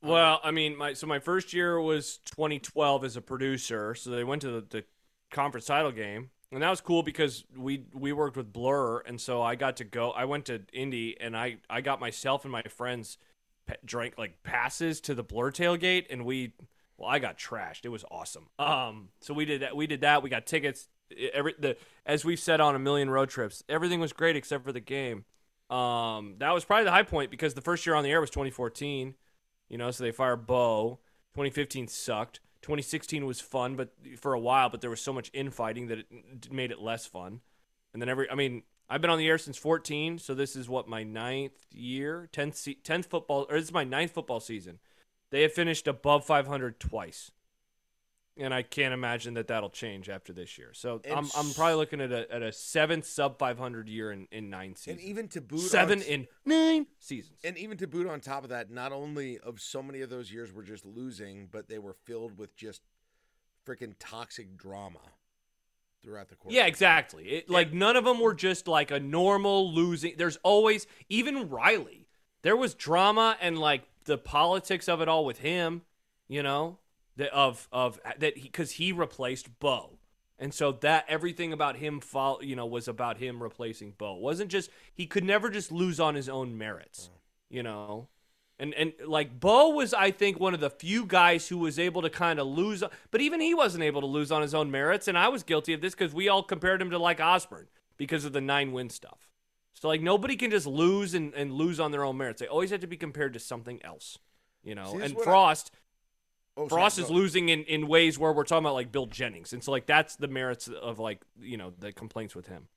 [0.03, 3.93] Well, I mean, my so my first year was 2012 as a producer.
[3.93, 4.83] So they went to the, the
[5.31, 9.41] conference title game, and that was cool because we we worked with Blur, and so
[9.41, 10.11] I got to go.
[10.11, 13.17] I went to Indy, and I I got myself and my friends
[13.83, 16.53] drank like passes to the Blur tailgate, and we
[17.01, 17.83] well, I got trashed.
[17.83, 18.47] It was awesome.
[18.59, 19.75] Um, so we did that.
[19.75, 20.21] We did that.
[20.21, 20.87] We got tickets.
[21.33, 21.75] Every the
[22.05, 25.25] as we've said on a million road trips, everything was great except for the game.
[25.71, 28.29] Um, that was probably the high point because the first year on the air was
[28.29, 29.15] 2014.
[29.67, 30.99] You know, so they fired Bo.
[31.33, 32.39] 2015 sucked.
[32.61, 36.51] 2016 was fun, but for a while, but there was so much infighting that it
[36.51, 37.39] made it less fun.
[37.93, 40.69] And then every, I mean, I've been on the air since 14, so this is
[40.69, 44.79] what my ninth year, 10th, se- 10th football, or this is my ninth football season.
[45.31, 47.31] They have finished above 500 twice,
[48.37, 50.71] and I can't imagine that that'll change after this year.
[50.73, 54.27] So And I'm, I'm probably looking at a at a seventh sub 500 year in,
[54.31, 55.01] in nine seasons.
[55.01, 57.39] And even to boot Seven on, in nine seasons.
[57.43, 60.31] and even to boot on top of that, not only of so many of those
[60.31, 62.81] years were just losing, but they were filled with just
[63.65, 64.99] freaking toxic drama
[66.03, 66.53] throughout the course.
[66.53, 67.25] Yeah, exactly.
[67.25, 70.15] It, like none of them were just like a normal losing.
[70.17, 72.07] There's always even Riley.
[72.41, 75.83] There was drama and like the politics of it all with him,
[76.27, 76.79] you know,
[77.17, 79.97] that of of that because he replaced Bo.
[80.39, 84.15] And so that everything about him fall, you know, was about him replacing Bo.
[84.15, 87.11] Wasn't just he could never just lose on his own merits,
[87.49, 88.07] you know.
[88.57, 92.01] And and like Bo was, I think, one of the few guys who was able
[92.01, 95.07] to kind of lose, but even he wasn't able to lose on his own merits.
[95.07, 98.25] And I was guilty of this because we all compared him to like Osborne because
[98.25, 99.30] of the nine win stuff.
[99.81, 102.39] So like nobody can just lose and, and lose on their own merits.
[102.39, 104.19] They always have to be compared to something else.
[104.63, 105.71] You know, See, and what I- Frost.
[106.55, 107.13] Oh, sorry, Frost is go.
[107.15, 110.17] losing in, in ways where we're talking about like Bill Jennings, and so like that's
[110.17, 112.67] the merits of like you know the complaints with him.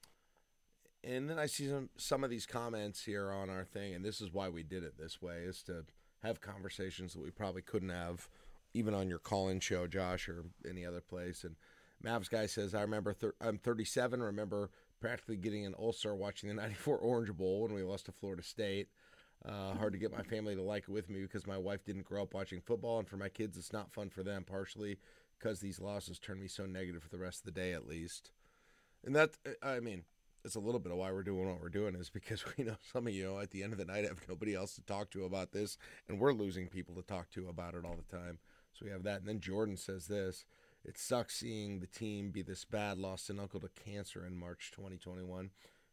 [1.03, 4.23] And then I see some some of these comments here on our thing, and this
[4.23, 5.85] is why we did it this way: is to
[6.23, 8.31] have conversations that we probably couldn't have,
[8.73, 11.45] even on your call-in show, Josh, or any other place.
[11.45, 11.57] And
[12.03, 14.23] Mavs guy says, "I remember thir- I'm 37.
[14.23, 14.71] Remember
[15.05, 18.89] practically getting an ulcer watching the '94 Orange Bowl when we lost to Florida State.
[19.47, 22.07] Uh, hard to get my family to like it with me because my wife didn't
[22.07, 24.45] grow up watching football, and for my kids, it's not fun for them.
[24.45, 24.97] Partially
[25.39, 28.31] because these losses turn me so negative for the rest of the day, at least.
[29.05, 30.05] And that, I mean."
[30.45, 32.77] it's a little bit of why we're doing what we're doing is because we know
[32.93, 35.25] some of you at the end of the night have nobody else to talk to
[35.25, 38.39] about this and we're losing people to talk to about it all the time
[38.75, 40.45] so we have that and then jordan says this
[40.85, 44.71] it sucks seeing the team be this bad lost an uncle to cancer in march
[44.75, 45.51] 2021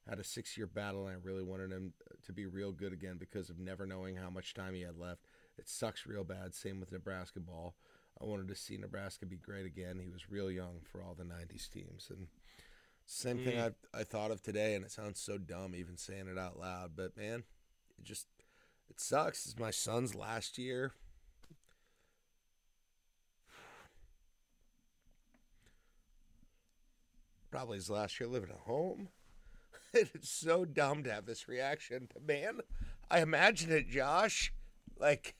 [0.09, 1.93] had a six year battle and i really wanted him
[2.25, 5.21] to be real good again because of never knowing how much time he had left
[5.57, 7.75] it sucks real bad same with nebraska ball
[8.21, 11.23] i wanted to see nebraska be great again he was real young for all the
[11.23, 12.27] 90s teams and
[13.05, 13.73] same thing mm.
[13.93, 16.91] I I thought of today, and it sounds so dumb even saying it out loud.
[16.95, 17.43] But man,
[17.97, 18.27] it just
[18.89, 19.45] it sucks.
[19.45, 20.93] It's my son's last year.
[27.51, 29.09] Probably his last year living at home.
[29.93, 32.07] it's so dumb to have this reaction.
[32.13, 32.61] But man,
[33.09, 34.53] I imagine it, Josh.
[34.97, 35.35] Like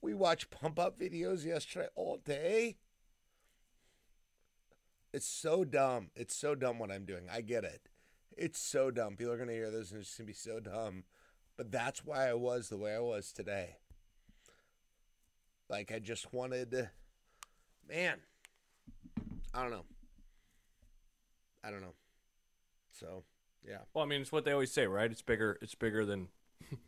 [0.00, 2.78] we watched pump up videos yesterday all day.
[5.12, 6.10] It's so dumb.
[6.14, 7.26] It's so dumb what I'm doing.
[7.30, 7.82] I get it.
[8.36, 9.16] It's so dumb.
[9.16, 11.04] People are gonna hear this and it's gonna be so dumb.
[11.56, 13.76] But that's why I was the way I was today.
[15.68, 16.88] Like I just wanted
[17.88, 18.18] man.
[19.52, 19.84] I don't know.
[21.66, 21.94] I don't know.
[22.92, 23.24] So
[23.66, 23.78] yeah.
[23.92, 25.10] Well, I mean, it's what they always say, right?
[25.10, 25.58] It's bigger.
[25.60, 26.28] It's bigger than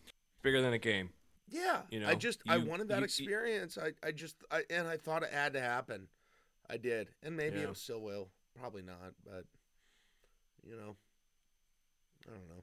[0.43, 1.11] bigger than a game.
[1.51, 1.81] Yeah.
[1.91, 3.79] You know, I just I wanted that you- you- experience.
[3.79, 6.09] I, I just I and I thought it had to happen.
[6.71, 7.09] I did.
[7.23, 7.71] And maybe Yeah.
[7.71, 8.29] it still will.
[8.59, 9.45] Probably not, but
[10.65, 10.97] you know.
[12.27, 12.63] I don't know.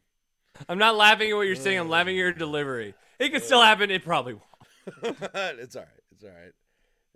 [0.70, 1.80] I'm not laughing at what you're saying.
[1.80, 1.92] I'm uh.
[1.92, 2.94] laughing at your delivery.
[3.20, 3.46] It could uh.
[3.46, 3.90] still happen.
[3.92, 5.18] It probably won't.
[5.24, 5.92] it's all right.
[6.12, 6.54] It's all right.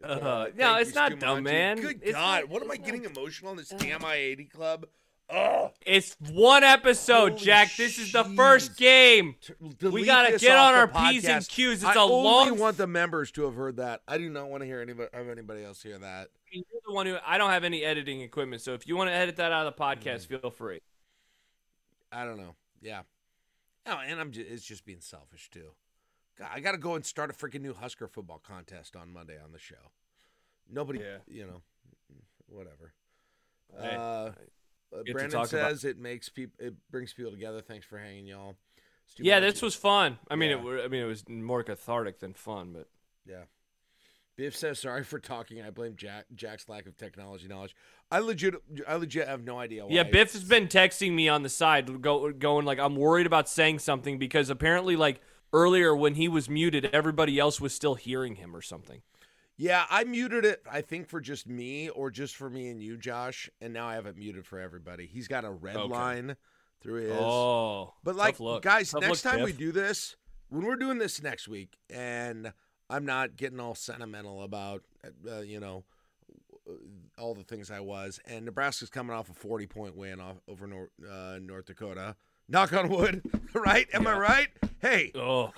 [0.04, 1.44] It's all Uh, no, it's not dumb, Monty.
[1.44, 1.82] man.
[1.82, 4.46] Good It's God, not- what am I getting not- emotional in this damn I eighty
[4.46, 4.86] club?
[5.32, 7.76] Oh, It's one episode, Holy Jack.
[7.76, 9.36] This is the first game.
[9.78, 11.48] delete We gotta get on our P's and.
[11.48, 11.84] Q's.
[11.84, 14.02] It's I a only long- want the members to have heard that.
[14.08, 16.30] I do not want to hear anybody have anybody else hear that.
[16.52, 19.14] You're the one who I don't have any editing equipment, so if you want to
[19.14, 20.42] edit that out of the podcast, Mm.
[20.42, 20.82] feel free.
[22.12, 22.56] I don't know.
[22.82, 23.04] Yeah.
[23.86, 25.74] Oh, and I'm just, it's just being selfish too.
[26.40, 29.38] God, I got to go and start a freaking new Husker football contest on Monday
[29.44, 29.92] on the show.
[30.72, 31.18] Nobody, Yeah.
[31.28, 31.62] you know,
[32.48, 32.94] whatever.
[33.80, 34.32] Hey, uh,
[35.12, 37.62] Brandon talk about- says it makes people, it brings people together.
[37.62, 38.56] Thanks for hanging, y'all.
[39.18, 40.18] Yeah, this was fun.
[40.30, 40.74] I mean, Yeah.
[40.80, 42.88] it, I mean, it was more cathartic than fun, but
[43.26, 43.44] Yeah.
[44.38, 45.62] Biff says sorry for talking.
[45.62, 47.76] I blame Jack Jack's lack of technology knowledge.
[48.10, 48.56] I legit,
[48.88, 49.92] I legit have no idea why.
[49.94, 53.50] yeah, Biff has been texting me on the side, go, going like, "I'm worried about
[53.50, 55.20] saying something because apparently, like
[55.54, 59.02] earlier when he was muted, everybody else was still hearing him or something."
[59.58, 60.64] Yeah, I muted it.
[60.72, 63.50] I think for just me or just for me and you, Josh.
[63.60, 65.06] And now I have it muted for everybody.
[65.06, 65.92] He's got a red Okay.
[65.94, 66.38] line
[66.80, 67.12] through his.
[67.12, 68.64] Oh, but tough like, look.
[68.64, 70.16] guys, Tough next look, time we do this,
[70.48, 72.54] when we're doing this next week, and
[72.90, 74.84] I'm not getting all sentimental about,
[75.30, 75.84] uh, you know,
[77.18, 80.68] all the things I was, and Nebraska's coming off a 40 point win off over
[80.68, 82.16] North, uh, North Dakota.
[82.50, 83.22] Knock on wood,
[83.54, 83.88] right?
[83.94, 84.48] Am I right?
[84.82, 85.52] Hey, oh,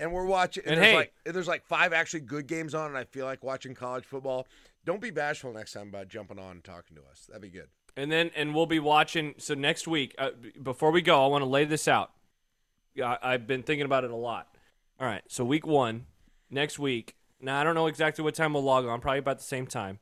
[0.00, 0.62] and we're watching.
[0.64, 3.26] And, And there's hey- like there's like five actually good games on, and I feel
[3.26, 4.46] like watching college football.
[4.84, 7.26] Don't be bashful next time about jumping on and talking to us.
[7.26, 7.68] That'd be good.
[7.96, 9.34] and then and we'll be watching.
[9.38, 10.30] So next week, uh,
[10.62, 12.12] before we go, I want to lay this out.
[12.94, 14.48] Yeah, I, I've been thinking about it a lot.
[15.00, 16.06] All right, so week one,
[16.50, 17.16] next week.
[17.40, 19.00] Now I don't know exactly what time we'll log on.
[19.00, 19.98] Probably about the same time.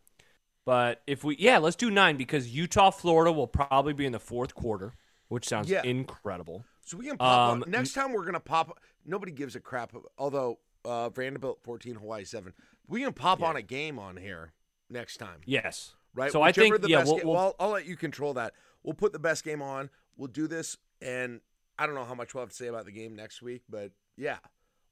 [0.65, 4.19] But if we, yeah, let's do nine because Utah, Florida will probably be in the
[4.19, 4.95] fourth quarter,
[5.29, 5.83] which sounds Yeah.
[5.85, 6.65] incredible.
[6.83, 7.71] So we can pop Um, on.
[7.71, 8.13] next time.
[8.13, 8.79] We're gonna pop.
[9.05, 9.93] Nobody gives a crap.
[10.19, 12.53] Although uh, Vanderbilt 14, Hawaii seven.
[12.87, 14.53] We can pop on a game on here
[14.89, 15.97] next time, Yes.
[16.15, 16.31] right?
[16.31, 18.55] So I think the yeah, best we'll, ga- we'll- well, I'll, let you control that.
[18.85, 19.91] We'll put the best game on.
[20.17, 21.41] We'll do this, and
[21.77, 23.91] I don't know how much we'll have to say about the game next week, but
[24.17, 24.39] yeah,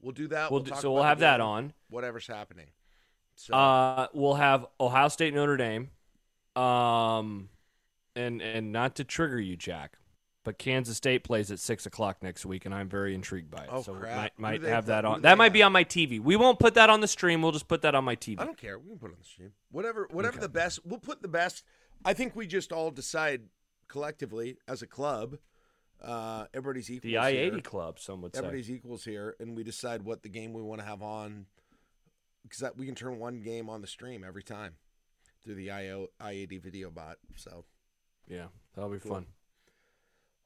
[0.00, 0.50] we'll do that.
[0.50, 1.74] we'll We'll do, so we'll have that on.
[1.90, 2.70] Whatever's happening.
[3.36, 5.90] So Uh, we'll have Ohio State Notre Dame,
[6.56, 7.48] um,
[8.16, 9.96] and and not to trigger you, Jack,
[10.44, 13.70] but Kansas State plays at six o'clock next week, and I'm very intrigued by it.
[13.72, 14.16] Oh, so crap.
[14.38, 15.22] might might have that on.
[15.22, 16.20] That might be on my TV.
[16.20, 17.42] We won't put that on the stream.
[17.42, 18.38] We'll just put that on my TV.
[18.40, 18.78] I don't care.
[18.78, 19.52] We can put it on the stream.
[19.70, 20.42] Whatever, whatever Okay.
[20.42, 20.80] the best.
[20.84, 21.64] We'll put the best.
[22.04, 23.42] I think we just all decide
[23.88, 25.38] collectively as a club
[26.02, 27.10] Uh, everybody's equals.
[27.10, 28.38] The I eighty club, some would say.
[28.40, 31.46] Everybody's equals here, and we decide what the game we want to have on,
[32.42, 34.74] because we can turn one game on the stream every time
[35.42, 37.16] through the IO I80 video bot.
[37.36, 37.64] So,
[38.26, 39.12] Yeah, that'll be Cool.
[39.12, 39.26] fun.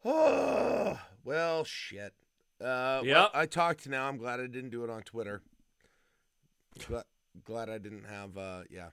[0.05, 2.15] Oh well, shit.
[2.61, 4.09] Uh, well, I talked now.
[4.09, 5.43] I'm glad I didn't do it on Twitter.
[6.87, 7.05] Glad,
[7.45, 8.37] glad I didn't have.
[8.37, 8.89] Uh, yeah.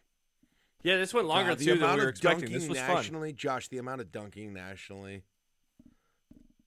[0.84, 2.42] Yeah, this went longer God, too than amount we were of expecting.
[2.42, 2.96] dunking This was fun.
[2.96, 3.70] nationally, Josh.
[3.70, 5.24] The amount of dunking nationally.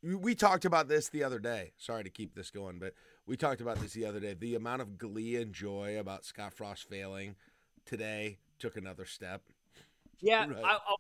[0.03, 1.73] We- talked about this the other day.
[1.77, 2.95] Sorry to keep this going, but
[3.27, 4.35] we talked about this the other day.
[4.35, 7.37] The amount of glee and joy about Scott Frost failing
[7.85, 9.43] today took another step.
[10.21, 10.65] Yeah, Right.
[10.65, 10.95] I, I,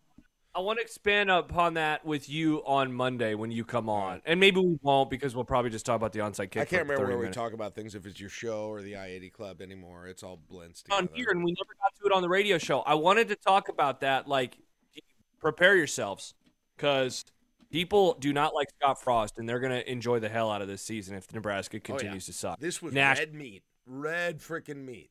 [0.58, 4.22] I want to expand upon that with you on Monday when you come on, mm.
[4.26, 6.62] and maybe we won't because we'll probably just talk about the onside kick.
[6.62, 8.96] I can't remember 30 where we talk about things if it's your show or the
[8.96, 10.08] I-80 Club anymore.
[10.08, 11.02] It's all blends together.
[11.02, 12.80] on here, and we never got to it on the radio show.
[12.80, 14.26] I wanted to talk about that.
[14.26, 14.58] Like,
[15.38, 16.34] prepare yourselves
[16.76, 17.24] because
[17.70, 20.66] people do not like Scott Frost, and they're going to enjoy the hell out of
[20.66, 22.58] this season if Nebraska oh, continues to suck.
[22.58, 25.10] This was Nash- red meat, red freaking meat.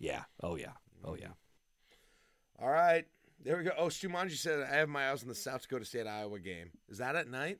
[0.00, 0.24] Yeah.
[0.42, 0.72] Oh yeah.
[1.04, 1.26] Oh yeah.
[1.26, 2.64] Mm-hmm.
[2.64, 3.04] All right,
[3.44, 3.70] there we go.
[3.76, 6.70] Oh, Stu Manji said I have my eyes on the South Dakota State Iowa game.
[6.88, 7.58] Is that at night?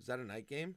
[0.00, 0.76] Is that a night game?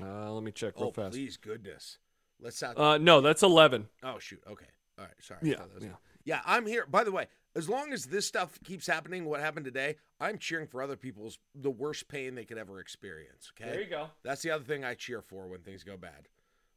[0.00, 1.12] Uh, let me check real Oh, fast.
[1.12, 1.98] please, goodness.
[2.40, 2.78] Let's South.
[2.78, 3.88] Uh, no, that's eleven.
[4.02, 4.42] oh, shoot.
[4.50, 4.66] Okay.
[4.98, 5.14] All right.
[5.20, 5.40] Sorry.
[5.42, 5.88] I Yeah, thought yeah.
[6.24, 6.86] Yeah, I'm here.
[6.86, 10.66] By the way, as long as this stuff keeps happening, what happened today, I'm cheering
[10.66, 13.52] for other people's the worst pain they could ever experience.
[13.60, 13.70] Okay.
[13.70, 14.08] There you go.
[14.22, 16.28] That's the other thing I cheer for when things go bad.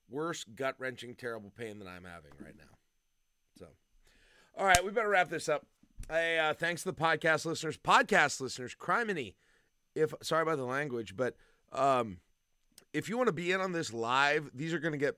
[0.09, 2.77] Worst gut wrenching, terrible pain that I'm having right now.
[3.57, 3.67] So,
[4.57, 5.65] all right, we better wrap this up.
[6.09, 9.33] Hey, uh, thanks to the podcast listeners, podcast listeners, criminy.
[9.93, 11.35] If sorry about the language, but
[11.73, 12.19] um,
[12.93, 15.17] if you want to be in on this live, these are going to get.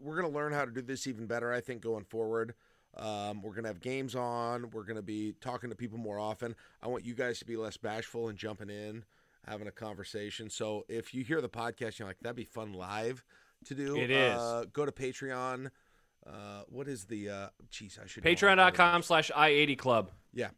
[0.00, 1.52] We're going to learn how to do this even better.
[1.52, 2.54] I think going forward.
[2.94, 4.68] Um, we're going to have games on.
[4.70, 6.54] We're going to be talking to people more often.
[6.82, 9.04] I want you guys to be less bashful and jumping in,
[9.46, 10.50] having a conversation.
[10.50, 13.24] So if you hear the podcast, you're like, that'd be fun live
[13.64, 13.96] to do.
[13.96, 14.36] It is.
[14.36, 15.70] Uh, go to Patreon.
[16.26, 17.28] Uh, what is the?
[17.30, 18.24] Uh, geez, I should.
[18.24, 20.10] know off the Patreon.com slash I80 Club.
[20.32, 20.50] Yeah.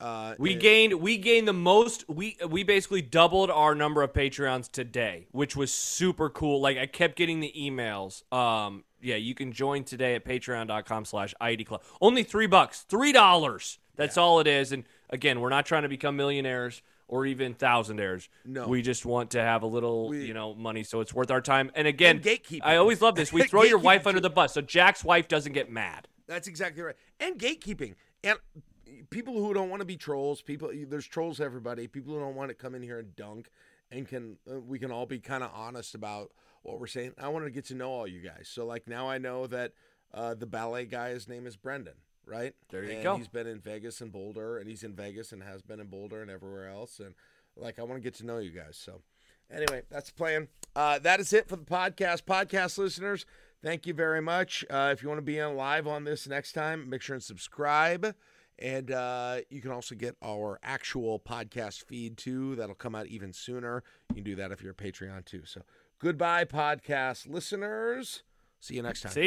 [0.00, 4.12] Uh, We and- gained we gained the most we we basically doubled our number of
[4.12, 6.60] Patreons today, which was super cool.
[6.60, 8.22] Like I kept getting the emails.
[8.34, 11.82] Um yeah, you can join today at patreon.com slash I80 Club.
[12.00, 12.80] Only three bucks.
[12.82, 13.78] Three dollars.
[13.96, 14.72] That's all it is.
[14.72, 18.28] And again, we're not trying to become millionaires or even thousandaires.
[18.44, 18.66] No.
[18.68, 21.40] We just want to have a little, We- you know, money so it's worth our
[21.40, 21.70] time.
[21.74, 22.60] And again, And gatekeeping.
[22.62, 23.32] I always love this.
[23.32, 26.08] We throw your wife under the bus so Jack's wife doesn't get mad.
[26.26, 26.96] That's exactly right.
[27.20, 27.94] And gatekeeping.
[28.22, 28.38] And
[29.10, 31.86] people who don't want to be trolls, people there's trolls everybody.
[31.86, 33.50] People who don't want to come in here and dunk
[33.90, 36.30] and can uh, we can all be kind of honest about
[36.62, 37.12] what we're saying.
[37.18, 38.48] I wanted to get to know all you guys.
[38.50, 39.72] So like now I know that
[40.14, 41.94] uh, the ballet guy his name is Brendan,
[42.26, 42.54] right?
[42.70, 43.16] There you and go.
[43.16, 46.22] He's been in Vegas and Boulder and he's in Vegas and has been in Boulder
[46.22, 47.14] and everywhere else and
[47.56, 48.76] like I want to get to know you guys.
[48.76, 49.00] So
[49.50, 50.48] Anyway, that's the plan.
[50.74, 52.22] Uh, that is it for the podcast.
[52.24, 53.26] Podcast listeners,
[53.62, 54.64] thank you very much.
[54.68, 57.22] Uh, if you want to be on live on this next time, make sure and
[57.22, 58.14] subscribe.
[58.58, 62.54] And uh, you can also get our actual podcast feed too.
[62.56, 63.82] That'll come out even sooner.
[64.10, 65.42] You can do that if you're a Patreon too.
[65.44, 65.62] So
[65.98, 68.22] goodbye, podcast listeners.
[68.60, 69.12] See you next time.
[69.12, 69.20] See